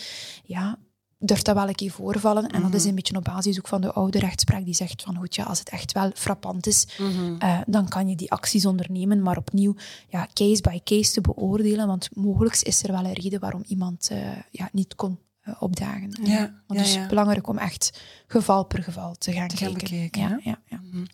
ja, 0.44 0.78
durft 1.20 1.46
dat 1.46 1.56
wel 1.56 1.68
een 1.68 1.76
keer 1.76 1.92
voorvallen. 1.92 2.48
En 2.48 2.62
dat 2.62 2.74
is 2.74 2.80
Mhm. 2.80 2.90
een 2.90 2.96
beetje 2.96 3.16
op 3.16 3.24
basis 3.24 3.58
ook 3.58 3.68
van 3.68 3.82
de 3.82 3.94
oude 3.94 4.20
rechtspraak 4.20 4.66
die 4.66 4.74
zegt 4.74 5.02
van 5.04 5.16
goed, 5.16 5.36
ja, 5.36 5.44
als 5.44 5.60
het 5.60 5.70
echt 5.70 5.92
wel 5.92 6.12
frappant 6.14 6.68
is, 6.68 6.88
Mhm. 6.98 7.36
eh, 7.40 7.60
dan 7.68 7.88
kan 7.88 8.08
je 8.10 8.16
die 8.16 8.32
acties 8.32 8.66
ondernemen. 8.66 9.22
Maar 9.22 9.38
opnieuw, 9.38 9.76
ja, 10.10 10.28
case 10.34 10.62
by 10.62 10.80
case 10.84 11.12
te 11.12 11.22
beoordelen. 11.22 11.88
Want 11.88 12.10
mogelijk 12.16 12.56
is 12.62 12.84
er 12.84 12.92
wel 12.92 13.06
een 13.06 13.14
reden 13.14 13.40
waarom 13.40 13.64
iemand 13.68 14.08
eh, 14.12 14.18
ja, 14.52 14.70
niet 14.72 14.96
kon 14.96 15.20
eh, 15.42 15.54
opdagen. 15.60 16.10
Ja, 16.24 16.40
Want 16.68 16.68
ja, 16.68 16.76
het 16.78 16.86
is 16.86 16.94
ja. 16.94 17.08
belangrijk 17.08 17.48
om 17.48 17.58
echt 17.58 18.02
geval 18.28 18.66
per 18.66 18.84
geval 18.84 19.16
te 19.18 19.32
gaan 19.34 19.48
Te 19.48 19.58
gaan 19.58 19.74
kijken. 19.74 20.40
ja, 20.44 20.60
Mhm. 20.98 21.06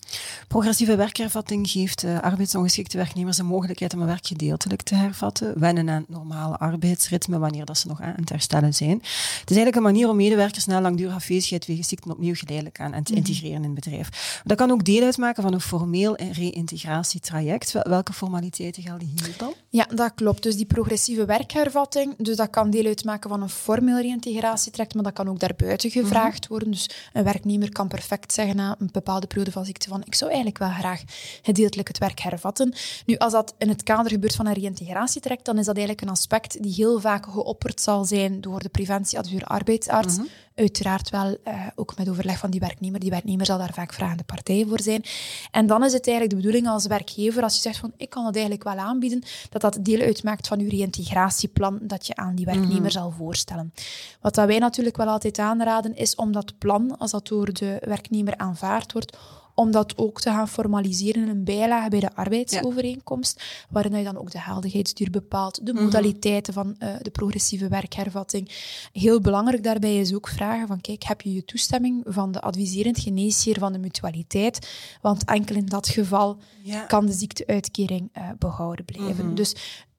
Progressieve 0.47 0.95
werkhervatting 0.95 1.69
geeft 1.69 2.03
eh, 2.03 2.19
arbeidsongeschikte 2.19 2.97
werknemers 2.97 3.37
de 3.37 3.43
mogelijkheid 3.43 3.93
om 3.93 3.99
een 4.01 4.05
werk 4.07 4.27
gedeeltelijk 4.27 4.81
te 4.81 4.95
hervatten, 4.95 5.59
wennen 5.59 5.89
aan 5.89 5.99
het 6.01 6.09
normale 6.09 6.57
arbeidsritme 6.57 7.39
wanneer 7.39 7.65
dat 7.65 7.77
ze 7.77 7.87
nog 7.87 8.01
aan 8.01 8.13
het 8.15 8.29
herstellen 8.29 8.73
zijn. 8.73 8.97
Het 8.97 9.49
is 9.49 9.55
eigenlijk 9.55 9.75
een 9.75 9.81
manier 9.81 10.09
om 10.09 10.15
medewerkers 10.15 10.65
na 10.65 10.81
langdurige 10.81 11.15
afwezigheid 11.15 11.65
wegens 11.65 11.87
ziekten 11.87 12.11
opnieuw 12.11 12.35
geleidelijk 12.35 12.79
aan 12.79 12.93
en 12.93 13.03
te 13.03 13.11
Mhm. 13.11 13.21
integreren 13.21 13.55
in 13.57 13.63
het 13.63 13.73
bedrijf. 13.73 14.41
Dat 14.43 14.57
kan 14.57 14.71
ook 14.71 14.83
deel 14.83 15.03
uitmaken 15.03 15.43
van 15.43 15.53
een 15.53 15.61
formeel 15.61 16.15
reïntegratietraject. 16.31 17.71
Wel- 17.71 17.83
Welke 17.83 18.13
formaliteiten 18.13 18.83
gelden 18.83 19.07
hier 19.07 19.33
dan? 19.37 19.53
Ja, 19.69 19.85
dat 19.95 20.11
klopt. 20.15 20.43
Dus 20.43 20.55
die 20.55 20.65
progressieve 20.65 21.25
werkhervatting, 21.25 22.13
dus 22.17 22.35
dat 22.35 22.49
kan 22.49 22.69
deel 22.69 22.85
uitmaken 22.85 23.29
van 23.29 23.41
een 23.41 23.49
formeel 23.49 23.99
reïntegratietraject, 24.01 24.93
maar 24.93 25.03
dat 25.03 25.13
kan 25.13 25.29
ook 25.29 25.39
daarbuiten 25.39 25.89
gevraagd 25.91 26.47
worden. 26.47 26.71
Dus 26.71 26.89
een 27.13 27.23
werknemer 27.23 27.71
kan 27.71 27.87
perfect 27.87 28.33
zeggen 28.33 28.55
na 28.55 28.75
een 28.79 28.89
bepaalde 28.91 29.27
periode 29.27 29.51
van 29.51 29.65
van 29.79 30.01
ik 30.05 30.15
zou 30.15 30.31
eigenlijk 30.31 30.59
wel 30.59 30.69
graag 30.69 31.03
gedeeltelijk 31.41 31.87
het 31.87 31.97
werk 31.97 32.19
hervatten. 32.19 32.73
Nu, 33.05 33.17
als 33.17 33.31
dat 33.31 33.53
in 33.57 33.69
het 33.69 33.83
kader 33.83 34.11
gebeurt 34.11 34.35
van 34.35 34.45
een 34.45 34.53
reïntegratietraject, 34.53 35.45
dan 35.45 35.57
is 35.57 35.65
dat 35.65 35.75
eigenlijk 35.75 36.07
een 36.07 36.13
aspect 36.13 36.63
die 36.63 36.73
heel 36.73 36.99
vaak 36.99 37.25
geopperd 37.25 37.81
zal 37.81 38.05
zijn 38.05 38.41
door 38.41 38.59
de 38.59 38.69
preventieadviseur 38.69 39.43
arbeidsarts. 39.43 40.17
Uiteraard 40.55 41.09
wel 41.09 41.37
eh, 41.43 41.67
ook 41.75 41.97
met 41.97 42.09
overleg 42.09 42.37
van 42.37 42.49
die 42.49 42.59
werknemer. 42.59 42.99
Die 42.99 43.09
werknemer 43.09 43.45
zal 43.45 43.57
daar 43.57 43.73
vaak 43.73 43.93
vragende 43.93 44.23
partij 44.23 44.65
voor 44.67 44.81
zijn. 44.81 45.03
En 45.51 45.67
dan 45.67 45.83
is 45.83 45.93
het 45.93 46.07
eigenlijk 46.07 46.29
de 46.29 46.35
bedoeling 46.35 46.67
als 46.67 46.87
werkgever, 46.87 47.43
als 47.43 47.55
je 47.55 47.61
zegt 47.61 47.79
van 47.79 47.93
ik 47.97 48.09
kan 48.09 48.25
het 48.25 48.35
eigenlijk 48.35 48.63
wel 48.63 48.77
aanbieden, 48.77 49.23
dat 49.49 49.61
dat 49.61 49.77
deel 49.81 49.99
uitmaakt 49.99 50.47
van 50.47 50.59
je 50.59 50.69
reïntegratieplan 50.69 51.79
dat 51.81 52.07
je 52.07 52.15
aan 52.15 52.35
die 52.35 52.45
werknemer 52.45 52.91
zal 52.91 53.11
voorstellen. 53.11 53.73
Wat 54.21 54.35
dat 54.35 54.47
wij 54.47 54.59
natuurlijk 54.59 54.97
wel 54.97 55.07
altijd 55.07 55.39
aanraden, 55.39 55.95
is 55.95 56.15
om 56.15 56.31
dat 56.31 56.57
plan, 56.57 56.97
als 56.97 57.11
dat 57.11 57.27
door 57.27 57.53
de 57.53 57.77
werknemer 57.81 58.37
aanvaard 58.37 58.93
wordt, 58.93 59.17
om 59.55 59.71
dat 59.71 59.97
ook 59.97 60.21
te 60.21 60.29
gaan 60.29 60.47
formaliseren 60.47 61.21
in 61.23 61.29
een 61.29 61.43
bijlage 61.43 61.89
bij 61.89 61.99
de 61.99 62.15
arbeidsovereenkomst, 62.15 63.43
waarin 63.69 63.97
je 63.97 64.03
dan 64.03 64.17
ook 64.17 64.31
de 64.31 64.39
geldigheidsduur 64.39 65.09
bepaalt, 65.09 65.65
de 65.65 65.73
modaliteiten 65.73 66.53
van 66.53 66.75
eh, 66.77 66.89
de 67.01 67.09
progressieve 67.11 67.67
werkhervatting. 67.67 68.49
Heel 68.91 69.21
belangrijk 69.21 69.63
daarbij 69.63 69.97
is 69.99 70.13
ook 70.13 70.27
vragen 70.27 70.67
van, 70.67 70.81
kijk, 70.81 71.03
heb 71.03 71.21
je 71.21 71.33
je 71.33 71.45
toestemming 71.45 72.03
van 72.05 72.31
de 72.31 72.41
adviserend 72.41 72.99
geneesheer 72.99 73.59
van 73.59 73.73
de 73.73 73.79
mutualiteit? 73.79 74.69
Want 75.01 75.25
enkel 75.25 75.55
in 75.55 75.65
dat 75.65 75.87
geval 75.87 76.37
Ja. 76.61 76.81
kan 76.85 77.05
de 77.05 77.11
ziekteuitkering 77.13 78.09
eh, 78.11 78.29
behouden 78.39 78.85
blijven. 78.85 79.35
Dus 79.35 79.55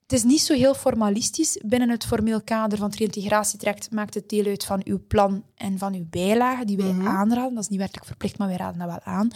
Het 0.07 0.13
is 0.13 0.23
niet 0.25 0.41
zo 0.41 0.55
heel 0.55 0.75
formalistisch. 0.75 1.59
Binnen 1.65 1.91
het 1.91 2.05
formeel 2.07 2.43
kader 2.43 2.79
van 2.79 2.87
het 2.91 2.99
reïntegratietraject 2.99 3.91
maakt 3.91 4.15
het 4.15 4.29
deel 4.29 4.45
uit 4.45 4.65
van 4.65 4.81
uw 4.85 5.05
plan 5.09 5.45
en 5.55 5.79
van 5.79 5.95
uw 5.95 6.07
bijlage, 6.11 6.65
die 6.65 6.77
wij 6.77 6.93
Mhm. 6.93 7.07
aanraden. 7.07 7.55
Dat 7.55 7.63
is 7.63 7.69
niet 7.69 7.79
wettelijk 7.79 8.07
verplicht, 8.07 8.39
maar 8.39 8.49
wij 8.49 8.57
raden 8.57 8.79
dat 8.79 8.89
wel 8.89 9.01
aan. 9.01 9.31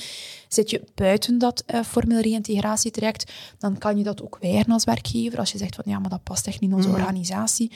Zit 0.49 0.71
je 0.71 0.85
buiten 0.95 1.39
dat 1.39 1.63
eh, 1.67 1.83
formeel 1.83 2.21
reïntegratietraject, 2.21 3.33
dan 3.59 3.79
kan 3.79 3.97
je 3.99 4.05
dat 4.05 4.23
ook 4.23 4.39
weigeren 4.41 4.73
als 4.73 4.85
werkgever. 4.85 5.39
Als 5.39 5.53
je 5.53 5.59
zegt 5.59 5.75
van 5.75 5.85
ja, 5.87 5.99
maar 5.99 6.11
dat 6.11 6.23
past 6.23 6.47
echt 6.47 6.61
niet 6.61 6.71
in 6.71 6.77
onze 6.77 6.89
Mhm. 6.89 6.99
organisatie, 6.99 7.73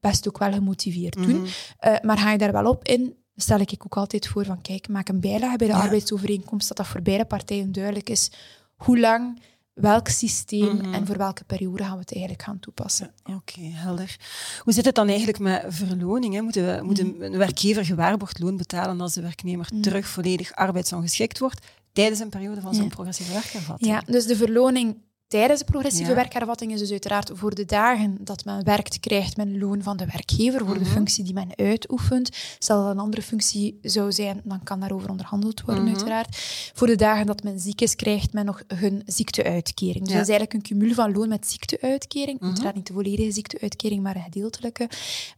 best 0.00 0.28
ook 0.28 0.38
wel 0.38 0.52
gemotiveerd 0.52 1.14
doen. 1.14 1.40
Mhm. 1.40 1.46
Eh, 1.78 1.94
maar 2.02 2.18
ga 2.18 2.30
je 2.32 2.38
daar 2.38 2.52
wel 2.52 2.66
op 2.70 2.84
in, 2.84 3.16
stel 3.36 3.58
ik 3.60 3.72
ook 3.84 3.96
altijd 3.96 4.28
voor 4.28 4.44
van 4.44 4.60
kijk, 4.62 4.88
maak 4.88 5.08
een 5.08 5.20
bijlage 5.20 5.56
bij 5.56 5.66
de 5.66 5.72
Ja. 5.72 5.80
arbeidsovereenkomst, 5.80 6.68
dat 6.68 6.76
dat 6.76 6.86
voor 6.86 7.02
beide 7.02 7.24
partijen 7.24 7.72
duidelijk 7.72 8.10
is 8.10 8.30
hoe 8.76 8.98
lang, 9.00 9.40
welk 9.74 10.08
systeem 10.08 10.76
Mhm. 10.76 10.94
en 10.94 11.06
voor 11.06 11.16
welke 11.16 11.44
periode 11.44 11.82
gaan 11.82 11.92
we 11.92 11.98
het 12.00 12.12
eigenlijk 12.12 12.42
gaan 12.42 12.58
toepassen. 12.58 13.12
Oké, 13.24 13.60
helder. 13.60 14.16
Hoe 14.62 14.72
zit 14.72 14.84
het 14.84 14.94
dan 14.94 15.08
eigenlijk 15.08 15.38
met 15.38 15.64
verloning? 15.68 16.34
Hè? 16.34 16.40
Moet, 16.40 16.54
de, 16.54 16.80
moet 16.82 17.02
Mhm. 17.02 17.22
een 17.22 17.36
werkgever 17.36 17.84
gewaarborgd 17.84 18.38
loon 18.38 18.56
betalen 18.56 19.00
als 19.00 19.14
de 19.14 19.20
werknemer 19.22 19.68
terug 19.80 20.06
volledig 20.06 20.52
arbeidsongeschikt 20.52 21.38
wordt 21.38 21.66
tijdens 21.92 22.20
een 22.20 22.28
periode 22.28 22.60
van 22.60 22.74
zo'n 22.74 22.82
Ja. 22.84 22.88
progressieve 22.88 23.32
werkervatting? 23.32 23.90
Ja, 23.90 24.02
dus 24.06 24.26
de 24.26 24.36
verloning 24.36 24.96
tijdens 25.32 25.58
de 25.60 25.66
progressieve 25.66 26.10
Ja. 26.10 26.16
werkhervatting 26.16 26.72
is 26.72 26.78
dus 26.78 26.90
uiteraard 26.90 27.30
voor 27.34 27.54
de 27.54 27.64
dagen 27.64 28.16
dat 28.20 28.44
men 28.44 28.64
werkt, 28.64 29.00
krijgt 29.00 29.36
men 29.36 29.58
loon 29.58 29.82
van 29.82 29.96
de 29.96 30.06
werkgever 30.06 30.66
voor 30.66 30.74
de 30.74 30.80
Mhm. 30.84 30.90
functie 30.90 31.24
die 31.24 31.34
men 31.34 31.48
uitoefent. 31.56 32.36
Stel 32.58 32.82
dat 32.82 32.90
een 32.90 32.98
andere 32.98 33.22
functie 33.22 33.78
zou 33.82 34.12
zijn, 34.12 34.40
dan 34.44 34.62
kan 34.62 34.80
daarover 34.80 35.10
onderhandeld 35.10 35.60
worden, 35.60 35.84
Mhm. 35.84 35.92
uiteraard. 35.92 36.36
Voor 36.74 36.86
de 36.86 36.96
dagen 36.96 37.26
dat 37.26 37.42
men 37.42 37.60
ziek 37.60 37.80
is, 37.80 37.96
krijgt 37.96 38.32
men 38.32 38.44
nog 38.44 38.62
hun 38.74 39.02
ziekteuitkering. 39.06 39.98
Dus 40.04 40.12
Ja. 40.12 40.18
dat 40.18 40.28
is 40.28 40.34
eigenlijk 40.34 40.52
een 40.52 40.76
cumul 40.78 40.94
van 40.94 41.12
loon 41.12 41.28
met 41.28 41.48
ziekteuitkering. 41.48 42.38
Mhm. 42.38 42.48
Uiteraard 42.48 42.74
niet 42.74 42.86
de 42.86 42.92
volledige 42.92 43.32
ziekteuitkering, 43.32 44.02
maar 44.02 44.16
een 44.16 44.22
gedeeltelijke. 44.22 44.88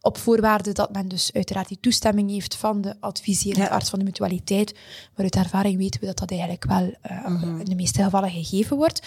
Op 0.00 0.18
voorwaarde 0.18 0.72
dat 0.72 0.92
men 0.92 1.08
dus 1.08 1.30
uiteraard 1.32 1.68
die 1.68 1.78
toestemming 1.80 2.30
heeft 2.30 2.54
van 2.56 2.80
de 2.80 2.94
adviserende 3.00 3.64
Ja. 3.66 3.70
arts 3.74 3.90
van 3.90 3.98
de 3.98 4.04
mutualiteit. 4.04 4.72
Maar 5.14 5.24
uit 5.24 5.36
ervaring 5.36 5.76
weten 5.78 6.00
we 6.00 6.06
dat 6.06 6.18
dat 6.18 6.30
eigenlijk 6.30 6.64
wel 6.64 6.92
eh, 7.00 7.42
in 7.58 7.64
de 7.64 7.74
meeste 7.74 8.02
gevallen 8.02 8.30
gegeven 8.30 8.76
wordt. 8.76 9.00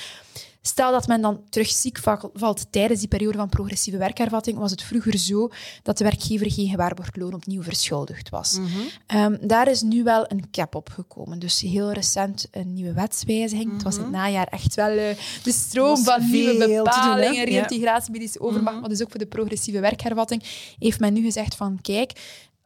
Stel 0.62 0.92
dat 0.92 1.08
men 1.08 1.22
dan 1.22 1.42
terug 1.50 1.70
ziek 1.70 1.98
va- 1.98 2.30
valt 2.34 2.66
tijdens 2.72 3.00
die 3.00 3.08
periode 3.08 3.38
van 3.38 3.50
progressieve 3.50 3.98
werkhervatting, 3.98 4.58
was 4.58 4.72
het 4.72 4.84
vroeger 4.84 5.18
zo 5.18 5.50
dat 5.84 5.98
de 5.98 6.04
werkgever 6.04 6.52
geen 6.52 6.70
gewaarborgd 6.70 7.16
loon 7.18 7.34
opnieuw 7.34 7.64
verschuldigd 7.64 8.30
was. 8.30 8.58
Mhm. 8.60 8.68
Ehm, 9.08 9.38
daar 9.48 9.68
is 9.70 9.82
nu 9.82 10.04
wel 10.04 10.26
een 10.32 10.50
cap 10.52 10.76
op 10.76 10.90
gekomen. 10.90 11.40
Dus 11.40 11.62
heel 11.62 11.92
recent 11.92 12.48
een 12.52 12.74
nieuwe 12.74 12.94
wetswijziging. 12.94 13.74
Het 13.74 13.84
was 13.84 13.96
in 13.96 14.02
het 14.02 14.12
najaar 14.12 14.48
echt 14.48 14.76
wel 14.76 14.90
eh, 14.98 15.16
de 15.44 15.52
stroom 15.52 16.04
van 16.04 16.30
nieuwe 16.32 16.58
doen, 16.58 16.84
bepalingen, 16.84 17.34
Ja. 17.34 17.44
reïntegratie, 17.44 18.12
medische 18.12 18.40
overmacht, 18.40 18.72
Mhm. 18.72 18.80
maar 18.80 18.90
dus 18.90 19.02
ook 19.02 19.10
voor 19.10 19.20
de 19.20 19.26
progressieve 19.26 19.80
werkhervatting, 19.80 20.44
heeft 20.80 21.00
men 21.00 21.14
nu 21.14 21.22
gezegd 21.24 21.56
van 21.56 21.80
kijk, 21.82 22.12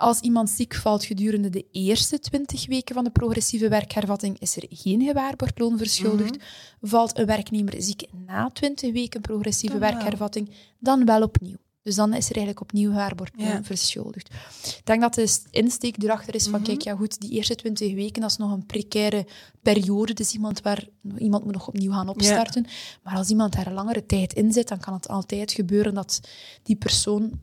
als 0.02 0.20
iemand 0.20 0.50
ziek 0.50 0.76
valt 0.76 1.06
gedurende 1.06 1.50
de 1.50 1.66
eerste 1.72 2.20
20 2.20 2.68
weken 2.68 2.96
van 2.96 3.04
de 3.04 3.10
progressieve 3.10 3.68
werkhervatting, 3.70 4.40
is 4.40 4.56
er 4.56 4.64
geen 4.70 5.02
gewaarborgd 5.02 5.60
loon 5.60 5.78
verschuldigd. 5.78 6.38
Valt 6.82 7.18
een 7.18 7.26
werknemer 7.26 7.74
ziek 7.78 8.04
na 8.26 8.50
20 8.54 8.92
weken 8.94 9.22
progressieve 9.22 9.80
Dan 9.80 9.84
wel. 9.88 9.92
werkhervatting, 9.94 10.50
dan 10.80 11.06
wel 11.06 11.22
opnieuw. 11.22 11.56
Dus 11.84 11.96
dan 11.96 12.10
is 12.14 12.26
er 12.30 12.36
eigenlijk 12.36 12.62
opnieuw 12.62 12.90
gewaarborgd 12.90 13.34
loon 13.38 13.48
Ja. 13.48 13.64
verschuldigd. 13.64 14.30
Ik 14.78 14.82
denk 14.86 15.02
dat 15.02 15.14
de 15.14 15.28
st- 15.28 15.48
insteek 15.52 16.04
erachter 16.04 16.36
is 16.36 16.44
van, 16.44 16.60
Mhm. 16.60 16.64
kijk, 16.64 16.82
ja 16.82 16.96
goed, 16.96 17.20
die 17.22 17.32
eerste 17.32 17.56
20 17.56 17.94
weken, 17.94 18.22
dat 18.22 18.32
is 18.32 18.38
nog 18.38 18.52
een 18.52 18.66
precaire 18.66 19.26
periode. 19.62 20.14
Dus 20.14 20.34
iemand 20.34 20.62
waar 20.62 20.88
iemand 21.18 21.44
moet 21.44 21.54
nog 21.54 21.68
opnieuw 21.68 21.92
gaan 21.92 22.10
opstarten. 22.10 22.66
Maar 23.04 23.16
als 23.16 23.30
iemand 23.30 23.54
daar 23.54 23.68
een 23.68 23.74
langere 23.74 24.06
tijd 24.06 24.34
in 24.34 24.52
zit, 24.54 24.68
dan 24.68 24.80
kan 24.80 24.94
het 24.94 25.08
altijd 25.08 25.52
gebeuren 25.52 25.94
dat 25.94 26.20
die 26.64 26.76
persoon 26.76 27.40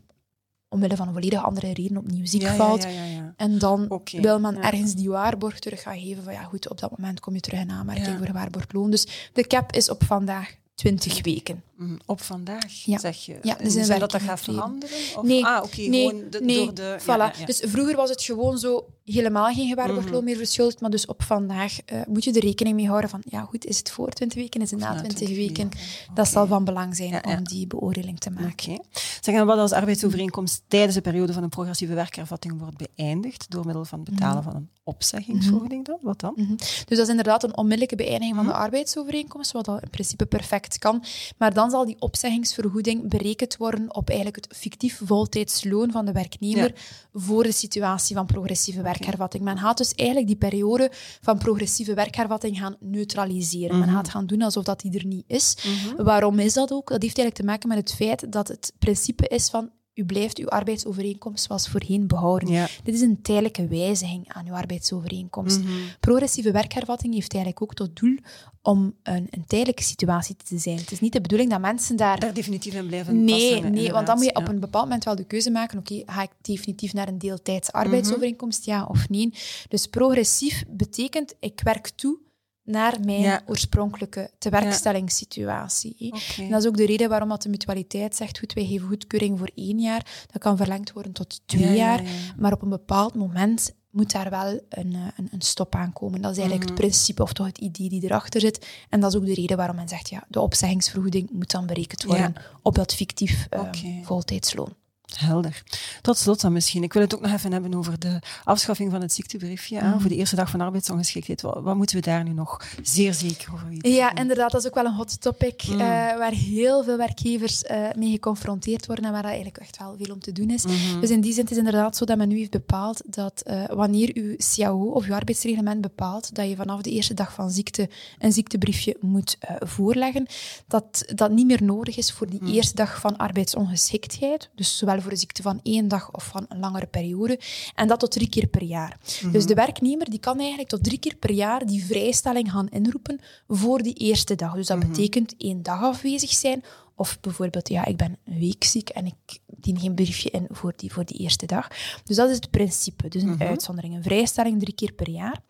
omwille 0.69 0.97
van 0.97 1.07
een 1.07 1.13
volledig 1.13 1.45
andere 1.45 1.73
reden 1.73 1.97
opnieuw 1.97 2.27
ziek 2.27 2.43
Ja, 2.43 2.55
valt. 2.55 2.83
ja, 2.83 2.89
ja, 2.89 3.05
ja. 3.05 3.35
En 3.37 3.59
dan 3.59 4.03
wil 4.21 4.41
men 4.41 4.63
ergens 4.63 4.95
die 4.95 5.09
waarborg 5.09 5.59
terug 5.59 5.83
gaan 5.83 5.99
geven 5.99 6.23
van 6.23 6.33
ja 6.33 6.43
goed, 6.43 6.69
op 6.71 6.81
dat 6.81 6.91
moment 6.91 7.21
kom 7.21 7.35
je 7.35 7.41
terug 7.41 7.61
in 7.61 7.71
aanmerking 7.71 8.17
voor 8.17 8.27
gewaarborgd 8.27 8.73
loon. 8.73 8.91
Dus 8.91 9.31
de 9.33 9.47
cap 9.47 9.73
is 9.73 9.91
op 9.91 10.05
vandaag 10.05 10.55
20 10.79 11.23
weken. 11.23 11.63
Mhm. 11.77 11.97
Op 12.07 12.21
vandaag, 12.23 12.73
Ja. 12.85 12.99
zeg 12.99 13.25
je. 13.25 13.39
Ja, 13.43 13.55
dus 13.63 13.73
zin 13.73 13.99
dat 13.99 14.11
dat 14.11 14.23
gaat 14.23 14.41
veranderen? 14.41 14.97
Of? 15.17 15.23
Nee, 15.23 15.45
ah, 15.45 15.63
oké, 15.65 15.81
nee, 15.81 16.29
de- 16.29 16.41
nee, 16.43 16.65
door 16.65 16.75
de... 16.75 16.97
voilà. 17.01 17.05
ja, 17.07 17.17
ja, 17.17 17.33
ja. 17.39 17.45
Dus 17.47 17.63
vroeger 17.67 17.97
was 17.97 18.11
het 18.11 18.23
gewoon 18.23 18.59
zo 18.59 18.87
helemaal 19.05 19.53
geen 19.55 19.69
gewaarborgd 19.69 20.05
Mhm. 20.05 20.13
loon 20.15 20.25
meer 20.25 20.37
verschuldigd, 20.37 20.81
maar 20.81 20.91
dus 20.91 21.07
op 21.07 21.23
vandaag 21.23 21.79
eh, 21.85 22.01
moet 22.09 22.25
je 22.25 22.33
er 22.33 22.41
rekening 22.41 22.77
mee 22.77 22.87
houden 22.89 23.11
van 23.11 23.23
ja 23.29 23.41
goed, 23.41 23.65
is 23.67 23.79
het 23.79 23.91
voor 23.91 24.09
20 24.11 24.39
weken, 24.39 24.61
is 24.61 24.71
het 24.71 24.81
na 24.81 24.93
Na 24.93 24.99
20 25.01 25.29
weken? 25.29 25.69
Dat 26.15 26.29
zal 26.29 26.47
van 26.47 26.65
belang 26.65 26.97
zijn 26.97 27.25
om 27.27 27.45
die 27.45 27.67
beoordeling 27.67 28.19
te 28.19 28.31
maken. 28.31 28.73
Oké. 28.73 28.83
Zeg, 29.21 29.35
en 29.35 29.47
wat 29.47 29.59
als 29.59 29.73
arbeidsovereenkomst 29.73 30.63
tijdens 30.69 30.95
de 30.95 31.01
periode 31.01 31.33
van 31.33 31.43
een 31.43 31.49
progressieve 31.49 31.95
werkervatting 31.95 32.59
wordt 32.59 32.77
beëindigd 32.77 33.51
door 33.51 33.65
middel 33.65 33.85
van 33.85 34.01
het 34.01 34.11
betalen 34.11 34.43
van 34.43 34.55
een 34.55 34.69
opzeggingsvergoeding 34.83 35.85
dan? 35.85 35.99
Wat 36.03 36.21
dan? 36.21 36.33
Mhm. 36.37 36.57
Dus 36.57 36.85
dat 36.87 36.99
is 36.99 37.09
inderdaad 37.09 37.43
een 37.45 37.57
onmiddellijke 37.57 37.97
beëindiging 37.97 38.35
van 38.37 38.45
de 38.47 38.53
Mhm. 38.53 38.61
arbeidsovereenkomst, 38.61 39.53
wat 39.53 39.65
dat 39.65 39.83
in 39.83 39.91
principe 39.91 40.27
perfect 40.27 40.68
kan. 40.79 41.05
Maar 41.39 41.55
dan 41.55 41.71
zal 41.71 41.85
die 41.87 42.01
opzeggingsvergoeding 42.01 43.09
berekend 43.09 43.57
worden 43.57 43.95
op 43.95 44.09
eigenlijk 44.09 44.45
het 44.45 44.57
fictief 44.57 45.01
voltijdsloon 45.05 45.91
van 45.91 46.05
de 46.05 46.13
werknemer 46.13 46.75
voor 47.13 47.43
de 47.43 47.53
situatie 47.53 48.17
van 48.17 48.27
progressieve 48.27 48.83
werkhervatting. 48.83 49.43
Men 49.45 49.59
gaat 49.59 49.79
dus 49.79 49.95
eigenlijk 49.95 50.29
die 50.29 50.37
periode 50.37 50.91
van 51.21 51.39
progressieve 51.39 51.95
werkhervatting 51.95 52.59
gaan 52.59 52.77
neutraliseren. 52.81 53.79
Men 53.79 53.89
Mhm. 53.89 53.97
gaat 53.97 54.09
gaan 54.09 54.27
doen 54.27 54.43
alsof 54.43 54.65
dat 54.65 54.81
die 54.81 54.99
er 54.99 55.07
niet 55.07 55.25
is. 55.27 55.57
Mhm. 55.65 56.03
Waarom 56.03 56.39
is 56.39 56.53
dat 56.53 56.73
ook? 56.73 56.89
Dat 56.89 57.03
heeft 57.03 57.19
eigenlijk 57.19 57.35
te 57.35 57.45
maken 57.45 57.69
met 57.69 57.79
het 57.79 57.95
feit 57.95 58.33
dat 58.33 58.49
het 58.49 58.73
principe 58.79 59.29
is 59.29 59.49
van 59.49 59.71
u 59.99 60.05
blijft 60.05 60.39
uw 60.39 60.49
arbeidsovereenkomst 60.49 61.45
zoals 61.45 61.69
voorheen 61.69 62.07
behouden. 62.07 62.49
Ja. 62.49 62.69
Dit 62.83 62.95
is 62.95 63.01
een 63.01 63.23
tijdelijke 63.23 63.67
wijziging 63.67 64.29
aan 64.29 64.47
uw 64.47 64.55
arbeidsovereenkomst. 64.55 65.59
Mhm. 65.59 65.73
Progressieve 66.01 66.51
werkhervatting 66.51 67.15
heeft 67.15 67.35
eigenlijk 67.35 67.63
ook 67.63 67.75
tot 67.75 68.01
doel 68.01 68.17
om 68.63 68.95
een, 69.03 69.27
een 69.31 69.45
tijdelijke 69.47 69.83
situatie 69.83 70.37
te 70.37 70.59
zijn. 70.59 70.77
Het 70.77 70.91
is 70.91 71.01
niet 71.01 71.13
de 71.13 71.21
bedoeling 71.21 71.51
dat 71.51 71.61
mensen 71.61 71.97
daar... 71.97 72.21
Daar 72.21 72.35
definitief 72.35 72.75
in 72.75 72.87
blijven 72.87 73.25
Nee, 73.25 73.41
vasthangen, 73.41 73.73
nee, 73.73 73.93
want 73.93 74.07
dan 74.07 74.17
moet 74.17 74.25
je 74.25 74.35
op 74.35 74.49
een 74.49 74.61
bepaald 74.61 74.85
moment 74.85 75.05
wel 75.05 75.17
de 75.17 75.25
keuze 75.25 75.51
maken. 75.51 75.79
Oké, 75.79 76.03
ga 76.07 76.23
ik 76.23 76.31
definitief 76.41 76.93
naar 76.93 77.09
een 77.09 77.19
deeltijds 77.19 77.73
arbeidsovereenkomst, 77.73 78.65
ja 78.65 78.85
of 78.85 79.09
nee? 79.09 79.33
Dus 79.69 79.87
progressief 79.87 80.65
betekent, 80.69 81.35
ik 81.41 81.61
werk 81.65 81.89
toe 81.89 82.19
naar 82.69 82.95
mijn 83.05 83.21
Ja. 83.21 83.43
oorspronkelijke 83.47 84.31
tewerkstellingssituatie. 84.39 86.15
En 86.39 86.51
dat 86.51 86.61
is 86.63 86.69
ook 86.69 86.77
de 86.77 86.87
reden 86.87 87.09
waarom 87.09 87.29
dat 87.29 87.43
de 87.43 87.49
mutualiteit 87.49 88.17
zegt, 88.17 88.39
goed, 88.39 88.53
wij 88.53 88.67
geven 88.67 88.89
goedkeuring 88.89 89.39
voor 89.39 89.51
één 89.55 89.79
jaar. 89.81 90.27
Dat 90.33 90.43
kan 90.43 90.57
verlengd 90.57 90.93
worden 90.93 91.13
tot 91.13 91.41
twee 91.47 91.63
Ja, 91.63 91.69
ja, 91.69 91.75
jaar. 91.75 92.03
ja. 92.03 92.09
Maar 92.37 92.53
op 92.53 92.63
een 92.63 92.69
bepaald 92.69 93.15
moment 93.15 93.77
moet 93.91 94.13
daar 94.13 94.31
wel 94.31 94.61
een, 94.69 94.95
eh, 94.95 95.01
een, 95.17 95.29
een 95.33 95.41
stop 95.43 95.75
aan 95.75 95.93
komen. 95.93 96.23
Dat 96.23 96.31
is 96.31 96.37
eigenlijk 96.39 96.71
Mhm. 96.71 96.79
het 96.81 96.89
principe 96.89 97.23
of 97.23 97.33
toch 97.33 97.47
het 97.47 97.59
idee 97.59 97.89
die 97.89 98.05
erachter 98.05 98.41
zit. 98.41 98.67
En 98.89 99.01
dat 99.01 99.13
is 99.13 99.19
ook 99.21 99.27
de 99.27 99.35
reden 99.35 99.57
waarom 99.57 99.77
men 99.77 99.89
zegt, 99.89 100.09
ja, 100.11 100.25
de 100.29 100.41
opzeggingsvergoeding 100.41 101.31
moet 101.31 101.51
dan 101.51 101.67
berekend 101.67 102.05
worden 102.05 102.33
op 102.63 102.75
dat 102.75 102.95
fictief 102.95 103.47
eh, 103.51 103.61
Oké. 103.61 104.01
voltijdsloon. 104.03 104.75
Helder. 105.17 105.63
Tot 106.03 106.19
slot 106.19 106.41
dan 106.41 106.53
misschien. 106.53 106.83
Ik 106.83 106.93
wil 106.93 107.03
het 107.03 107.15
ook 107.15 107.21
nog 107.21 107.33
even 107.33 107.53
hebben 107.53 107.75
over 107.75 107.99
de 107.99 108.19
afschaffing 108.45 108.91
van 108.91 109.01
het 109.01 109.13
ziektebriefje 109.13 109.81
Mhm. 109.83 110.01
voor 110.01 110.09
de 110.09 110.17
eerste 110.17 110.37
dag 110.37 110.51
van 110.51 110.61
arbeidsongeschiktheid. 110.61 111.41
Wat, 111.43 111.63
wat 111.63 111.77
moeten 111.77 111.97
we 111.97 112.03
daar 112.03 112.25
nu 112.25 112.33
nog 112.33 112.63
zeer 112.83 113.15
zeker 113.15 113.53
over 113.53 113.69
weten? 113.69 113.91
Ja, 113.93 114.15
inderdaad, 114.15 114.51
dat 114.51 114.61
is 114.61 114.67
ook 114.67 114.75
wel 114.75 114.85
een 114.85 114.95
hot 114.95 115.21
topic 115.21 115.63
Mm. 115.69 115.73
eh, 115.81 115.87
waar 116.17 116.33
heel 116.33 116.85
veel 116.85 116.97
werkgevers 116.97 117.63
eh, 117.63 117.79
mee 117.97 118.11
geconfronteerd 118.11 118.87
worden 118.87 119.05
en 119.05 119.11
waar 119.13 119.23
dat 119.23 119.31
eigenlijk 119.31 119.61
echt 119.63 119.79
wel 119.79 119.97
veel 120.03 120.15
om 120.15 120.21
te 120.21 120.33
doen 120.33 120.51
is. 120.51 120.65
Mhm. 120.67 121.01
Dus 121.01 121.11
in 121.11 121.21
die 121.21 121.33
zin 121.33 121.43
het 121.43 121.51
is 121.51 121.57
het 121.57 121.67
inderdaad 121.67 121.97
zo 121.97 122.05
dat 122.05 122.17
men 122.17 122.29
nu 122.29 122.37
heeft 122.39 122.51
bepaald 122.51 123.03
dat 123.07 123.41
eh, 123.41 123.65
wanneer 123.69 124.11
uw 124.15 124.37
CAO 124.55 124.85
of 124.91 125.05
uw 125.07 125.15
arbeidsreglement 125.15 125.81
bepaalt 125.81 126.35
dat 126.35 126.49
je 126.49 126.57
vanaf 126.57 126.81
de 126.83 126.91
eerste 126.91 127.15
dag 127.15 127.33
van 127.33 127.51
ziekte 127.51 127.89
een 128.19 128.33
ziektebriefje 128.33 128.97
moet 129.01 129.37
voorleggen, 129.59 130.27
dat 130.67 131.05
dat 131.15 131.31
niet 131.31 131.47
meer 131.47 131.63
nodig 131.63 131.97
is 131.97 132.13
voor 132.13 132.27
die 132.31 132.41
eerste 132.53 132.75
dag 132.75 133.01
van 133.01 133.17
arbeidsongeschiktheid. 133.17 134.49
Dus 134.55 134.79
zowel 134.79 134.98
voor 135.03 135.11
de 135.11 135.17
ziekte 135.19 135.43
van 135.43 135.61
één 135.63 135.89
dag 135.89 136.11
of 136.13 136.25
van 136.25 136.47
een 136.49 136.59
langere 136.59 136.87
periode. 136.87 137.41
En 137.75 137.89
dat 137.89 138.01
tot 138.01 138.11
drie 138.11 138.29
keer 138.29 138.47
per 138.47 138.63
jaar. 138.63 138.99
Mhm. 139.23 139.33
Dus 139.33 139.47
de 139.47 139.55
werknemer 139.55 140.11
die 140.11 140.19
kan 140.21 140.39
eigenlijk 140.39 140.69
tot 140.69 140.85
drie 140.85 140.99
keer 140.99 141.17
per 141.17 141.31
jaar 141.31 141.67
die 141.67 141.85
vrijstelling 141.85 142.51
gaan 142.53 142.69
inroepen 142.69 143.21
voor 143.49 143.83
die 143.83 143.95
eerste 143.95 144.35
dag. 144.35 144.55
Dus 144.55 144.67
dat 144.67 144.79
Mhm. 144.79 144.89
betekent 144.89 145.35
één 145.39 145.63
dag 145.63 145.83
afwezig 145.83 146.31
zijn. 146.33 146.65
Of 146.97 147.21
bijvoorbeeld, 147.21 147.69
ja, 147.69 147.85
ik 147.85 147.97
ben 147.97 148.19
een 148.25 148.39
week 148.39 148.65
ziek 148.65 148.89
en 148.89 149.07
ik 149.07 149.39
dien 149.47 149.79
geen 149.81 149.95
briefje 149.95 150.31
in 150.31 150.47
voor 150.51 150.73
die, 150.77 150.93
voor 150.93 151.05
die 151.05 151.19
eerste 151.19 151.47
dag. 151.47 151.69
Dus 152.05 152.17
dat 152.17 152.29
is 152.31 152.37
het 152.37 152.51
principe. 152.51 153.09
Dus 153.09 153.23
een 153.23 153.29
Mhm. 153.29 153.43
uitzondering, 153.43 153.95
een 153.95 154.03
vrijstelling 154.03 154.61
drie 154.61 154.75
keer 154.75 154.93
per 154.93 155.09
jaar. 155.11 155.41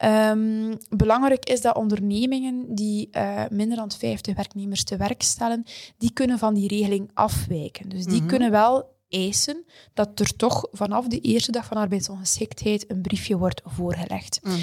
Ehm, 0.00 0.74
belangrijk 0.88 1.44
is 1.48 1.60
dat 1.60 1.76
ondernemingen 1.76 2.74
die 2.74 3.08
eh, 3.10 3.42
minder 3.50 3.76
dan 3.76 3.90
50 3.90 4.34
werknemers 4.36 4.84
te 4.84 4.96
werk 4.96 5.22
stellen, 5.22 5.64
die 5.98 6.12
kunnen 6.12 6.38
van 6.38 6.54
die 6.54 6.68
regeling 6.68 7.10
afwijken. 7.14 7.88
Dus 7.88 8.04
die 8.04 8.18
Mhm. 8.20 8.26
kunnen 8.28 8.50
wel 8.50 8.98
eisen 9.08 9.64
dat 9.94 10.20
er 10.20 10.36
toch 10.36 10.66
vanaf 10.72 11.06
de 11.06 11.20
eerste 11.20 11.52
dag 11.52 11.66
van 11.66 11.76
arbeidsongeschiktheid 11.76 12.90
een 12.90 13.02
briefje 13.02 13.38
wordt 13.38 13.60
voorgelegd. 13.64 14.40
Mhm. 14.42 14.56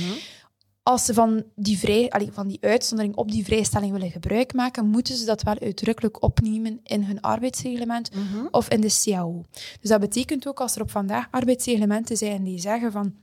als 0.83 1.05
ze 1.05 1.13
van 1.13 1.43
die, 1.55 1.77
vrij, 1.77 2.09
allee, 2.09 2.31
van 2.31 2.47
die 2.47 2.57
uitzondering 2.61 3.15
op 3.15 3.31
die 3.31 3.43
vrijstelling 3.45 3.91
willen 3.91 4.11
gebruik 4.11 4.53
maken, 4.53 4.85
moeten 4.87 5.15
ze 5.15 5.25
dat 5.25 5.43
wel 5.43 5.59
uitdrukkelijk 5.59 6.23
opnemen 6.23 6.79
in 6.83 7.03
hun 7.03 7.21
arbeidsreglement 7.21 8.09
Mhm. 8.15 8.45
of 8.51 8.69
in 8.69 8.81
de 8.81 8.99
CAO. 9.03 9.43
Dus 9.81 9.89
dat 9.89 9.99
betekent 9.99 10.47
ook 10.47 10.59
als 10.59 10.75
er 10.75 10.81
op 10.81 10.91
vandaag 10.91 11.27
arbeidsreglementen 11.31 12.17
zijn 12.17 12.43
die 12.43 12.59
zeggen 12.59 12.91
van 12.91 13.13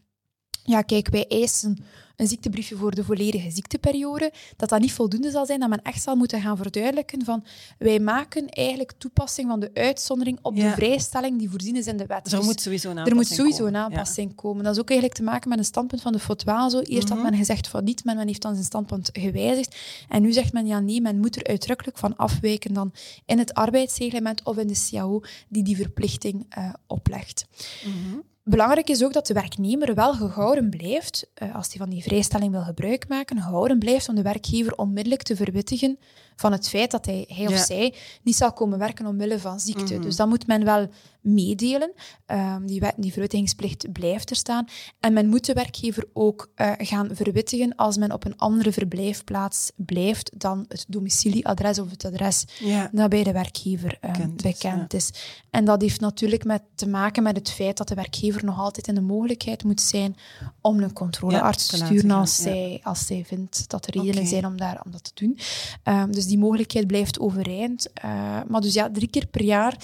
ja, 0.65 0.83
kijk, 0.83 1.09
wij 1.09 1.27
eisen 1.29 1.77
een 2.17 2.27
ziektebriefje 2.27 2.77
voor 2.77 2.95
de 2.95 3.05
volledige 3.05 3.51
ziekteperiode, 3.51 4.33
dat 4.57 4.69
dat 4.69 4.81
niet 4.81 4.93
voldoende 4.93 5.31
zal 5.31 5.47
zijn, 5.47 5.61
dat 5.61 5.69
men 5.69 5.83
echt 5.83 6.03
zal 6.03 6.17
moeten 6.17 6.41
gaan 6.41 6.57
verduidelijken 6.57 7.25
van 7.25 7.45
wij 7.79 8.01
maken 8.01 8.49
eigenlijk 8.49 8.93
toepassing 8.99 9.49
van 9.49 9.61
de 9.61 9.71
uitzondering 9.75 10.39
op 10.43 10.57
Ja. 10.57 10.69
de 10.69 10.75
vrijstelling 10.75 11.39
die 11.39 11.51
voorzien 11.51 11.77
is 11.77 11.87
in 11.87 11.97
de 11.97 12.07
wet. 12.07 12.25
Dus 12.25 12.33
er 12.33 12.39
Dus 12.39 12.47
moet 12.47 12.61
sowieso 12.61 12.91
een 12.91 12.97
er 12.97 13.03
aanpassing 13.03 13.29
moet 13.29 13.39
sowieso 13.39 13.65
komen. 13.65 13.75
een 13.75 13.81
aanpassing 13.93 14.35
komen. 14.35 14.65
Dat 14.65 14.75
is 14.75 14.81
ook 14.81 14.91
eigenlijk 14.91 15.19
te 15.19 15.25
maken 15.25 15.49
met 15.49 15.59
een 15.59 15.65
standpunt 15.65 16.03
van 16.03 16.13
de 16.13 16.19
FOTWA. 16.19 16.69
Zo. 16.69 16.81
Eerst 16.81 17.09
Mhm. 17.09 17.17
had 17.19 17.31
men 17.31 17.39
gezegd 17.39 17.69
van 17.69 17.85
niet, 17.85 18.05
maar 18.05 18.17
men 18.17 18.27
heeft 18.27 18.43
dan 18.43 18.53
zijn 18.53 18.65
standpunt 18.65 19.11
gewijzigd. 19.13 19.77
En 20.09 20.23
nu 20.23 20.33
zegt 20.33 20.53
men 20.53 20.67
ja, 20.67 20.81
nee, 20.81 21.01
men 21.01 21.19
moet 21.19 21.37
er 21.37 21.45
uitdrukkelijk 21.47 21.99
van 21.99 22.17
afwijken 22.17 22.75
dan 22.75 22.93
in 23.27 23.39
het 23.39 23.55
arbeidsreglement 23.55 24.43
of 24.43 24.57
in 24.57 24.67
de 24.67 24.87
CAO 24.91 25.21
die 25.49 25.63
die 25.63 25.77
verplichting 25.77 26.47
eh, 26.49 26.73
oplegt. 26.87 27.45
Mhm. 27.85 28.17
Belangrijk 28.47 28.89
is 28.89 29.05
ook 29.05 29.13
dat 29.13 29.27
de 29.27 29.35
werknemer 29.35 29.95
wel 29.95 30.13
gehouden 30.13 30.71
blijft, 30.71 31.31
eh, 31.35 31.55
als 31.55 31.69
hij 31.69 31.77
van 31.77 31.91
die 31.91 32.03
vrijstelling 32.03 32.53
wil 32.53 32.63
gebruik 32.63 33.09
maken, 33.09 33.43
gehouden 33.43 33.79
blijft 33.79 34.09
om 34.09 34.15
de 34.15 34.23
werkgever 34.23 34.75
onmiddellijk 34.77 35.23
te 35.23 35.37
verwittigen 35.37 35.99
van 36.37 36.53
het 36.53 36.69
feit 36.69 36.91
dat 36.91 37.05
hij, 37.07 37.25
hij 37.29 37.47
of 37.47 37.53
Ja. 37.53 37.65
zij 37.65 37.95
niet 38.23 38.37
zal 38.37 38.53
komen 38.53 38.79
werken 38.79 39.07
omwille 39.07 39.39
van 39.39 39.61
ziekte. 39.61 39.95
Mhm. 39.95 40.03
Dus 40.03 40.17
dat 40.17 40.29
moet 40.29 40.47
men 40.47 40.65
wel 40.65 40.89
meedelen. 41.21 41.93
Ehm, 42.27 42.67
die, 42.67 42.81
wet- 42.81 42.95
die 42.97 43.13
verwittigingsplicht 43.13 43.93
blijft 43.93 44.31
er 44.31 44.37
staan. 44.37 44.65
En 45.01 45.13
men 45.13 45.29
moet 45.29 45.45
de 45.47 45.53
werkgever 45.53 46.05
ook 46.13 46.51
eh, 46.55 46.73
gaan 46.79 47.09
verwittigen 47.13 47.75
als 47.77 47.97
men 47.97 48.13
op 48.13 48.25
een 48.25 48.37
andere 48.39 48.73
verblijfplaats 48.73 49.71
blijft 49.77 50.31
dan 50.41 50.65
het 50.69 50.85
domicilieadres 50.89 51.79
of 51.79 51.91
het 51.91 52.05
adres 52.05 52.45
Ja. 52.61 52.89
dat 52.93 53.09
bij 53.11 53.23
de 53.25 53.33
werkgever 53.33 53.97
eh, 54.01 54.11
Bekend 54.13 54.43
bekend, 54.43 54.95
is, 54.95 55.11
is, 55.11 55.41
En 55.51 55.65
dat 55.65 55.81
heeft 55.81 56.01
natuurlijk 56.01 56.45
met, 56.45 56.63
te 56.75 56.89
maken 56.89 57.23
met 57.23 57.37
het 57.37 57.51
feit 57.51 57.77
dat 57.77 57.89
de 57.89 57.95
werkgever 57.95 58.45
nog 58.45 58.59
altijd 58.59 58.87
in 58.89 58.95
de 58.95 59.01
mogelijkheid 59.01 59.65
moet 59.65 59.81
zijn 59.81 60.17
om 60.61 60.81
een 60.81 60.93
controlearts 60.93 61.67
te 61.67 61.77
sturen 61.77 62.11
als, 62.11 62.37
zij, 62.37 62.81
als 62.83 63.07
zij 63.07 63.25
vindt 63.27 63.69
dat 63.71 63.87
er 63.87 63.93
redenen 64.01 64.27
zijn 64.27 64.47
om, 64.47 64.57
daar, 64.57 64.81
om 64.85 64.91
dat 64.91 65.05
te 65.05 65.11
doen. 65.15 65.39
Ehm, 65.83 66.11
dus 66.11 66.24
die 66.27 66.39
mogelijkheid 66.39 66.87
blijft 66.87 67.21
overeind. 67.21 67.93
Eh, 67.93 68.41
maar 68.47 68.61
dus 68.61 68.75
ja, 68.75 68.91
drie 68.91 69.09
keer 69.09 69.27
per 69.27 69.43
jaar 69.43 69.77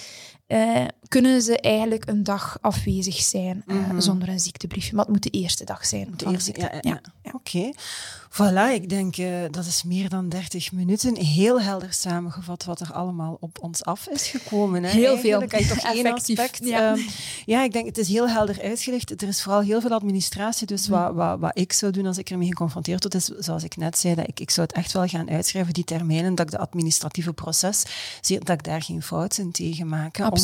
eh, 0.51 0.85
kunnen 1.07 1.41
ze 1.41 1.59
eigenlijk 1.59 2.09
een 2.09 2.23
dag 2.23 2.57
afwezig 2.61 3.15
zijn 3.15 3.63
eh, 3.67 3.75
Mhm. 3.75 3.99
zonder 3.99 4.29
een 4.29 4.39
ziektebriefje. 4.39 4.95
Maar 4.95 5.05
het 5.05 5.13
moet 5.13 5.23
de 5.23 5.29
eerste 5.29 5.65
dag 5.65 5.85
zijn 5.85 6.13
De 6.17 6.23
van 6.23 6.33
eerste, 6.33 6.51
de 6.51 6.59
ziekte. 6.59 6.77
ja, 6.87 6.91
ja, 6.91 7.01
ja. 7.23 7.31
Oké. 7.33 7.71
Voilà, 8.33 8.73
ik 8.73 8.89
denk 8.89 9.17
uh, 9.17 9.27
dat 9.51 9.65
is 9.65 9.83
meer 9.83 10.09
dan 10.09 10.29
30 10.29 10.71
minuten. 10.71 11.15
Heel 11.17 11.61
helder 11.61 11.93
samengevat 11.93 12.63
wat 12.63 12.79
er 12.79 12.93
allemaal 12.93 13.37
op 13.39 13.57
ons 13.61 13.83
af 13.83 14.07
is 14.07 14.27
gekomen. 14.27 14.83
Hè. 14.83 14.89
Heel 14.89 15.17
veel. 15.17 15.47
Kan 15.47 15.59
je 15.59 15.67
toch 15.67 15.77
één 15.93 16.13
aspect... 16.13 16.59
ja. 16.63 16.91
Um, 16.91 17.05
ja, 17.45 17.63
ik 17.63 17.71
denk 17.73 17.85
het 17.85 17.97
is 17.97 18.07
heel 18.07 18.29
helder 18.29 18.61
uitgelegd. 18.61 19.21
Er 19.21 19.27
is 19.27 19.41
vooral 19.43 19.61
heel 19.61 19.81
veel 19.81 19.89
administratie. 19.91 20.67
Dus 20.67 20.87
Mm. 20.87 20.93
wat, 20.93 21.13
wat, 21.13 21.39
wat 21.39 21.51
ik 21.57 21.73
zou 21.73 21.91
doen 21.91 22.05
als 22.05 22.17
ik 22.17 22.29
ermee 22.29 22.47
geconfronteerd 22.47 23.01
word, 23.03 23.15
is 23.15 23.25
zoals 23.25 23.63
ik 23.63 23.75
net 23.75 23.97
zei, 23.97 24.15
dat 24.15 24.27
ik, 24.27 24.39
ik 24.39 24.49
zou 24.51 24.67
het 24.67 24.75
echt 24.75 24.91
wel 24.91 25.05
gaan 25.07 25.29
uitschrijven, 25.29 25.73
die 25.73 25.83
termijnen, 25.83 26.35
dat 26.35 26.45
ik 26.45 26.51
de 26.51 26.59
administratieve 26.59 27.33
proces, 27.33 27.83
dat 28.21 28.49
ik 28.49 28.63
daar 28.63 28.81
geen 28.81 29.01
fouten 29.03 29.51
tegen 29.51 29.87
maak. 29.87 30.19
Absoluut. 30.19 30.40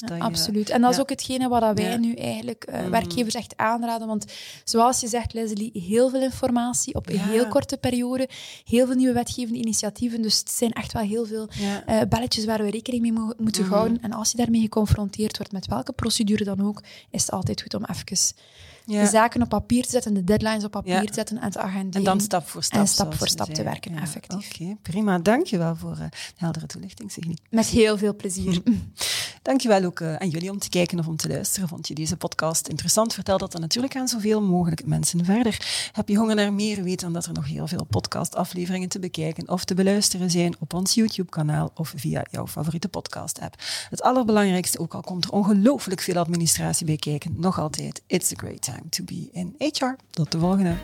Dat 0.00 0.08
je- 0.08 0.18
absoluut. 0.20 0.70
En 0.70 0.80
dat 0.80 0.90
is 0.90 0.96
ja. 0.96 1.02
ook 1.02 1.08
hetgene 1.10 1.48
wat 1.48 1.74
wij 1.74 1.90
Ja. 1.90 1.96
nu 1.96 2.14
eigenlijk 2.14 2.66
uh, 2.68 2.80
Mhm. 2.80 2.90
werkgevers 2.90 3.34
echt 3.34 3.56
aanraden. 3.56 4.06
Want 4.06 4.24
zoals 4.64 5.00
je 5.00 5.08
zegt, 5.08 5.32
Leslie, 5.34 5.70
heel 5.74 6.10
veel 6.10 6.20
informatie 6.22 6.94
op 6.94 7.08
een 7.08 7.18
heel 7.18 7.48
korte 7.48 7.76
periode. 7.76 8.28
Heel 8.64 8.86
veel 8.86 8.94
nieuwe 8.96 9.12
wetgevende 9.14 9.58
initiatieven. 9.58 10.22
Dus 10.22 10.38
het 10.38 10.50
zijn 10.50 10.72
echt 10.72 10.92
wel 10.92 11.02
heel 11.02 11.26
veel 11.26 11.48
eh, 11.86 12.00
belletjes 12.08 12.44
waar 12.44 12.62
we 12.62 12.70
rekening 12.70 13.02
mee 13.02 13.12
mo- 13.12 13.32
moeten 13.38 13.62
Mhm. 13.64 13.72
houden. 13.72 13.98
En 14.02 14.12
als 14.12 14.30
je 14.30 14.36
daarmee 14.36 14.60
geconfronteerd 14.60 15.36
wordt, 15.36 15.52
met 15.52 15.66
welke 15.66 15.92
procedure 15.92 16.44
dan 16.44 16.60
ook, 16.66 16.82
is 17.10 17.20
het 17.22 17.30
altijd 17.30 17.62
goed 17.62 17.74
om 17.74 17.84
even 17.84 18.16
Ja. 18.84 19.02
de 19.02 19.08
zaken 19.08 19.42
op 19.42 19.48
papier 19.48 19.82
te 19.82 19.90
zetten, 19.90 20.14
de 20.14 20.24
deadlines 20.24 20.64
op 20.64 20.70
papier 20.70 20.92
Ja. 20.92 21.04
te 21.04 21.14
zetten 21.14 21.38
en 21.38 21.50
te 21.50 21.58
agenderen. 21.58 21.92
En 21.92 22.04
dan 22.04 22.20
stap 22.20 22.48
voor 22.48 22.62
stap. 22.62 22.80
En 22.80 22.86
stap 22.86 23.14
voor 23.14 23.28
stap 23.28 23.54
te 23.54 23.62
werken, 23.62 23.96
effectief. 23.98 24.50
Oké, 24.54 24.76
prima. 24.82 25.18
Dankjewel 25.18 25.76
voor 25.76 25.92
uh, 25.92 25.98
de 26.10 26.16
heldere 26.36 26.66
toelichting, 26.66 27.12
Signy. 27.12 27.36
Met 27.50 27.66
heel 27.66 27.98
veel 27.98 28.16
plezier. 28.16 28.62
Dankjewel 29.42 29.84
ook 29.84 30.00
uh, 30.00 30.16
aan 30.16 30.28
jullie 30.28 30.50
om 30.50 30.58
te 30.58 30.68
kijken 30.68 30.98
of 30.98 31.06
om 31.06 31.16
te 31.16 31.28
luisteren. 31.28 31.68
Vond 31.68 31.88
je 31.88 31.94
deze 31.94 32.16
podcast 32.16 32.68
interessant? 32.68 33.14
Vertel 33.14 33.38
dat 33.38 33.52
dan 33.52 33.60
natuurlijk 33.60 33.96
aan 33.96 34.08
zoveel 34.08 34.42
mogelijk 34.42 34.86
mensen 34.86 35.24
verder. 35.24 35.90
Heb 35.92 36.08
je 36.08 36.16
honger 36.16 36.34
naar 36.34 36.52
meer? 36.52 36.82
Weet 36.82 37.00
dan 37.00 37.12
dat 37.12 37.26
er 37.26 37.32
nog 37.32 37.46
heel 37.46 37.66
veel 37.66 37.84
podcastafleveringen 37.84 38.88
te 38.88 38.98
bekijken 38.98 39.48
of 39.48 39.64
te 39.64 39.74
beluisteren 39.74 40.30
zijn 40.30 40.54
op 40.58 40.74
ons 40.74 40.94
YouTube-kanaal 40.94 41.70
of 41.74 41.92
via 41.96 42.24
jouw 42.30 42.46
favoriete 42.46 42.88
podcast-app. 42.88 43.54
Het 43.90 44.02
allerbelangrijkste, 44.02 44.78
ook 44.78 44.94
al 44.94 45.00
komt 45.00 45.24
er 45.24 45.30
ongelooflijk 45.30 46.00
veel 46.00 46.16
administratie 46.16 46.86
bij 46.86 46.96
kijken, 46.96 47.34
nog 47.36 47.58
altijd, 47.58 48.02
it's 48.06 48.32
a 48.32 48.34
great 48.36 48.60
to 48.90 49.04
be 49.04 49.28
in 49.32 49.54
HR. 49.58 49.96
Tot 50.10 50.32
de 50.32 50.38
volgende. 50.38 50.74